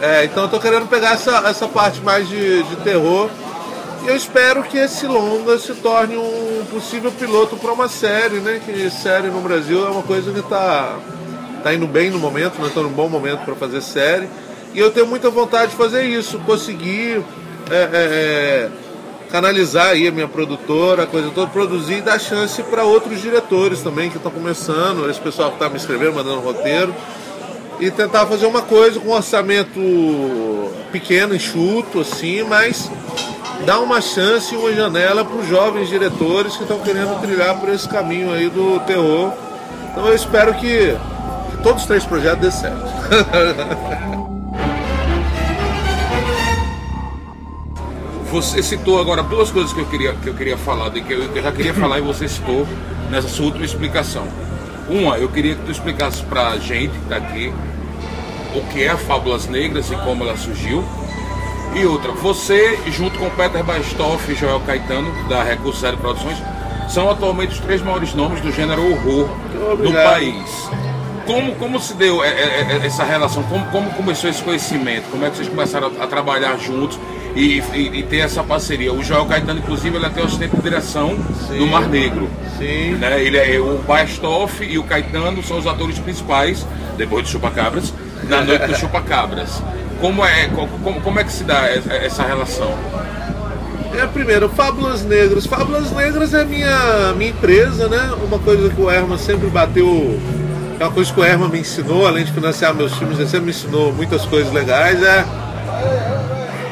É, 0.01 0.25
então 0.25 0.43
eu 0.43 0.49
tô 0.49 0.59
querendo 0.59 0.87
pegar 0.87 1.13
essa, 1.13 1.43
essa 1.47 1.67
parte 1.67 2.01
mais 2.01 2.27
de, 2.27 2.63
de 2.63 2.75
terror. 2.77 3.29
Eu 4.05 4.15
espero 4.15 4.63
que 4.63 4.77
esse 4.77 5.05
longa 5.05 5.59
se 5.59 5.73
torne 5.75 6.17
um 6.17 6.65
possível 6.71 7.11
piloto 7.11 7.55
para 7.55 7.71
uma 7.71 7.87
série, 7.87 8.39
né? 8.39 8.59
Que 8.65 8.89
série 8.89 9.27
no 9.27 9.41
Brasil 9.41 9.85
é 9.85 9.89
uma 9.91 10.01
coisa 10.01 10.31
que 10.31 10.41
tá, 10.41 10.97
tá 11.63 11.73
indo 11.73 11.85
bem 11.85 12.09
no 12.09 12.17
momento, 12.17 12.57
nós 12.57 12.69
estamos 12.69 12.89
num 12.89 12.95
bom 12.95 13.07
momento 13.07 13.45
para 13.45 13.55
fazer 13.55 13.79
série. 13.81 14.27
E 14.73 14.79
eu 14.79 14.89
tenho 14.89 15.05
muita 15.05 15.29
vontade 15.29 15.71
de 15.71 15.77
fazer 15.77 16.03
isso, 16.03 16.39
conseguir 16.39 17.23
é, 17.69 17.75
é, 17.75 17.89
é, 17.93 18.69
canalizar 19.29 19.89
aí 19.89 20.07
a 20.07 20.11
minha 20.11 20.27
produtora, 20.27 21.03
a 21.03 21.07
coisa 21.07 21.29
toda, 21.29 21.51
produzir 21.51 21.97
e 21.97 22.01
dar 22.01 22.19
chance 22.19 22.63
para 22.63 22.83
outros 22.83 23.21
diretores 23.21 23.81
também 23.81 24.09
que 24.09 24.17
estão 24.17 24.31
começando, 24.31 25.09
esse 25.09 25.19
pessoal 25.19 25.49
que 25.49 25.55
está 25.55 25.69
me 25.69 25.77
escrevendo, 25.77 26.15
mandando 26.15 26.39
roteiro, 26.39 26.93
e 27.79 27.91
tentar 27.91 28.25
fazer 28.25 28.47
uma 28.47 28.61
coisa 28.61 28.99
com 28.99 29.09
um 29.09 29.13
orçamento 29.13 29.79
pequeno, 30.91 31.35
enxuto, 31.35 31.99
assim, 31.99 32.43
mas 32.43 32.89
dar 33.65 33.79
uma 33.79 34.01
chance 34.01 34.53
e 34.53 34.57
uma 34.57 34.73
janela 34.73 35.23
para 35.23 35.35
os 35.35 35.47
jovens 35.47 35.89
diretores 35.89 36.55
que 36.55 36.63
estão 36.63 36.79
querendo 36.79 37.19
trilhar 37.21 37.57
por 37.59 37.69
esse 37.69 37.87
caminho 37.87 38.31
aí 38.33 38.49
do 38.49 38.79
terror. 38.85 39.33
Então 39.91 40.07
eu 40.07 40.15
espero 40.15 40.53
que, 40.55 40.95
que 41.51 41.57
todos 41.63 41.81
os 41.81 41.87
três 41.87 42.05
projetos 42.05 42.41
dê 42.41 42.51
certo. 42.51 44.21
Você 48.31 48.63
citou 48.63 48.97
agora 48.97 49.21
duas 49.21 49.51
coisas 49.51 49.73
que 49.73 49.81
eu 49.81 49.85
queria, 49.87 50.13
que 50.13 50.29
eu 50.29 50.33
queria 50.33 50.57
falar, 50.57 50.87
de 50.87 51.01
que 51.01 51.11
eu, 51.11 51.43
já 51.43 51.51
queria 51.51 51.73
falar 51.73 51.99
e 51.99 52.01
você 52.01 52.29
citou 52.29 52.65
nessa 53.09 53.27
sua 53.27 53.47
última 53.47 53.65
explicação. 53.65 54.25
Uma, 54.87 55.17
eu 55.17 55.27
queria 55.27 55.53
que 55.53 55.65
tu 55.65 55.71
explicasse 55.71 56.23
pra 56.23 56.57
gente 56.57 56.97
que 56.97 57.09
tá 57.09 57.17
aqui 57.17 57.53
o 58.55 58.61
que 58.71 58.83
é 58.83 58.89
a 58.89 58.95
Fábulas 58.97 59.47
Negras 59.47 59.91
e 59.91 59.95
como 59.97 60.23
ela 60.23 60.37
surgiu. 60.37 60.81
E 61.73 61.85
outra, 61.85 62.11
você, 62.11 62.77
junto 62.87 63.17
com 63.17 63.29
Peter 63.29 63.63
Bastoff 63.63 64.29
e 64.31 64.35
Joel 64.35 64.59
Caetano, 64.61 65.11
da 65.29 65.41
Recurso 65.43 65.79
Zero 65.79 65.97
Produções, 65.97 66.37
são 66.89 67.09
atualmente 67.09 67.53
os 67.53 67.59
três 67.59 67.81
maiores 67.81 68.13
nomes 68.13 68.41
do 68.41 68.51
gênero 68.51 68.81
horror 68.91 69.29
Obrigado. 69.73 70.03
país. 70.11 70.69
Como, 71.25 71.55
como 71.55 71.79
se 71.79 71.93
deu 71.93 72.21
é, 72.23 72.27
é, 72.27 72.77
é, 72.81 72.85
essa 72.85 73.03
relação? 73.05 73.41
Como, 73.43 73.63
como 73.67 73.89
começou 73.91 74.29
esse 74.29 74.41
conhecimento? 74.43 75.03
Como 75.09 75.23
é 75.25 75.29
que 75.29 75.37
vocês 75.37 75.47
começaram 75.47 75.91
a, 75.99 76.07
trabalhar 76.07 76.57
juntos 76.57 76.99
e, 77.35 77.59
e- 77.73 77.99
e 77.99 78.03
ter 78.03 78.17
essa 78.17 78.43
parceria? 78.43 78.91
O 78.91 79.01
Joel 79.01 79.25
Caetano, 79.25 79.59
inclusive, 79.59 79.95
ele 79.95 80.05
até 80.05 80.21
ostenta 80.21 80.57
a 80.57 80.59
direção 80.59 81.15
do 81.57 81.67
Mar 81.67 81.87
Negro. 81.87 82.27
Sim. 82.57 82.95
Né? 82.95 83.23
Ele 83.23 83.37
é, 83.37 83.59
o 83.59 83.77
Bastoff 83.87 84.61
e 84.65 84.77
o 84.77 84.83
Caetano 84.83 85.41
são 85.41 85.57
os 85.59 85.67
atores 85.67 85.97
principais, 85.99 86.65
depois 86.97 87.23
do 87.23 87.29
Chupacabras, 87.29 87.93
na 88.27 88.41
noite 88.41 88.67
do 88.67 88.75
Chupacabras. 88.75 89.61
Como 90.01 90.25
é, 90.25 90.47
co- 90.47 90.67
como, 90.83 90.99
como 91.01 91.19
é 91.19 91.23
que 91.23 91.31
se 91.31 91.43
dá 91.43 91.69
essa- 91.69 92.23
relação? 92.23 92.73
É, 93.97 94.05
primeiro, 94.07 94.49
Fábulas 94.49 95.03
Negras. 95.03 95.45
Fábulas 95.45 95.91
Negras 95.91 96.33
é 96.33 96.43
minha, 96.43 97.13
minha 97.15 97.29
empresa, 97.29 97.87
né? 97.87 98.11
Uma 98.25 98.39
coisa 98.39 98.69
que 98.69 98.81
o 98.81 98.89
Herman 98.89 99.17
sempre 99.17 99.47
bateu. 99.47 100.19
É 100.79 100.83
uma 100.83 100.91
coisa 100.91 101.13
que 101.13 101.19
o 101.19 101.23
Herman 101.23 101.49
me 101.49 101.59
ensinou, 101.59 102.07
além 102.07 102.23
de 102.25 102.31
financiar 102.31 102.73
meus 102.73 102.93
filmes, 102.95 103.19
ele 103.19 103.27
sempre 103.29 103.45
me 103.45 103.51
ensinou 103.51 103.93
muitas 103.93 104.25
coisas 104.25 104.51
legais. 104.51 105.01
É 105.03 105.23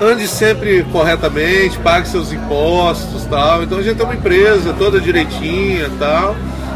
ande 0.01 0.27
sempre 0.27 0.83
corretamente, 0.91 1.77
pague 1.79 2.07
seus 2.07 2.31
impostos 2.31 3.25
tal. 3.25 3.61
Então 3.63 3.77
a 3.77 3.83
gente 3.83 3.97
tem 3.97 4.05
uma 4.05 4.15
empresa 4.15 4.73
toda 4.73 4.99
direitinha 4.99 5.89
tal. 5.99 6.35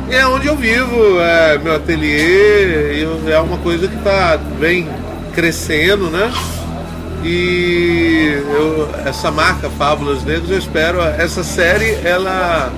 E 0.09 0.13
é 0.15 0.27
onde 0.27 0.47
eu 0.47 0.55
vivo, 0.57 1.19
é 1.21 1.57
meu 1.57 1.75
ateliê, 1.77 3.01
é 3.31 3.39
uma 3.39 3.57
coisa 3.59 3.87
que 3.87 3.95
tá 4.03 4.37
bem 4.59 4.87
crescendo, 5.33 6.09
né? 6.09 6.31
E 7.23 8.41
eu- 8.53 8.89
essa 9.05 9.31
marca 9.31 9.69
Fábulas 9.69 10.23
Negras, 10.23 10.49
eu 10.49 10.57
espero. 10.57 11.01
Essa 11.01 11.43
série, 11.43 11.97
ela, 12.03 12.71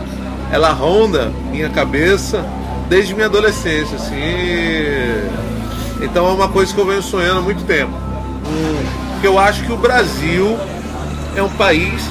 ela 0.52 0.70
ronda 0.72 1.32
minha 1.52 1.70
cabeça 1.70 2.46
desde 2.89 3.13
minha 3.13 3.26
adolescência, 3.26 3.96
assim. 3.96 4.15
Então 6.02 6.28
é 6.28 6.32
uma 6.32 6.48
coisa 6.50 6.74
que 6.74 6.80
eu 6.80 6.86
venho 6.86 7.02
sonhando 7.02 7.39
há 7.39 7.41
muito 7.41 7.63
tempo. 7.65 7.94
Porque 9.13 9.28
eu 9.28 9.39
acho 9.39 9.63
que 9.63 9.72
o 9.72 9.78
Brasil 9.78 10.58
é 11.36 11.41
um 11.41 11.50
país 11.50 12.04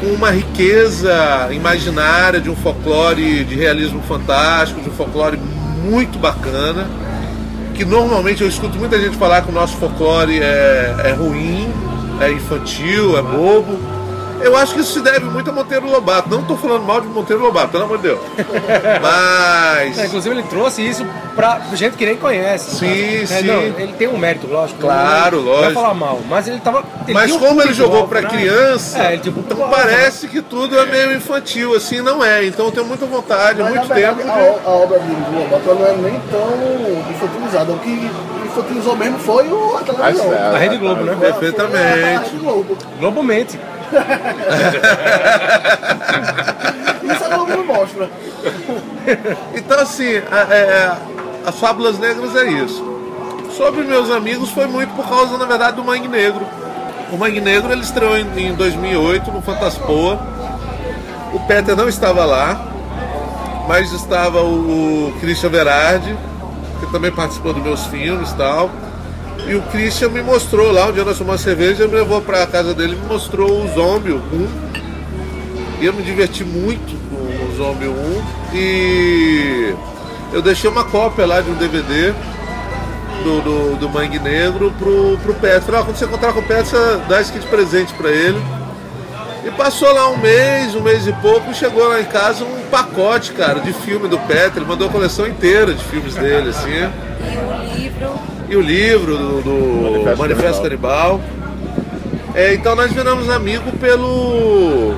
com 0.00 0.06
uma 0.06 0.30
riqueza 0.30 1.48
imaginária 1.50 2.40
de 2.40 2.48
um 2.48 2.56
folclore 2.56 3.44
de 3.44 3.54
realismo 3.54 4.00
fantástico, 4.08 4.80
de 4.80 4.88
um 4.88 4.92
folclore 4.92 5.38
muito 5.84 6.18
bacana 6.18 6.86
que 7.74 7.84
normalmente 7.84 8.42
eu 8.42 8.48
escuto 8.48 8.78
muita 8.78 8.98
gente 9.00 9.16
falar 9.16 9.42
que 9.42 9.50
o 9.50 9.52
nosso 9.52 9.76
folclore 9.76 10.40
é, 10.40 10.94
é 11.04 11.12
ruim, 11.12 11.68
é 12.20 12.30
infantil, 12.30 13.18
é 13.18 13.22
bobo. 13.22 13.93
Eu 14.40 14.56
acho 14.56 14.74
que 14.74 14.80
isso 14.80 14.92
se 14.94 15.00
deve 15.00 15.24
muito 15.26 15.48
a 15.50 15.52
Monteiro 15.52 15.88
Lobato. 15.90 16.28
Não 16.28 16.40
estou 16.40 16.56
falando 16.56 16.82
mal 16.84 17.00
de 17.00 17.08
Monteiro 17.08 17.42
Lobato, 17.42 17.68
pelo 17.68 17.84
amor 17.84 17.96
de 17.98 18.02
Deus. 18.04 18.20
Mas. 19.00 19.98
É, 19.98 20.06
inclusive 20.06 20.34
ele 20.34 20.42
trouxe 20.44 20.82
isso 20.86 21.06
pra 21.34 21.60
gente 21.72 21.96
que 21.96 22.04
nem 22.04 22.16
conhece. 22.16 22.76
Sim, 22.76 23.22
É, 23.22 23.26
sim. 23.26 23.46
Não, 23.46 23.62
ele 23.62 23.92
tem 23.98 24.08
um 24.08 24.18
mérito, 24.18 24.46
lógico. 24.46 24.80
Claro, 24.80 25.38
não, 25.38 25.44
Não 25.44 25.52
vai 25.52 25.60
lógico. 25.62 25.80
falar 25.80 25.94
mal, 25.94 26.20
mas 26.28 26.48
ele 26.48 26.60
tava. 26.60 26.84
ele 27.04 27.12
Mas 27.14 27.30
um 27.32 27.38
como 27.38 27.62
ele 27.62 27.72
jogou 27.72 28.06
para 28.06 28.20
né? 28.22 28.28
criança, 28.28 28.98
É, 28.98 29.12
ele 29.14 29.22
tipo, 29.22 29.40
então 29.40 29.56
pô, 29.56 29.68
parece 29.68 30.28
que 30.28 30.42
tudo 30.42 30.78
é 30.78 30.86
meio 30.86 31.12
infantil, 31.14 31.74
assim 31.74 32.00
não 32.02 32.24
é. 32.24 32.44
Então 32.44 32.66
eu 32.66 32.72
tenho 32.72 32.86
muita 32.86 33.06
vontade, 33.06 33.60
há 33.60 33.64
Mas, 33.64 33.74
muito 33.74 33.88
verdade, 33.94 34.18
tempo. 34.18 34.30
a, 34.30 34.36
o- 34.36 34.60
a 34.66 34.70
obra 34.70 34.98
de 34.98 35.14
de 35.14 35.30
Lobato 35.38 35.70
ela 35.70 35.80
não 35.80 35.86
é 35.86 36.10
nem 36.10 36.20
tão 36.30 37.10
infantilizada. 37.10 37.72
O 37.72 37.78
que 37.78 38.10
infantilizou 38.46 38.96
mesmo 38.96 39.18
foi 39.20 39.48
o, 39.48 39.76
a 39.76 39.80
televisão. 39.80 40.32
É, 40.34 40.54
A 40.54 40.58
Rede 40.58 40.76
Globo, 40.76 41.02
né? 41.04 41.12
A- 41.12 41.16
Perfeitamente. 41.16 41.78
a 42.04 42.18
Rede 42.18 42.36
Globo. 42.36 42.76
Globo 43.00 43.22
mente. 43.22 43.58
Isso 47.02 47.24
a 47.24 47.28
Globo 47.28 47.50
não 47.56 47.66
mostra. 47.66 48.08
Então, 49.54 49.78
assim, 49.80 50.16
a- 50.30 50.54
é, 50.54 50.92
as 51.46 51.58
Fábulas 51.58 51.98
Negras 51.98 52.34
é 52.36 52.50
isso. 52.50 52.92
Sobre 53.56 53.82
meus 53.82 54.10
amigos, 54.10 54.50
foi 54.50 54.66
muito 54.66 54.92
por 54.94 55.08
causa, 55.08 55.36
na 55.38 55.44
verdade, 55.44 55.76
do 55.76 55.84
Mangue 55.84 56.08
Negro. 56.08 56.44
O 57.12 57.16
Mangue 57.16 57.40
Negro 57.40 57.70
ele 57.72 57.82
estreou 57.82 58.16
em, 58.18 58.26
em 58.48 58.54
2008 58.54 59.30
no 59.30 59.40
Fantaspoa. 59.42 60.18
O 61.32 61.38
Peter 61.40 61.76
não 61.76 61.88
estava 61.88 62.24
lá, 62.24 62.60
mas 63.68 63.92
estava 63.92 64.40
o 64.42 65.12
Christian 65.20 65.50
Verardi, 65.50 66.16
que 66.80 66.86
também 66.90 67.12
participou 67.12 67.52
dos 67.52 67.62
meus 67.62 67.86
filmes 67.86 68.30
e 68.30 68.34
tal. 68.34 68.70
E 69.46 69.54
o 69.54 69.62
Christian 69.62 70.08
me 70.08 70.22
mostrou 70.22 70.72
lá, 70.72 70.86
um 70.86 70.92
dia 70.92 71.04
nós 71.04 71.18
tomamos 71.18 71.40
uma 71.40 71.44
cerveja, 71.44 71.86
me 71.86 71.94
levou 71.94 72.22
para 72.22 72.42
a 72.42 72.46
casa 72.46 72.72
dele 72.72 72.94
e 72.94 72.96
me 72.96 73.06
mostrou 73.06 73.62
o 73.62 73.68
Zombie, 73.74 74.12
o 74.12 74.16
1. 74.16 74.74
E 75.80 75.86
eu 75.86 75.92
me 75.92 76.02
diverti 76.02 76.44
muito 76.44 76.96
com 77.10 77.16
o 77.16 77.56
Zombie 77.56 77.88
1. 77.88 78.22
E 78.54 79.74
eu 80.32 80.40
deixei 80.40 80.70
uma 80.70 80.84
cópia 80.84 81.26
lá 81.26 81.40
de 81.40 81.50
um 81.50 81.54
DVD 81.54 82.14
do, 83.22 83.40
do, 83.40 83.76
do 83.76 83.88
Mangue 83.88 84.18
Negro 84.18 84.72
pro, 84.78 85.18
pro. 85.18 85.34
Falei, 85.34 85.80
"Ó, 85.80 85.84
quando 85.84 85.96
você 85.96 86.04
encontrar 86.04 86.32
com 86.32 86.40
o 86.40 86.42
você 86.42 86.76
dá 87.08 87.20
esse 87.20 87.32
kit 87.32 87.42
de 87.44 87.48
presente 87.48 87.92
pra 87.94 88.10
ele. 88.10 88.40
E 89.44 89.50
passou 89.50 89.92
lá 89.92 90.08
um 90.08 90.16
mês, 90.16 90.74
um 90.74 90.80
mês 90.80 91.06
e 91.06 91.12
pouco, 91.14 91.50
e 91.50 91.54
chegou 91.54 91.86
lá 91.86 92.00
em 92.00 92.06
casa 92.06 92.44
um 92.44 92.62
pacote, 92.70 93.32
cara, 93.32 93.60
de 93.60 93.74
filme 93.74 94.08
do 94.08 94.18
Petro. 94.20 94.60
Ele 94.60 94.66
mandou 94.66 94.88
a 94.88 94.90
coleção 94.90 95.26
inteira 95.26 95.74
de 95.74 95.84
filmes 95.84 96.14
dele, 96.14 96.48
assim. 96.48 96.70
E 96.70 96.80
o 97.36 97.76
livro. 97.76 98.33
E 98.48 98.56
o 98.56 98.60
livro 98.60 99.16
do, 99.16 99.42
do 99.42 99.90
Manifesto 99.92 100.18
Manifesto, 100.18 100.62
Canibal. 100.62 101.20
É, 102.34 102.54
então 102.54 102.74
nós 102.74 102.92
viramos 102.92 103.30
amigos 103.30 103.72
pelo. 103.80 104.94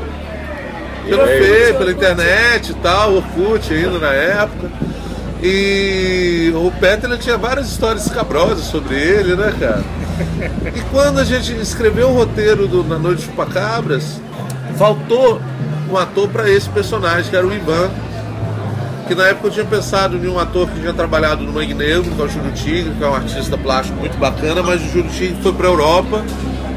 Pelo. 1.07 1.27
Fê, 1.27 1.75
pela 1.79 1.93
internet 1.93 2.71
e 2.71 2.75
tal, 2.75 3.15
Orkut 3.15 3.73
ainda 3.73 3.99
na 3.99 4.13
época. 4.13 4.71
E 5.43 6.51
o 6.55 6.71
Peter 6.81 7.11
ele 7.11 7.19
tinha 7.19 7.37
várias 7.37 7.69
histórias 7.69 8.07
escabrosas 8.07 8.65
sobre 8.65 8.95
ele, 8.95 9.37
né, 9.37 9.55
cara? 9.59 9.85
E 10.75 10.81
quando 10.91 11.19
a 11.19 11.25
gente 11.25 11.53
escreveu 11.61 12.09
o 12.09 12.15
roteiro 12.15 12.67
do 12.67 12.83
Na 12.83 12.99
Noite 12.99 13.21
de 13.21 13.27
Chupacabras, 13.27 14.21
faltou 14.77 15.41
um 15.91 15.97
ator 15.97 16.29
para 16.29 16.51
esse 16.51 16.69
personagem, 16.71 17.31
que 17.31 17.37
era 17.37 17.47
o 17.47 17.53
Ivan. 17.53 17.91
Que 19.07 19.15
na 19.15 19.29
época 19.29 19.49
eu 19.49 19.51
tinha 19.53 19.65
pensado 19.65 20.17
em 20.17 20.29
um 20.29 20.39
ator 20.39 20.69
que 20.69 20.81
tinha 20.81 20.93
trabalhado 20.93 21.45
no 21.45 21.53
Mangue 21.53 21.75
Negro, 21.75 22.11
que 22.11 22.21
é 22.21 22.25
o 22.25 22.29
Júlio 22.29 22.53
Tigre, 22.53 22.93
que 22.99 23.05
é 23.05 23.07
um 23.07 23.15
artista 23.15 23.57
plástico 23.57 23.99
muito 23.99 24.19
bacana, 24.19 24.63
mas 24.63 24.83
o 24.83 24.89
Júlio 24.89 25.11
Tigre 25.11 25.37
foi 25.43 25.53
para 25.53 25.67
Europa 25.69 26.25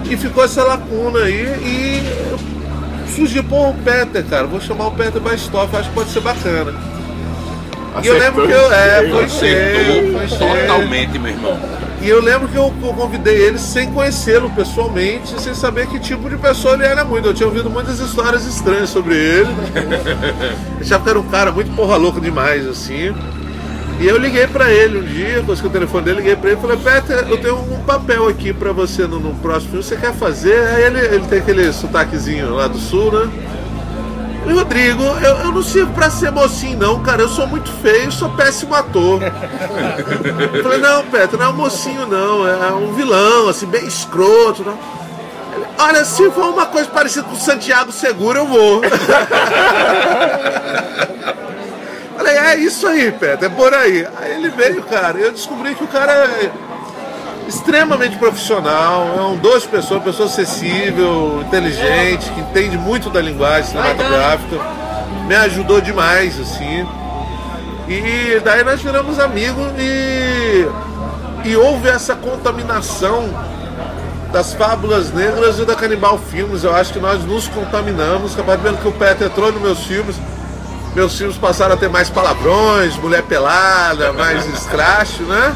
e 0.09 0.15
ficou 0.15 0.43
essa 0.43 0.63
lacuna 0.63 1.19
aí 1.21 1.43
e 1.63 3.09
surgiu, 3.15 3.43
pô, 3.43 3.69
o 3.69 3.73
Peter, 3.73 4.23
cara, 4.25 4.45
vou 4.45 4.61
chamar 4.61 4.88
o 4.88 4.91
Peter 4.91 5.19
Bastoff, 5.19 5.75
acho 5.75 5.89
que 5.89 5.95
pode 5.95 6.09
ser 6.11 6.21
bacana. 6.21 6.73
E 8.03 8.07
eu 8.07 8.17
lembro 8.17 8.45
que 8.45 8.53
eu, 8.53 8.71
é, 8.71 9.09
foi 9.09 9.30
cheio, 9.30 10.11
foi 10.13 10.25
Acertou 10.25 10.47
cheio. 10.49 10.67
totalmente, 10.67 11.19
meu 11.19 11.32
irmão. 11.32 11.59
E 12.01 12.07
eu 12.07 12.21
lembro 12.21 12.47
que 12.47 12.55
eu, 12.55 12.73
convidei 12.95 13.35
ele 13.41 13.57
sem 13.57 13.91
conhecê-lo 13.91 14.49
pessoalmente, 14.51 15.39
sem 15.41 15.53
saber 15.53 15.87
que 15.87 15.99
tipo 15.99 16.29
de 16.29 16.37
pessoa 16.37 16.75
ele 16.75 16.85
era 16.85 17.03
muito. 17.03 17.27
Eu 17.27 17.33
tinha 17.33 17.47
ouvido 17.47 17.69
muitas 17.69 17.99
histórias 17.99 18.45
estranhas 18.45 18.89
sobre 18.89 19.15
ele. 19.15 19.49
Achava 20.79 21.03
que 21.03 21.09
era 21.09 21.19
um 21.19 21.29
cara 21.29 21.51
muito 21.51 21.75
porra 21.75 21.97
louca 21.97 22.21
demais, 22.21 22.65
assim. 22.65 23.13
E 23.99 24.07
eu 24.07 24.17
liguei 24.17 24.47
pra 24.47 24.71
ele 24.71 24.97
um 24.97 25.03
dia, 25.03 25.43
consegui 25.45 25.67
o 25.67 25.71
telefone 25.71 26.05
dele, 26.05 26.17
liguei 26.19 26.35
pra 26.37 26.51
ele 26.51 26.59
e 26.59 26.61
falei, 26.61 26.77
Peter, 26.77 27.27
eu 27.29 27.37
tenho 27.37 27.57
um 27.57 27.83
papel 27.83 28.29
aqui 28.29 28.53
pra 28.53 28.71
você 28.71 29.05
no, 29.05 29.19
no 29.19 29.35
próximo 29.35 29.71
filme, 29.71 29.83
você 29.83 29.97
quer 29.97 30.13
fazer? 30.13 30.57
Aí 30.57 30.83
ele, 30.83 30.99
ele 30.99 31.27
tem 31.27 31.39
aquele 31.39 31.73
sotaquezinho 31.73 32.55
lá 32.55 32.69
do 32.69 32.77
sul, 32.77 33.11
né? 33.11 33.29
Rodrigo, 34.53 35.03
eu, 35.03 35.37
eu 35.37 35.51
não 35.51 35.61
sirvo 35.61 35.93
pra 35.93 36.09
ser 36.09 36.31
mocinho 36.31 36.77
não, 36.77 37.01
cara, 37.01 37.21
eu 37.21 37.29
sou 37.29 37.45
muito 37.47 37.71
feio, 37.81 38.11
sou 38.11 38.29
péssimo 38.29 38.73
ator. 38.75 39.21
eu 39.23 40.63
falei, 40.63 40.79
não, 40.79 41.03
Peter, 41.05 41.37
não 41.37 41.45
é 41.45 41.49
um 41.49 41.53
mocinho 41.53 42.05
não, 42.05 42.47
é 42.47 42.71
um 42.73 42.93
vilão, 42.93 43.49
assim, 43.49 43.65
bem 43.65 43.85
escroto, 43.85 44.63
não. 44.63 44.77
Ele, 45.55 45.65
Olha, 45.77 46.05
se 46.05 46.29
for 46.31 46.49
uma 46.49 46.65
coisa 46.65 46.89
parecida 46.89 47.25
com 47.27 47.35
Santiago 47.35 47.91
Seguro, 47.91 48.39
eu 48.39 48.45
vou. 48.45 48.81
Falei, 52.15 52.37
é 52.37 52.55
isso 52.57 52.85
aí, 52.85 53.11
Peter, 53.11 53.45
é 53.45 53.49
por 53.49 53.73
aí. 53.73 54.05
Aí 54.21 54.33
ele 54.35 54.49
veio, 54.49 54.83
cara, 54.83 55.17
eu 55.17 55.31
descobri 55.31 55.73
que 55.73 55.83
o 55.83 55.87
cara 55.87 56.11
é 56.11 56.51
extremamente 57.49 58.15
profissional, 58.17 59.15
é 59.17 59.21
um 59.23 59.35
doce 59.37 59.67
pessoa, 59.67 59.99
pessoa 59.99 60.29
acessível, 60.29 61.41
inteligente, 61.41 62.29
que 62.31 62.39
entende 62.41 62.77
muito 62.77 63.09
da 63.09 63.19
linguagem 63.19 63.71
cinematográfica. 63.71 64.57
Me 65.27 65.35
ajudou 65.35 65.81
demais, 65.81 66.39
assim. 66.39 66.87
E 67.87 68.39
daí 68.43 68.63
nós 68.63 68.79
viramos 68.81 69.19
amigos 69.19 69.67
e, 69.79 70.67
e 71.43 71.55
houve 71.55 71.89
essa 71.89 72.15
contaminação 72.15 73.27
das 74.31 74.53
Fábulas 74.53 75.11
Negras 75.11 75.57
e 75.57 75.65
da 75.65 75.75
Canibal 75.75 76.19
Filmes. 76.19 76.63
Eu 76.63 76.75
acho 76.75 76.93
que 76.93 76.99
nós 76.99 77.25
nos 77.25 77.47
contaminamos. 77.47 78.37
A 78.37 78.43
partir 78.43 78.61
do 78.61 78.65
momento 78.65 78.81
que 78.83 78.87
o 78.87 78.91
Peter 78.91 79.25
entrou 79.25 79.51
nos 79.51 79.61
meus 79.61 79.83
filmes, 79.85 80.15
meus 80.95 81.17
filmes 81.17 81.35
passaram 81.35 81.73
a 81.73 81.77
ter 81.77 81.89
mais 81.89 82.11
palavrões, 82.11 82.95
mulher 82.97 83.23
pelada, 83.23 84.13
mais 84.13 84.45
escracho, 84.53 85.23
né? 85.23 85.55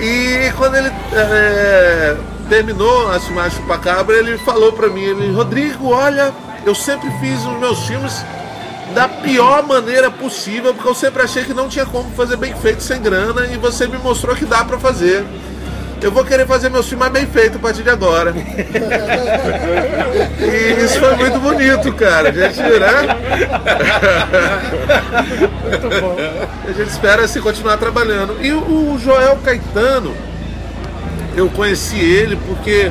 E 0.00 0.50
quando 0.56 0.76
ele 0.76 0.90
é, 1.12 2.16
terminou 2.48 3.10
a 3.10 3.20
filmagem 3.20 3.58
do 3.58 3.62
Chupacabra, 3.62 4.16
ele 4.16 4.38
falou 4.38 4.72
pra 4.72 4.88
mim, 4.88 5.02
ele, 5.02 5.32
Rodrigo, 5.32 5.90
olha, 5.90 6.32
eu 6.64 6.74
sempre 6.74 7.10
fiz 7.20 7.44
os 7.44 7.58
meus 7.58 7.86
filmes 7.86 8.24
da 8.94 9.08
pior 9.08 9.62
maneira 9.62 10.10
possível, 10.10 10.74
porque 10.74 10.88
eu 10.88 10.94
sempre 10.94 11.22
achei 11.22 11.44
que 11.44 11.54
não 11.54 11.68
tinha 11.68 11.86
como 11.86 12.10
fazer 12.12 12.36
bem 12.36 12.54
feito 12.56 12.82
sem 12.82 13.00
grana 13.00 13.46
e 13.46 13.56
você 13.56 13.86
me 13.86 13.98
mostrou 13.98 14.34
que 14.34 14.44
dá 14.44 14.64
pra 14.64 14.78
fazer. 14.78 15.24
Eu 16.02 16.10
vou 16.10 16.24
querer 16.24 16.46
fazer 16.46 16.70
meus 16.70 16.88
filmes 16.88 17.08
bem 17.08 17.26
feito 17.26 17.56
a 17.56 17.60
partir 17.60 17.82
de 17.82 17.90
agora. 17.90 18.32
e 20.40 20.82
isso 20.82 20.98
foi 20.98 21.14
muito 21.16 21.38
bonito, 21.38 21.92
cara. 21.92 22.30
A 22.30 22.32
gente, 22.32 22.58
né? 22.58 23.16
Muito 25.62 26.00
bom. 26.00 26.16
A 26.66 26.72
gente 26.72 26.88
espera 26.88 27.24
assim 27.24 27.40
continuar 27.40 27.76
trabalhando. 27.76 28.38
E 28.40 28.50
o 28.52 28.98
Joel 28.98 29.36
Caetano, 29.44 30.14
eu 31.36 31.50
conheci 31.50 31.98
ele 31.98 32.36
porque 32.46 32.90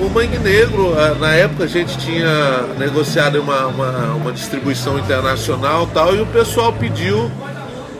o 0.00 0.08
Mangue 0.08 0.38
Negro, 0.38 0.94
ah, 0.98 1.14
na 1.18 1.34
época 1.34 1.64
a 1.64 1.66
gente 1.66 1.98
tinha 1.98 2.62
negociado 2.78 3.40
uma, 3.40 3.66
uma, 3.66 4.14
uma 4.14 4.32
distribuição 4.32 4.98
internacional 4.98 5.84
e 5.84 5.94
tal, 5.94 6.14
e 6.14 6.20
o 6.20 6.26
pessoal 6.26 6.72
pediu 6.72 7.30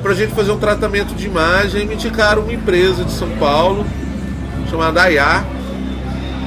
pra 0.01 0.15
gente 0.15 0.33
fazer 0.33 0.53
um 0.53 0.59
tratamento 0.59 1.13
de 1.15 1.27
imagem 1.27 1.83
e 1.83 1.87
me 1.87 1.95
indicaram 1.95 2.43
uma 2.43 2.53
empresa 2.53 3.05
de 3.05 3.11
São 3.11 3.29
Paulo 3.31 3.85
chamada 4.69 5.03
Ayar 5.03 5.45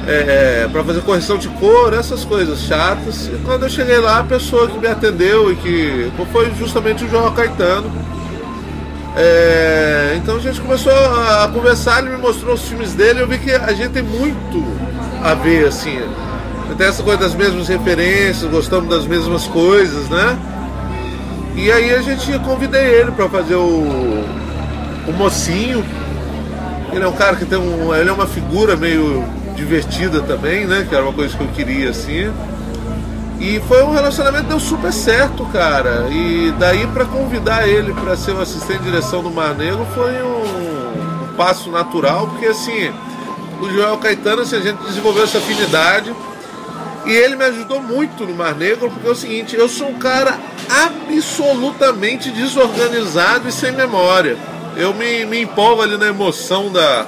é, 0.06 0.68
para 0.70 0.82
fazer 0.82 1.00
correção 1.02 1.38
de 1.38 1.48
cor, 1.48 1.92
essas 1.92 2.24
coisas 2.24 2.60
chatas. 2.60 3.26
E 3.26 3.38
quando 3.44 3.64
eu 3.64 3.70
cheguei 3.70 3.98
lá, 3.98 4.18
a 4.18 4.24
pessoa 4.24 4.68
que 4.68 4.78
me 4.78 4.86
atendeu 4.86 5.52
e 5.52 5.56
que 5.56 6.12
foi 6.32 6.52
justamente 6.58 7.04
o 7.04 7.08
João 7.08 7.32
Caetano. 7.32 7.90
É, 9.14 10.14
então 10.16 10.36
a 10.36 10.40
gente 10.40 10.60
começou 10.60 10.92
a 10.92 11.48
conversar, 11.52 12.02
ele 12.02 12.16
me 12.16 12.22
mostrou 12.22 12.54
os 12.54 12.62
filmes 12.62 12.94
dele, 12.94 13.20
eu 13.20 13.28
vi 13.28 13.38
que 13.38 13.52
a 13.52 13.72
gente 13.72 13.90
tem 13.90 14.02
muito 14.02 14.64
a 15.22 15.34
ver, 15.34 15.66
assim. 15.66 16.00
Tem 16.78 16.86
essa 16.86 17.02
coisa 17.02 17.20
das 17.20 17.34
mesmas 17.34 17.68
referências, 17.68 18.50
gostamos 18.50 18.88
das 18.88 19.06
mesmas 19.06 19.46
coisas, 19.46 20.08
né? 20.08 20.38
E 21.54 21.70
aí 21.70 21.94
a 21.94 22.00
gente 22.00 22.38
convidei 22.38 22.94
ele 22.94 23.10
para 23.10 23.28
fazer 23.28 23.56
o, 23.56 24.24
o 25.06 25.12
mocinho. 25.12 25.84
Ele 26.92 27.04
é 27.04 27.08
um 27.08 27.12
cara 27.12 27.36
que 27.36 27.44
tem 27.44 27.58
um. 27.58 27.94
Ele 27.94 28.08
é 28.08 28.12
uma 28.12 28.26
figura 28.26 28.76
meio 28.76 29.24
divertida 29.56 30.20
também, 30.20 30.66
né? 30.66 30.86
Que 30.88 30.94
era 30.94 31.04
uma 31.04 31.12
coisa 31.12 31.36
que 31.36 31.42
eu 31.42 31.48
queria 31.48 31.90
assim. 31.90 32.30
E 33.40 33.60
foi 33.66 33.82
um 33.82 33.92
relacionamento 33.92 34.44
que 34.44 34.50
deu 34.50 34.60
super 34.60 34.92
certo, 34.92 35.44
cara. 35.46 36.06
E 36.10 36.54
daí 36.58 36.86
para 36.86 37.04
convidar 37.04 37.66
ele 37.66 37.92
para 37.92 38.16
ser 38.16 38.32
o 38.32 38.40
assistente 38.40 38.78
de 38.78 38.84
direção 38.84 39.22
do 39.22 39.30
Mar 39.30 39.54
Negro 39.54 39.84
foi 39.94 40.12
um, 40.22 41.24
um 41.24 41.34
passo 41.36 41.70
natural, 41.70 42.28
porque 42.28 42.46
assim, 42.46 42.92
o 43.60 43.68
Joel 43.68 43.98
Caetano, 43.98 44.42
assim, 44.42 44.56
a 44.56 44.60
gente 44.60 44.82
desenvolveu 44.84 45.24
essa 45.24 45.38
afinidade. 45.38 46.14
E 47.04 47.10
ele 47.10 47.34
me 47.34 47.44
ajudou 47.46 47.82
muito 47.82 48.24
no 48.24 48.32
Mar 48.32 48.54
Negro, 48.54 48.88
porque 48.88 49.08
é 49.08 49.10
o 49.10 49.14
seguinte, 49.14 49.56
eu 49.56 49.68
sou 49.68 49.88
um 49.88 49.98
cara 49.98 50.38
absolutamente 50.70 52.30
desorganizado 52.30 53.48
e 53.48 53.52
sem 53.52 53.72
memória. 53.72 54.36
Eu 54.76 54.94
me, 54.94 55.24
me 55.26 55.40
empolgo 55.42 55.82
ali 55.82 55.96
na 55.96 56.06
emoção 56.06 56.70
da, 56.72 57.04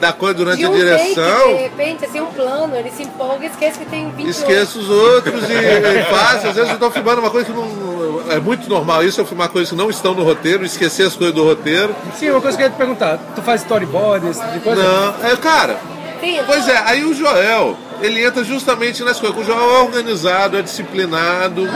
da 0.00 0.12
coisa 0.12 0.34
durante 0.34 0.58
De 0.58 0.66
um 0.66 0.72
a 0.72 0.76
direção. 0.76 1.38
take, 1.38 1.54
de 1.54 1.62
repente, 1.62 2.04
assim, 2.04 2.20
um 2.20 2.26
plano, 2.26 2.76
ele 2.76 2.90
se 2.90 3.02
empolga 3.02 3.44
e 3.44 3.48
esquece 3.48 3.78
que 3.78 3.86
tem 3.86 4.10
20 4.10 4.28
Esqueço 4.28 4.78
os 4.78 4.88
outros 4.90 5.42
e, 5.48 5.52
e 5.54 6.04
faço. 6.04 6.48
Às 6.48 6.54
vezes 6.54 6.68
eu 6.68 6.74
estou 6.74 6.90
filmando 6.90 7.20
uma 7.20 7.30
coisa 7.30 7.46
que 7.46 7.52
não. 7.52 7.96
É 8.30 8.40
muito 8.40 8.68
normal 8.68 9.04
isso, 9.04 9.20
eu 9.20 9.24
filmar 9.26 9.48
coisas 9.48 9.70
que 9.70 9.76
não 9.76 9.88
estão 9.88 10.12
no 10.14 10.24
roteiro, 10.24 10.64
esquecer 10.64 11.06
as 11.06 11.14
coisas 11.14 11.34
do 11.34 11.44
roteiro. 11.44 11.94
Sim, 12.16 12.30
uma 12.30 12.40
coisa 12.40 12.56
que 12.56 12.62
eu 12.62 12.66
ia 12.66 12.72
te 12.72 12.76
perguntar. 12.76 13.18
Tu 13.34 13.42
faz 13.42 13.60
storyboard, 13.62 14.28
esse 14.28 14.40
tipo 14.40 14.52
de 14.52 14.60
coisa? 14.60 14.82
Não, 14.82 15.28
é, 15.28 15.36
cara. 15.36 15.76
Tem, 16.20 16.42
Pois 16.44 16.66
é, 16.68 16.76
aí 16.86 17.04
o 17.04 17.12
Joel, 17.14 17.76
ele 18.00 18.24
entra 18.24 18.42
justamente 18.42 19.04
nas 19.04 19.20
coisas. 19.20 19.38
O 19.38 19.44
Joel 19.44 19.76
é 19.76 19.80
organizado, 19.82 20.56
é 20.58 20.62
disciplinado. 20.62 21.68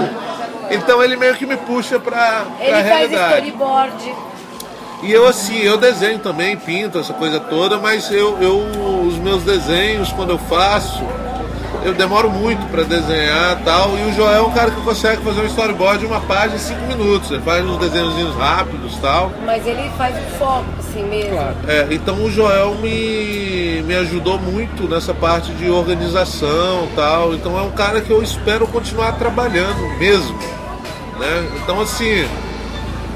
Então 0.71 1.03
ele 1.03 1.17
meio 1.17 1.35
que 1.37 1.45
me 1.47 1.57
puxa 1.57 1.99
pra, 2.01 2.45
pra 2.59 2.65
Ele 2.65 2.73
faz 2.73 2.85
realidade. 3.11 3.35
storyboard. 3.35 4.15
E 5.03 5.13
eu 5.13 5.27
assim, 5.27 5.59
eu 5.59 5.79
desenho 5.79 6.19
também, 6.19 6.57
pinto 6.57 6.99
essa 6.99 7.15
coisa 7.15 7.41
toda, 7.41 7.79
mas 7.79 8.11
eu, 8.11 8.39
eu 8.41 8.59
os 9.07 9.17
meus 9.17 9.43
desenhos, 9.43 10.13
quando 10.13 10.31
eu 10.31 10.39
faço, 10.39 11.03
eu 11.83 11.95
demoro 11.95 12.31
muito 12.31 12.65
para 12.71 12.83
desenhar 12.83 13.59
e 13.59 13.65
tal. 13.65 13.97
E 13.97 14.11
o 14.11 14.13
Joel 14.13 14.35
é 14.35 14.43
um 14.43 14.51
cara 14.51 14.71
que 14.71 14.81
consegue 14.83 15.23
fazer 15.23 15.41
um 15.41 15.47
storyboard 15.47 16.01
de 16.01 16.07
uma 16.07 16.21
página 16.21 16.57
em 16.57 16.59
5 16.59 16.81
minutos. 16.83 17.31
Ele 17.31 17.41
faz 17.41 17.65
uns 17.65 17.79
desenhozinhos 17.79 18.37
rápidos 18.37 18.95
e 18.95 19.01
tal. 19.01 19.33
Mas 19.47 19.67
ele 19.67 19.91
faz 19.97 20.15
o 20.17 20.39
foco, 20.39 20.67
assim 20.79 21.03
mesmo. 21.05 21.31
Claro. 21.31 21.57
É, 21.67 21.87
então 21.91 22.23
o 22.23 22.31
Joel 22.31 22.75
me, 22.77 23.83
me 23.83 23.95
ajudou 23.97 24.39
muito 24.39 24.89
nessa 24.89 25.15
parte 25.15 25.53
de 25.53 25.71
organização 25.71 26.89
e 26.93 26.95
tal. 26.95 27.35
Então 27.35 27.59
é 27.59 27.63
um 27.63 27.71
cara 27.71 28.01
que 28.01 28.11
eu 28.11 28.23
espero 28.23 28.67
continuar 28.67 29.13
trabalhando 29.13 29.81
mesmo. 29.99 30.39
Né? 31.19 31.49
Então 31.63 31.81
assim, 31.81 32.27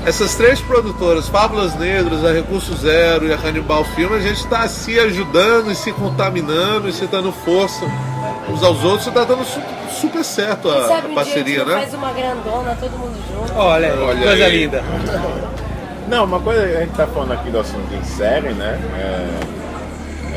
essas 0.07 0.35
três 0.35 0.61
produtoras, 0.61 1.29
Fábulas 1.29 1.75
Negras, 1.77 2.25
a 2.25 2.33
Recurso 2.33 2.75
Zero 2.77 3.27
e 3.27 3.33
a 3.33 3.39
Canibal 3.39 3.85
Filme, 3.85 4.17
a 4.17 4.21
gente 4.21 4.37
está 4.39 4.67
se 4.69 4.99
ajudando 4.99 5.71
e 5.71 5.75
se 5.75 5.93
contaminando 5.93 6.89
e 6.89 6.93
se 6.93 7.07
dando 7.07 7.33
força 7.33 7.85
uns 8.49 8.63
aos 8.63 8.83
outros 8.85 9.07
e 9.07 9.09
está 9.09 9.25
dando 9.25 9.45
su- 9.45 9.61
super 10.01 10.23
certo 10.25 10.69
a, 10.71 10.87
sabe 10.89 11.07
a 11.09 11.11
um 11.11 11.15
parceria, 11.15 11.43
dia 11.45 11.63
a 11.63 11.65
gente 11.65 11.75
né? 11.75 11.81
faz 11.81 11.95
uma 11.95 12.13
grandona, 12.13 12.77
todo 12.81 12.91
mundo 12.99 13.17
junto. 13.33 13.53
Olha 13.59 13.93
aí, 13.93 13.99
Olha 14.03 14.23
coisa 14.27 14.45
aí. 14.45 14.59
linda. 14.61 14.83
Não, 16.09 16.25
uma 16.25 16.39
coisa 16.41 16.67
que 16.69 16.77
a 16.77 16.81
gente 16.81 16.93
tá 16.95 17.07
falando 17.07 17.33
aqui 17.33 17.51
do 17.51 17.59
assunto 17.61 17.95
em 17.95 18.05
série, 18.05 18.51
né? 18.51 18.79
É, 18.99 19.54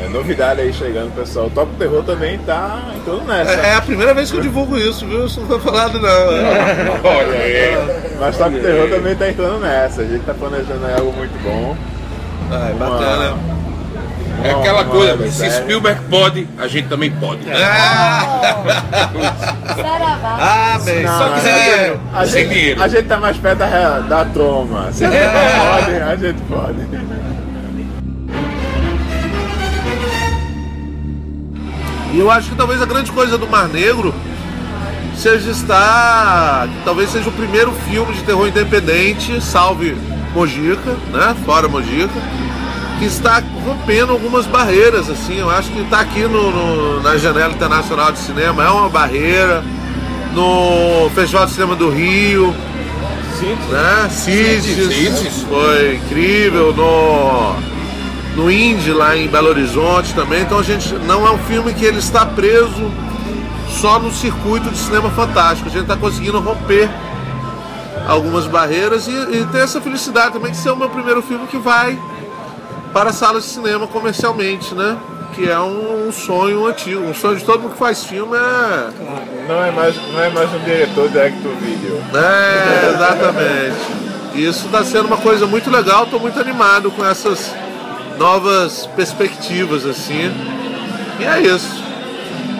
é 0.04 0.08
novidade 0.08 0.60
aí 0.60 0.72
chegando, 0.72 1.14
pessoal. 1.14 1.46
O 1.46 1.50
Top 1.50 1.70
Terror 1.76 2.02
também 2.04 2.38
tá 2.38 2.80
entrando 2.96 3.24
nessa. 3.26 3.52
É, 3.52 3.70
é 3.70 3.74
a 3.74 3.80
primeira 3.82 4.14
vez 4.14 4.30
que 4.30 4.36
eu 4.36 4.40
divulgo 4.40 4.76
isso, 4.76 5.06
viu? 5.06 5.26
Isso 5.26 5.40
não 5.40 5.46
foi 5.48 5.60
falado 5.60 6.00
não. 6.00 6.08
Olha 7.04 7.38
aí. 7.38 7.76
Mas 8.20 8.36
Top 8.36 8.54
Terror 8.58 8.88
também 8.88 9.14
tá 9.16 9.28
entrando 9.28 9.60
nessa. 9.60 10.02
A 10.02 10.04
gente 10.04 10.24
tá 10.24 10.34
planejando 10.34 10.86
aí 10.86 10.94
algo 10.94 11.12
muito 11.12 11.36
bom. 11.42 11.76
Bacana. 12.78 13.36
É 14.44 14.50
Uma- 14.52 14.60
aquela 14.60 14.82
uma 14.82 14.90
coisa, 14.90 15.12
web 15.14 15.28
se 15.32 15.38
série. 15.38 15.50
Spielberg 15.64 16.00
pode, 16.08 16.48
a 16.58 16.68
gente 16.68 16.86
também 16.86 17.10
pode. 17.10 17.40
Saravá. 19.76 20.36
Ah, 20.40 20.78
bem. 20.84 21.02
Não, 21.02 21.18
Só 21.18 21.28
que 21.30 21.40
sem 21.40 21.52
a- 21.52 21.58
dinheiro. 21.58 22.00
A 22.14 22.24
gente. 22.24 22.76
A 22.82 22.88
gente 22.88 23.08
tá 23.08 23.16
mais 23.18 23.36
perto 23.36 23.58
da, 23.58 23.98
da 24.00 24.24
troma. 24.26 24.92
Se 24.92 25.04
a 25.04 25.10
gente 25.10 25.24
pode, 25.58 25.96
a 26.02 26.16
gente 26.16 26.40
pode. 26.42 26.88
E 32.12 32.18
eu 32.18 32.30
acho 32.30 32.50
que 32.50 32.56
talvez 32.56 32.80
a 32.80 32.86
grande 32.86 33.12
coisa 33.12 33.36
do 33.36 33.46
Mar 33.46 33.68
Negro 33.68 34.14
seja 35.16 35.50
estar. 35.50 36.68
talvez 36.84 37.10
seja 37.10 37.28
o 37.28 37.32
primeiro 37.32 37.72
filme 37.88 38.12
de 38.14 38.22
terror 38.22 38.46
independente, 38.48 39.40
salve 39.42 39.96
Mojica, 40.34 40.92
né? 41.12 41.34
Fora 41.44 41.68
Mojica, 41.68 42.08
que 42.98 43.04
está 43.04 43.42
rompendo 43.64 44.12
algumas 44.12 44.46
barreiras, 44.46 45.08
assim. 45.10 45.38
Eu 45.38 45.50
acho 45.50 45.70
que 45.70 45.80
está 45.80 46.00
aqui 46.00 46.20
no, 46.22 46.50
no- 46.50 47.02
na 47.02 47.16
Janela 47.16 47.52
Internacional 47.52 48.12
de 48.12 48.18
Cinema, 48.20 48.64
é 48.64 48.68
uma 48.70 48.88
barreira. 48.88 49.62
No 50.34 51.10
Festival 51.14 51.46
de 51.46 51.52
Cinema 51.52 51.74
do 51.74 51.90
Rio, 51.90 52.54
né? 53.70 54.08
Cities, 54.10 54.64
Cities. 54.86 55.42
foi 55.48 55.96
incrível 55.96 56.72
no 56.74 57.54
no 58.38 58.48
Indy 58.48 58.92
lá 58.92 59.16
em 59.16 59.26
Belo 59.26 59.48
Horizonte 59.48 60.14
também. 60.14 60.42
Então 60.42 60.60
a 60.60 60.62
gente 60.62 60.94
não 60.94 61.26
é 61.26 61.30
um 61.32 61.38
filme 61.38 61.74
que 61.74 61.84
ele 61.84 61.98
está 61.98 62.24
preso 62.24 62.90
só 63.80 63.98
no 63.98 64.12
circuito 64.12 64.70
de 64.70 64.78
cinema 64.78 65.10
fantástico. 65.10 65.68
A 65.68 65.72
gente 65.72 65.82
está 65.82 65.96
conseguindo 65.96 66.38
romper 66.38 66.88
algumas 68.06 68.46
barreiras 68.46 69.08
e, 69.08 69.10
e 69.10 69.46
ter 69.50 69.58
essa 69.58 69.80
felicidade 69.80 70.34
também 70.34 70.52
de 70.52 70.56
ser 70.56 70.70
o 70.70 70.76
meu 70.76 70.88
primeiro 70.88 71.20
filme 71.20 71.48
que 71.48 71.58
vai 71.58 71.98
para 72.92 73.12
salas 73.12 73.42
de 73.42 73.50
cinema 73.50 73.88
comercialmente, 73.88 74.72
né? 74.72 74.96
Que 75.34 75.50
é 75.50 75.58
um, 75.58 76.06
um 76.06 76.12
sonho 76.12 76.64
antigo, 76.66 77.02
um 77.02 77.14
sonho 77.14 77.36
de 77.36 77.44
todo 77.44 77.62
mundo 77.62 77.72
que 77.72 77.78
faz 77.78 78.04
filme 78.04 78.36
é. 78.36 79.48
Não 79.48 79.64
é 79.64 79.70
mais, 79.72 79.96
não 80.12 80.20
é 80.22 80.30
mais 80.30 80.54
um 80.54 80.58
diretor 80.60 81.08
de 81.08 81.20
Acto 81.20 81.48
Video. 81.60 82.00
É, 82.14 82.94
exatamente. 82.94 84.08
Isso 84.34 84.66
está 84.66 84.84
sendo 84.84 85.06
uma 85.06 85.16
coisa 85.16 85.44
muito 85.44 85.68
legal, 85.68 86.04
estou 86.04 86.20
muito 86.20 86.38
animado 86.38 86.90
com 86.92 87.04
essas 87.04 87.52
novas 88.18 88.86
perspectivas 88.96 89.86
assim. 89.86 90.32
E 91.18 91.24
é 91.24 91.40
isso. 91.40 91.82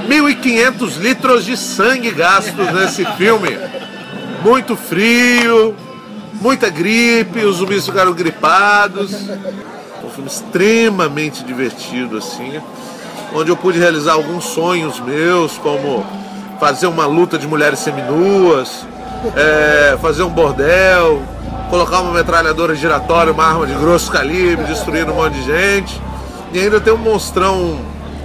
1.500 0.08 0.96
litros 0.98 1.44
de 1.44 1.56
sangue 1.56 2.10
gastos 2.10 2.72
nesse 2.72 3.04
filme. 3.16 3.58
Muito 4.42 4.76
frio, 4.76 5.74
muita 6.40 6.70
gripe, 6.70 7.44
os 7.44 7.56
zumbis 7.56 7.84
ficaram 7.84 8.12
gripados. 8.12 9.12
Um 10.02 10.08
filme 10.08 10.28
extremamente 10.28 11.44
divertido, 11.44 12.16
assim. 12.16 12.60
Onde 13.34 13.50
eu 13.50 13.56
pude 13.56 13.78
realizar 13.78 14.14
alguns 14.14 14.44
sonhos 14.44 14.98
meus, 15.00 15.58
como 15.58 16.06
fazer 16.58 16.86
uma 16.86 17.04
luta 17.04 17.36
de 17.36 17.46
mulheres 17.46 17.78
seminuas, 17.80 18.86
é, 19.36 19.98
fazer 20.00 20.22
um 20.22 20.30
bordel, 20.30 21.22
colocar 21.68 22.00
uma 22.00 22.12
metralhadora 22.12 22.74
giratória, 22.74 23.32
uma 23.32 23.44
arma 23.44 23.66
de 23.66 23.74
grosso 23.74 24.10
calibre, 24.10 24.64
destruindo 24.66 25.12
um 25.12 25.16
monte 25.16 25.34
de 25.34 25.44
gente. 25.44 26.00
E 26.52 26.58
ainda 26.60 26.80
tem 26.80 26.92
um 26.92 26.96
monstrão 26.98 27.78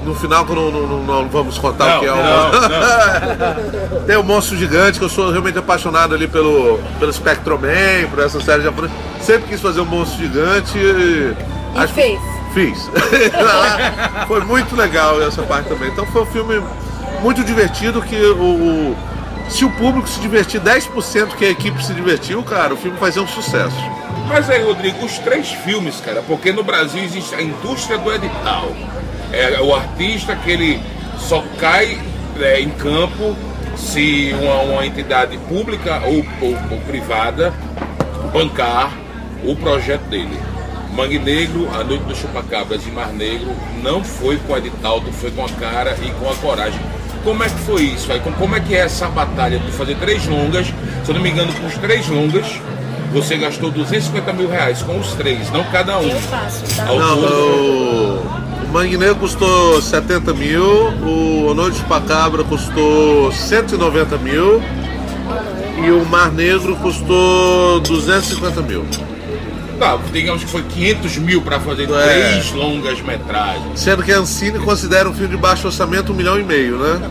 no 0.05 0.13
final 0.15 0.45
que 0.45 0.51
eu 0.51 0.55
não, 0.55 0.71
não- 0.71 0.87
não- 0.87 1.03
não 1.23 1.29
vamos 1.29 1.57
contar 1.57 1.85
Não, 1.85 1.97
o 1.97 1.99
que 2.01 2.05
é 2.07 2.11
o 2.11 2.15
não, 2.15 4.03
Tem 4.05 4.17
o 4.17 4.23
monstro 4.23 4.57
gigante, 4.57 4.99
que 4.99 5.05
eu 5.05 5.09
sou 5.09 5.31
realmente 5.31 5.57
apaixonado 5.57 6.13
ali 6.13 6.27
pelo, 6.27 6.79
pelo 6.99 7.11
Spectrum 7.13 7.57
Man, 7.57 8.09
por 8.09 8.19
essa 8.19 8.39
série 8.41 8.63
japonesa. 8.63 8.93
Sempre 9.21 9.49
quis 9.49 9.61
fazer 9.61 9.79
um 9.81 9.85
monstro 9.85 10.17
gigante 10.19 10.77
e. 10.77 11.33
E 11.83 11.87
fez. 11.87 12.19
Fiz. 12.53 12.89
foi 14.27 14.41
muito 14.41 14.75
legal 14.75 15.21
essa 15.23 15.41
parte 15.41 15.69
também. 15.69 15.89
Então 15.89 16.05
foi 16.05 16.21
um 16.21 16.25
filme 16.27 16.61
muito 17.21 17.43
divertido 17.43 18.01
que 18.01 18.15
o. 18.15 18.35
o- 18.43 18.95
se 19.49 19.63
o 19.65 19.69
público 19.71 20.07
se 20.07 20.19
divertir 20.19 20.59
10% 20.61 21.35
que 21.35 21.45
a 21.45 21.49
equipe 21.49 21.83
se 21.83 21.93
divertiu, 21.93 22.41
cara, 22.43 22.73
o 22.73 22.77
filme 22.77 22.97
vai 22.97 23.11
ser 23.11 23.19
um 23.19 23.27
sucesso. 23.27 23.75
Mas 24.27 24.49
aí, 24.49 24.63
Rodrigo, 24.63 25.05
os 25.05 25.19
três 25.19 25.49
filmes, 25.51 25.99
cara, 26.01 26.23
porque 26.25 26.51
no 26.51 26.63
Brasil 26.63 27.03
existe 27.03 27.35
a 27.35 27.41
indústria 27.41 27.97
do 27.97 28.11
edital. 28.11 28.71
É 29.31 29.59
o 29.61 29.73
artista 29.75 30.35
que 30.35 30.51
ele 30.51 30.81
só 31.17 31.43
cai 31.59 31.99
é, 32.39 32.59
em 32.61 32.69
campo 32.69 33.35
se 33.75 34.33
uma, 34.41 34.61
uma 34.73 34.85
entidade 34.85 35.37
pública 35.49 36.01
ou, 36.05 36.25
ou- 36.41 36.57
ou 36.71 36.77
privada 36.87 37.53
bancar 38.31 38.91
o 39.43 39.55
projeto 39.55 40.03
dele. 40.03 40.37
Mangue 40.95 41.17
Negro, 41.19 41.67
A 41.73 41.83
Noite 41.83 42.03
dos 42.03 42.17
Chupacabras 42.19 42.85
e 42.85 42.91
Mar 42.91 43.07
Negro 43.11 43.51
não 43.81 44.03
foi 44.03 44.37
com 44.37 44.53
o 44.53 44.57
edital, 44.57 45.01
foi 45.19 45.31
com 45.31 45.43
a 45.43 45.49
cara 45.49 45.97
e 46.01 46.11
com 46.11 46.29
a 46.29 46.35
coragem. 46.35 46.79
Como 47.23 47.43
é 47.43 47.47
que 47.49 47.59
foi 47.61 47.83
isso? 47.83 48.11
Aí? 48.11 48.19
Como- 48.19 48.35
Como 48.35 48.55
é 48.55 48.59
que 48.59 48.75
é 48.75 48.79
essa 48.79 49.07
batalha 49.07 49.57
de 49.59 49.71
fazer 49.71 49.95
três 49.95 50.25
longas? 50.27 50.67
Se 50.67 51.09
eu 51.09 51.15
não 51.15 51.21
me 51.21 51.29
engano, 51.29 51.51
com 51.53 51.67
os 51.67 51.75
três 51.77 52.07
longas, 52.09 52.45
você 53.13 53.37
gastou 53.37 53.71
250 53.71 54.33
mil 54.33 54.49
reais 54.49 54.81
com 54.81 54.99
os 54.99 55.13
três, 55.13 55.49
não 55.51 55.63
cada 55.65 55.99
um. 55.99 56.03
Eu 56.09 56.19
faço, 56.19 56.63
tá? 56.75 56.85
Não, 56.85 57.19
o, 57.19 58.19
o 58.65 58.67
Mangue 58.73 58.97
Negro 58.97 59.15
custou 59.17 59.81
70 59.81 60.33
mil, 60.33 60.63
o 60.65 61.49
A 61.51 61.53
Noite 61.53 61.75
de 61.75 61.79
Chupacabra 61.81 62.43
custou 62.43 63.31
190 63.31 64.17
mil 64.17 64.61
e 65.85 65.91
o 65.91 66.05
Mar 66.05 66.31
Negro 66.31 66.75
custou 66.77 67.79
250 67.81 68.61
mil. 68.61 68.85
Tá, 69.83 69.99
digamos 70.11 70.43
que 70.43 70.49
foi 70.49 70.63
500 70.63 71.17
mil 71.17 71.41
para 71.41 71.59
fazer 71.59 71.89
É. 71.91 72.03
três 72.31 72.51
longas 72.53 73.01
metragens. 73.01 73.79
Sendo 73.79 74.01
que 74.03 74.11
a 74.11 74.17
Ancine 74.19 74.59
considera 74.59 75.09
um 75.09 75.13
filme 75.13 75.35
de 75.35 75.37
baixo 75.37 75.67
orçamento 75.67 76.11
um 76.11 76.15
milhão 76.15 76.39
e 76.39 76.43
meio, 76.43 76.77
né? 76.77 77.09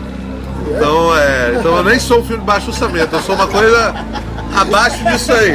Então, 0.75 1.15
é, 1.17 1.57
então 1.59 1.75
eu 1.77 1.83
nem 1.83 1.99
sou 1.99 2.19
um 2.19 2.23
filme 2.23 2.39
de 2.39 2.45
baixo 2.45 2.69
orçamento, 2.69 3.13
eu 3.15 3.21
sou 3.21 3.35
uma 3.35 3.47
coisa 3.47 3.93
abaixo 4.55 5.03
disso 5.03 5.31
aí. 5.33 5.53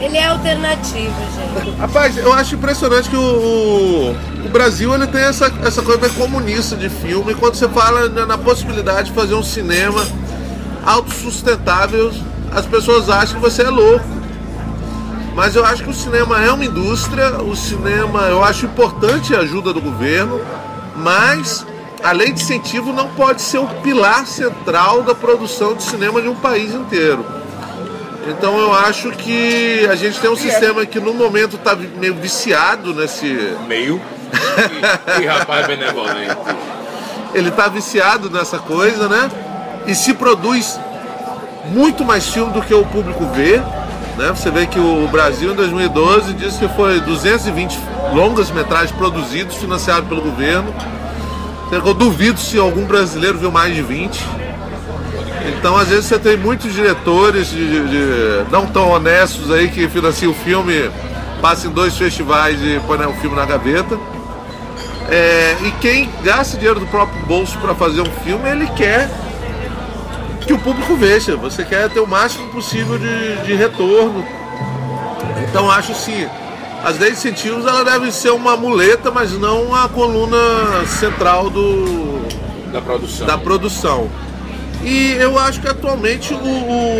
Ele 0.00 0.16
é 0.16 0.26
alternativo, 0.26 1.14
gente. 1.36 1.76
Rapaz, 1.78 2.16
eu 2.16 2.32
acho 2.32 2.54
impressionante 2.54 3.08
que 3.10 3.16
o, 3.16 3.20
o, 3.20 4.16
o 4.46 4.48
Brasil 4.48 4.94
ele 4.94 5.06
tem 5.06 5.20
essa, 5.20 5.52
essa 5.62 5.82
coisa 5.82 6.00
meio 6.00 6.14
comunista 6.14 6.74
de 6.74 6.88
filme. 6.88 7.34
Quando 7.34 7.54
você 7.54 7.68
fala 7.68 8.08
na, 8.08 8.24
na 8.24 8.38
possibilidade 8.38 9.10
de 9.10 9.14
fazer 9.14 9.34
um 9.34 9.42
cinema 9.42 10.04
autossustentável, 10.86 12.12
as 12.50 12.64
pessoas 12.66 13.08
acham 13.10 13.34
que 13.36 13.40
você 13.42 13.62
é 13.62 13.68
louco. 13.70 14.19
Mas 15.40 15.56
eu 15.56 15.64
acho 15.64 15.82
que 15.82 15.88
o 15.88 15.94
cinema 15.94 16.44
é 16.44 16.52
uma 16.52 16.66
indústria, 16.66 17.40
o 17.40 17.56
cinema, 17.56 18.24
eu 18.24 18.44
acho 18.44 18.66
importante 18.66 19.34
a 19.34 19.38
ajuda 19.38 19.72
do 19.72 19.80
governo, 19.80 20.38
mas 20.96 21.66
a 22.04 22.12
lei 22.12 22.30
de 22.30 22.42
incentivo 22.42 22.92
não 22.92 23.08
pode 23.08 23.40
ser 23.40 23.56
o 23.56 23.66
pilar 23.66 24.26
central 24.26 25.02
da 25.02 25.14
produção 25.14 25.74
de 25.74 25.82
cinema 25.82 26.20
de 26.20 26.28
um 26.28 26.34
país 26.34 26.74
inteiro. 26.74 27.24
Então 28.28 28.58
eu 28.58 28.74
acho 28.74 29.12
que 29.12 29.88
a 29.90 29.94
gente 29.94 30.20
tem 30.20 30.28
um 30.28 30.36
sistema 30.36 30.84
que 30.84 31.00
no 31.00 31.14
momento 31.14 31.56
está 31.56 31.74
meio 31.74 32.16
viciado 32.16 32.92
nesse. 32.92 33.56
Meio. 33.66 33.98
Que, 34.30 35.20
que 35.20 35.26
rapaz 35.26 35.66
benevolente. 35.66 36.36
Ele 37.32 37.48
está 37.48 37.66
viciado 37.66 38.28
nessa 38.28 38.58
coisa, 38.58 39.08
né? 39.08 39.30
E 39.86 39.94
se 39.94 40.12
produz 40.12 40.78
muito 41.64 42.04
mais 42.04 42.28
filme 42.28 42.52
do 42.52 42.60
que 42.60 42.74
o 42.74 42.84
público 42.84 43.24
vê. 43.34 43.58
Né? 44.20 44.28
Você 44.36 44.50
vê 44.50 44.66
que 44.66 44.78
o 44.78 45.08
Brasil 45.08 45.52
em 45.52 45.56
2012 45.56 46.34
disse 46.34 46.58
que 46.58 46.68
foi 46.76 47.00
220 47.00 47.78
longas 48.12 48.50
metragens 48.50 48.92
produzidos, 48.92 49.56
financiados 49.56 50.06
pelo 50.10 50.20
governo. 50.20 50.74
Eu 51.72 51.94
duvido 51.94 52.38
se 52.38 52.58
algum 52.58 52.84
brasileiro 52.84 53.38
viu 53.38 53.50
mais 53.50 53.74
de 53.74 53.80
20. 53.80 54.22
Então, 55.56 55.74
às 55.74 55.88
vezes, 55.88 56.04
você 56.04 56.18
tem 56.18 56.36
muitos 56.36 56.74
diretores 56.74 57.48
de, 57.48 57.66
de- 57.66 57.88
de- 57.88 58.50
não 58.52 58.66
tão 58.66 58.90
honestos 58.90 59.50
aí 59.50 59.68
que 59.68 59.88
financiam 59.88 60.32
o 60.32 60.34
filme, 60.34 60.90
passam 61.40 61.70
em 61.70 61.74
dois 61.74 61.96
festivais 61.96 62.60
e 62.60 62.78
põe 62.86 62.98
né, 62.98 63.06
o 63.06 63.14
filme 63.14 63.34
na 63.34 63.46
gaveta. 63.46 63.98
É, 65.08 65.56
e 65.64 65.70
quem 65.80 66.10
gasta 66.22 66.58
dinheiro 66.58 66.78
do 66.78 66.86
próprio 66.86 67.24
bolso 67.24 67.56
para 67.58 67.74
fazer 67.74 68.02
um 68.02 68.12
filme, 68.22 68.48
ele 68.50 68.66
quer 68.76 69.08
que 70.50 70.54
o 70.54 70.58
público 70.58 70.96
veja. 70.96 71.36
Você 71.36 71.64
quer 71.64 71.88
ter 71.88 72.00
o 72.00 72.06
máximo 72.08 72.48
possível 72.48 72.98
de, 72.98 73.36
de 73.46 73.54
retorno. 73.54 74.26
Então, 75.48 75.70
acho 75.70 75.92
assim, 75.92 76.26
as 76.82 76.98
leis 76.98 77.22
de 77.22 77.28
incentivos 77.28 77.64
ela 77.64 77.84
devem 77.84 78.10
ser 78.10 78.30
uma 78.30 78.56
muleta, 78.56 79.12
mas 79.12 79.30
não 79.38 79.72
a 79.72 79.88
coluna 79.88 80.84
central 80.88 81.50
do, 81.50 82.26
Da 82.72 82.80
produção. 82.80 83.26
da 83.28 83.38
produção. 83.38 84.10
E 84.82 85.12
eu 85.20 85.38
acho 85.38 85.60
que 85.60 85.68
atualmente 85.68 86.34
o, 86.34 86.38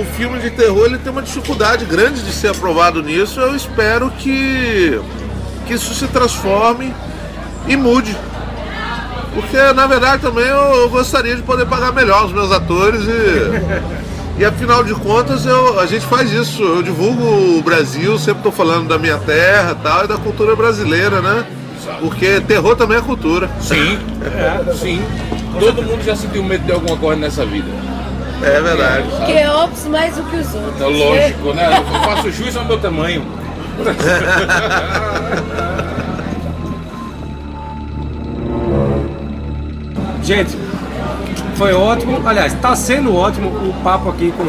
o 0.01 0.07
filme 0.17 0.39
de 0.39 0.51
terror 0.51 0.87
ele 0.87 0.99
tem 0.99 1.11
uma 1.11 1.23
dificuldade 1.23 1.85
grande 1.85 2.23
de 2.23 2.31
ser 2.31 2.49
aprovado 2.49 3.03
nisso. 3.03 3.41
Eu 3.41 3.57
espero 3.57 4.13
que, 4.13 5.01
que 5.67 5.75
isso 5.75 5.93
se 5.93 6.07
transforme 6.07 6.95
e 7.67 7.77
mude. 7.77 8.17
Porque 9.35 9.73
na 9.75 9.87
verdade 9.87 10.23
também 10.23 10.47
eu, 10.47 10.83
eu 10.83 10.91
gostaria 10.91 11.37
de 11.37 11.43
poder 11.43 11.67
pagar 11.67 11.93
melhor 11.93 12.27
os 12.27 12.33
meus 12.33 12.51
atores 12.51 13.03
e, 13.05 14.41
e 14.41 14.45
afinal 14.45 14.83
de 14.83 14.95
contas 14.95 15.47
eu, 15.47 15.79
a 15.79 15.87
gente 15.87 16.05
faz 16.07 16.33
isso. 16.33 16.63
Eu 16.63 16.83
divulgo 16.83 17.59
o 17.59 17.63
Brasil, 17.63 18.19
sempre 18.19 18.41
estou 18.41 18.53
falando 18.53 18.89
da 18.89 18.99
minha 18.99 19.19
terra 19.19 19.77
tal, 19.81 20.05
e 20.05 20.09
da 20.09 20.17
cultura 20.17 20.57
brasileira, 20.57 21.21
né? 21.21 21.47
Porque 22.01 22.41
terror 22.43 22.77
também 22.77 22.99
é 22.99 23.01
cultura. 23.01 23.49
Sim, 23.61 23.99
sim. 24.79 25.03
Todo 25.59 25.83
mundo 25.83 26.03
já 26.05 26.15
sentiu 26.15 26.43
medo 26.43 26.65
de 26.65 26.73
alguma 26.73 26.97
coisa 26.97 27.21
nessa 27.21 27.45
vida. 27.45 27.69
É 28.43 28.61
verdade. 28.61 29.09
Porque 29.09 29.33
é 29.33 29.51
óbvio 29.51 29.91
mais 29.91 30.17
do 30.17 30.23
que 30.25 30.37
os 30.37 30.55
outros. 30.55 30.75
Então, 30.77 30.91
lógico, 30.91 31.53
né? 31.53 31.79
Eu 31.79 32.01
faço 32.01 32.31
juiz 32.31 32.57
ao 32.57 32.65
meu 32.65 32.79
tamanho. 32.79 33.25
Gente, 40.31 40.57
foi 41.57 41.73
ótimo. 41.75 42.23
Aliás, 42.25 42.53
está 42.55 42.77
sendo 42.77 43.17
ótimo 43.17 43.49
o 43.49 43.75
papo 43.83 44.11
aqui 44.11 44.33
com, 44.37 44.45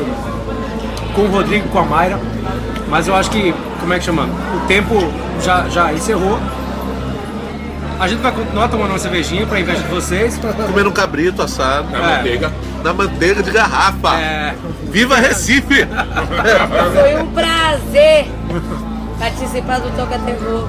com 1.16 1.22
o 1.24 1.28
Rodrigo, 1.32 1.68
com 1.70 1.80
a 1.80 1.84
Mayra. 1.84 2.20
Mas 2.88 3.08
eu 3.08 3.16
acho 3.16 3.32
que, 3.32 3.52
como 3.80 3.92
é 3.92 3.98
que 3.98 4.06
chama? 4.06 4.30
O 4.56 4.60
tempo 4.68 4.94
já, 5.44 5.68
já 5.70 5.92
encerrou. 5.92 6.40
A 8.00 8.08
gente 8.08 8.20
vai 8.20 8.32
continuar 8.32 8.68
tomando 8.68 8.92
uma 8.92 9.00
cervejinha 9.00 9.48
para 9.48 9.60
inveja 9.60 9.80
de 9.82 9.88
vocês. 9.88 10.40
Comendo 10.68 10.90
um 10.90 10.94
cabrito 10.94 11.42
assado. 11.42 11.90
Na 11.90 11.98
É. 11.98 12.18
manteiga. 12.18 12.54
na 12.84 12.94
manteiga 12.94 13.42
de 13.42 13.50
garrafa. 13.50 14.20
É, 14.20 14.54
Viva 14.92 15.16
Recife! 15.16 15.88
Foi 16.94 17.24
um 17.24 17.28
prazer 17.32 18.28
participar 19.18 19.80
do 19.80 19.90
Toca 19.98 20.20
Terror. 20.20 20.68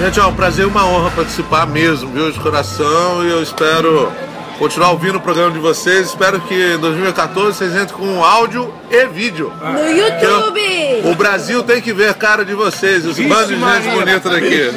Gente, 0.00 0.18
é 0.18 0.24
um 0.24 0.34
prazer 0.34 0.64
e 0.64 0.68
uma 0.68 0.84
honra 0.84 1.12
participar 1.12 1.64
mesmo, 1.64 2.10
viu, 2.10 2.32
de 2.32 2.40
coração. 2.40 3.24
E 3.24 3.28
eu 3.30 3.40
espero 3.40 4.10
continuar 4.58 4.90
ouvindo 4.90 5.18
o 5.18 5.20
programa 5.20 5.52
de 5.52 5.58
vocês. 5.58 6.08
Espero 6.08 6.40
que 6.40 6.74
em 6.74 6.78
2014 6.78 7.56
vocês 7.56 7.72
entrem 7.74 7.98
com 7.98 8.24
áudio 8.24 8.74
e 8.90 9.06
vídeo. 9.06 9.52
No 9.62 9.88
YouTube! 9.88 10.60
O 11.04 11.14
Brasil 11.14 11.62
tem 11.62 11.80
que 11.80 11.92
ver 11.92 12.08
a 12.08 12.14
cara 12.14 12.44
de 12.44 12.54
vocês, 12.54 13.06
os 13.06 13.16
Vixe, 13.16 13.28
bandos 13.28 13.48
de 13.48 13.54
gente 13.54 13.94
bonita 13.94 14.28
daqui. 14.28 14.70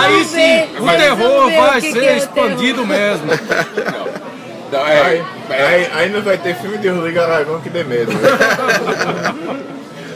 Aí 0.00 0.24
sim, 0.24 0.76
o 0.78 0.86
terror 0.86 1.50
vai 1.50 1.80
que 1.80 1.92
ser 1.92 2.00
que 2.00 2.06
é 2.06 2.16
expandido 2.16 2.86
mesmo. 2.86 3.26
Aí, 4.72 5.22
é, 5.50 5.90
aí 5.92 6.10
não 6.10 6.22
vai 6.22 6.38
ter 6.38 6.54
filme 6.54 6.78
de 6.78 6.88
Rodrigo 6.88 7.20
Aragão 7.20 7.60
que 7.60 7.68
dê 7.68 7.84
medo. 7.84 8.10
né? 8.12 9.62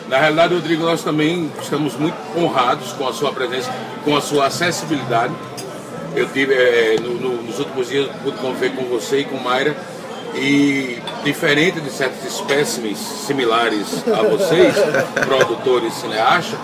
Na 0.08 0.18
realidade, 0.18 0.54
Rodrigo, 0.54 0.84
nós 0.84 1.02
também 1.02 1.50
estamos 1.60 1.94
muito 1.96 2.16
honrados 2.36 2.92
com 2.92 3.08
a 3.08 3.12
sua 3.12 3.32
presença, 3.32 3.70
com 4.04 4.16
a 4.16 4.20
sua 4.20 4.46
acessibilidade. 4.46 5.34
Eu 6.16 6.26
tive, 6.28 6.54
eh, 6.54 6.96
no- 7.00 7.14
no- 7.14 7.42
nos 7.42 7.58
últimos 7.58 7.88
dias, 7.88 8.08
pude 8.24 8.36
conviver 8.38 8.70
com 8.74 8.84
você 8.84 9.20
e 9.20 9.24
com 9.24 9.36
Mayra. 9.38 9.76
E 10.34 10.98
diferente 11.24 11.80
de 11.80 11.90
certos 11.90 12.24
espécimes 12.24 12.98
similares 12.98 14.02
a 14.08 14.22
vocês, 14.22 14.74
produtores 15.26 15.94
cineastas, 15.94 16.58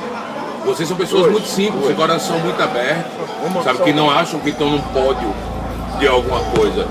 vocês 0.64 0.86
são 0.88 0.96
pessoas 0.96 1.30
muito 1.30 1.48
simples, 1.48 1.86
de 1.86 1.94
coração 1.94 2.38
muito 2.40 2.60
aberto, 2.62 3.06
sabe, 3.64 3.78
que 3.84 3.92
não 3.92 4.10
acham 4.10 4.40
que 4.40 4.50
estão 4.50 4.68
num 4.70 4.80
pódio 4.80 5.32
de 5.98 6.06
alguma 6.06 6.40
coisa. 6.40 6.86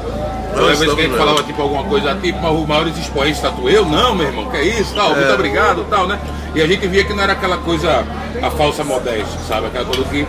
Toda 0.55 0.65
vez 0.75 0.79
que 0.95 0.99
a 1.01 1.03
gente 1.03 1.17
falava 1.17 1.43
tipo 1.43 1.61
alguma 1.61 1.83
coisa, 1.83 2.15
tipo, 2.15 2.39
mas 2.41 2.51
os 2.59 2.67
maiores 2.67 2.97
expoentes 2.97 3.39
tatu 3.41 3.69
eu, 3.69 3.85
não, 3.85 4.15
meu 4.15 4.27
irmão, 4.27 4.49
que 4.49 4.57
é 4.57 4.63
isso, 4.63 4.93
tal, 4.95 5.15
muito 5.15 5.33
obrigado, 5.33 5.85
tal, 5.89 6.07
né? 6.07 6.19
E 6.55 6.61
a 6.61 6.67
gente 6.67 6.87
via 6.87 7.03
que 7.03 7.13
não 7.13 7.23
era 7.23 7.33
aquela 7.33 7.57
coisa, 7.57 8.03
a 8.41 8.49
falsa 8.51 8.83
modéstia, 8.83 9.39
sabe? 9.47 9.67
Aquela 9.67 9.85
coisa 9.85 10.03
que 10.05 10.25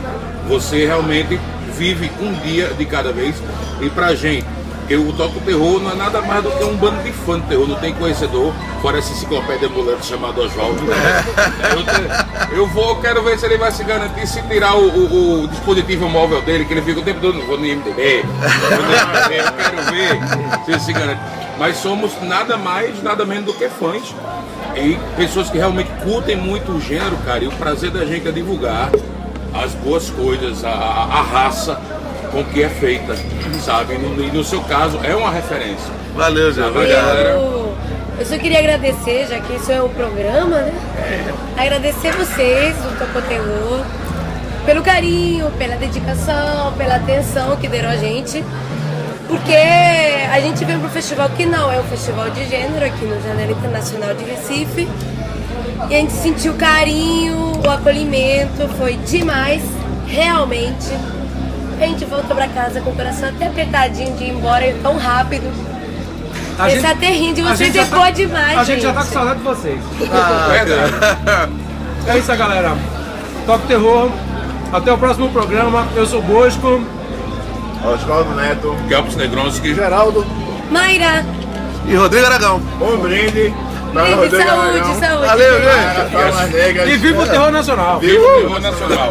você 0.48 0.84
realmente 0.86 1.40
vive 1.76 2.10
um 2.20 2.32
dia 2.40 2.68
de 2.78 2.84
cada 2.84 3.12
vez. 3.12 3.34
E 3.80 3.88
pra 3.90 4.14
gente, 4.14 4.46
que 4.88 4.96
o 4.96 5.12
Toco 5.12 5.40
Terror 5.40 5.80
não 5.80 5.92
é 5.92 5.94
nada 5.94 6.20
mais 6.20 6.42
do 6.42 6.50
que 6.50 6.64
um 6.64 6.76
bando 6.76 7.02
de 7.02 7.12
fã 7.12 7.38
de 7.40 7.46
terror, 7.46 7.66
não 7.68 7.76
tem 7.76 7.94
conhecedor, 7.94 8.52
fora 8.82 8.98
essa 8.98 9.12
enciclopédia 9.12 9.68
ambulante 9.68 10.04
chamada 10.06 10.40
Oswaldo. 10.40 10.82
né? 10.82 11.24
Eu, 12.52 12.58
eu 12.58 12.66
vou, 12.66 12.96
quero 12.96 13.22
ver 13.22 13.38
se 13.38 13.46
ele 13.46 13.56
vai 13.56 13.72
se 13.72 13.82
garantir 13.84 14.26
se 14.26 14.42
tirar 14.42 14.74
o, 14.76 14.86
o- 14.88 15.44
o 15.44 15.48
dispositivo 15.48 16.08
móvel 16.08 16.42
dele, 16.42 16.64
que 16.66 16.74
ele 16.74 16.82
fica 16.82 17.00
o 17.00 17.02
tempo 17.02 17.20
todo, 17.20 17.40
vou 17.46 17.56
no 17.58 17.64
IMDB, 17.64 18.24
eu 18.24 19.52
quero 19.52 19.82
ver 19.90 20.64
se 20.64 20.70
ele 20.70 20.80
se 20.80 20.92
garante. 20.92 21.20
Mas 21.58 21.76
somos 21.78 22.10
nada 22.22 22.56
mais, 22.58 23.02
nada 23.02 23.24
menos 23.24 23.46
do 23.46 23.54
que 23.54 23.68
fãs. 23.68 24.14
E 24.76 24.98
pessoas 25.16 25.48
que 25.50 25.56
realmente 25.58 25.90
curtem 26.02 26.36
muito 26.36 26.72
o 26.72 26.80
gênero, 26.80 27.16
cara, 27.24 27.44
e 27.44 27.46
o 27.48 27.52
prazer 27.52 27.90
da 27.90 28.04
gente 28.04 28.26
é 28.28 28.32
divulgar 28.32 28.90
as 29.54 29.72
boas 29.74 30.08
coisas, 30.10 30.64
a, 30.64 30.70
a- 30.70 31.22
raça 31.22 31.78
com 32.30 32.42
que 32.44 32.62
é 32.62 32.68
feita, 32.68 33.14
sabe? 33.62 33.94
E 33.94 33.98
no, 33.98 34.22
e 34.24 34.30
no 34.30 34.42
seu 34.44 34.60
caso, 34.62 34.98
é 35.02 35.14
uma 35.14 35.30
referência. 35.30 35.90
Valeu, 36.14 36.50
gente. 36.52 36.62
Valeu. 36.70 36.80
Obrigado. 36.82 37.72
Eu, 38.18 38.26
só 38.26 38.38
queria 38.38 38.58
agradecer, 38.60 39.26
já 39.28 39.38
que 39.40 39.54
isso 39.54 39.70
é 39.72 39.82
um 39.82 39.88
programa, 39.88 40.56
né? 40.58 40.72
Agradecer 41.58 42.12
vocês, 42.12 42.74
o 42.78 42.98
Toco 42.98 43.20
Terror, 43.28 43.80
pelo 44.64 44.82
carinho, 44.82 45.50
pela 45.58 45.76
dedicação, 45.76 46.72
pela 46.78 46.96
atenção 46.96 47.56
que 47.56 47.68
deram 47.68 47.90
a 47.90 47.96
gente. 47.96 48.44
Porque 49.28 49.54
a 49.54 50.38
gente 50.40 50.64
veio 50.64 50.78
para 50.78 50.88
um 50.88 50.90
festival 50.90 51.28
que 51.30 51.46
não 51.46 51.72
é 51.72 51.78
um 51.80 51.84
festival 51.84 52.28
de 52.30 52.44
gênero 52.46 52.84
aqui 52.84 53.04
no 53.04 53.20
Janela 53.22 53.52
Internacional 53.52 54.14
de 54.14 54.24
Recife. 54.24 54.86
E 55.90 55.94
a 55.94 55.98
gente 55.98 56.12
sentiu 56.12 56.52
o 56.52 56.56
carinho, 56.56 57.52
o 57.64 57.70
acolhimento, 57.70 58.68
foi 58.78 58.94
demais, 58.96 59.62
realmente. 60.06 60.88
A 61.80 61.84
gente 61.86 62.04
voltou 62.04 62.36
pra 62.36 62.46
casa 62.48 62.80
com 62.80 62.90
o 62.90 62.94
coração 62.96 63.28
até 63.28 63.46
apertadinho 63.48 64.16
de 64.16 64.24
ir 64.24 64.30
embora 64.30 64.74
tão 64.82 64.96
rápido. 64.96 65.50
A 66.58 66.70
Esse 66.70 66.86
até 66.86 67.06
rindo 67.08 67.36
de 67.36 67.42
vocês 67.42 67.58
gente 67.58 67.74
já 67.74 67.82
é 67.82 67.86
tá- 67.86 67.96
boa 67.96 68.10
demais, 68.12 68.58
A 68.58 68.64
gente 68.64 68.82
já 68.82 68.92
tá 68.92 68.98
com 69.00 69.04
gente. 69.04 69.14
saudade 69.14 69.38
de 69.38 69.44
vocês. 69.44 69.80
Verdade. 69.98 71.52
É 72.06 72.18
isso 72.18 72.30
aí, 72.32 72.38
galera. 72.38 72.76
Toque 73.46 73.66
Terror. 73.66 74.10
Até 74.72 74.92
o 74.92 74.98
próximo 74.98 75.28
programa. 75.30 75.86
Eu 75.96 76.06
sou 76.06 76.20
o 76.20 76.22
Bosco. 76.22 76.80
Oswaldo 77.84 78.34
Neto, 78.34 78.76
Campos 78.88 79.16
Negronski. 79.16 79.74
Geraldo, 79.74 80.24
Mayra, 80.70 81.24
E 81.88 81.94
Rodrigo 81.96 82.26
Aragão. 82.26 82.60
um 82.80 82.96
brinde 82.98 83.52
Rodrigo 84.00 84.36
saúde, 84.36 84.78
Aragão, 84.78 85.00
saúde. 85.00 85.26
Valeu, 85.26 85.54
gente. 85.62 86.90
E 86.90 86.96
viva 86.96 87.22
o 87.22 87.26
terror 87.26 87.50
nacional. 87.52 88.00
Viva 88.00 88.22
o 88.22 88.40
terror 88.40 88.60
nacional. 88.60 89.08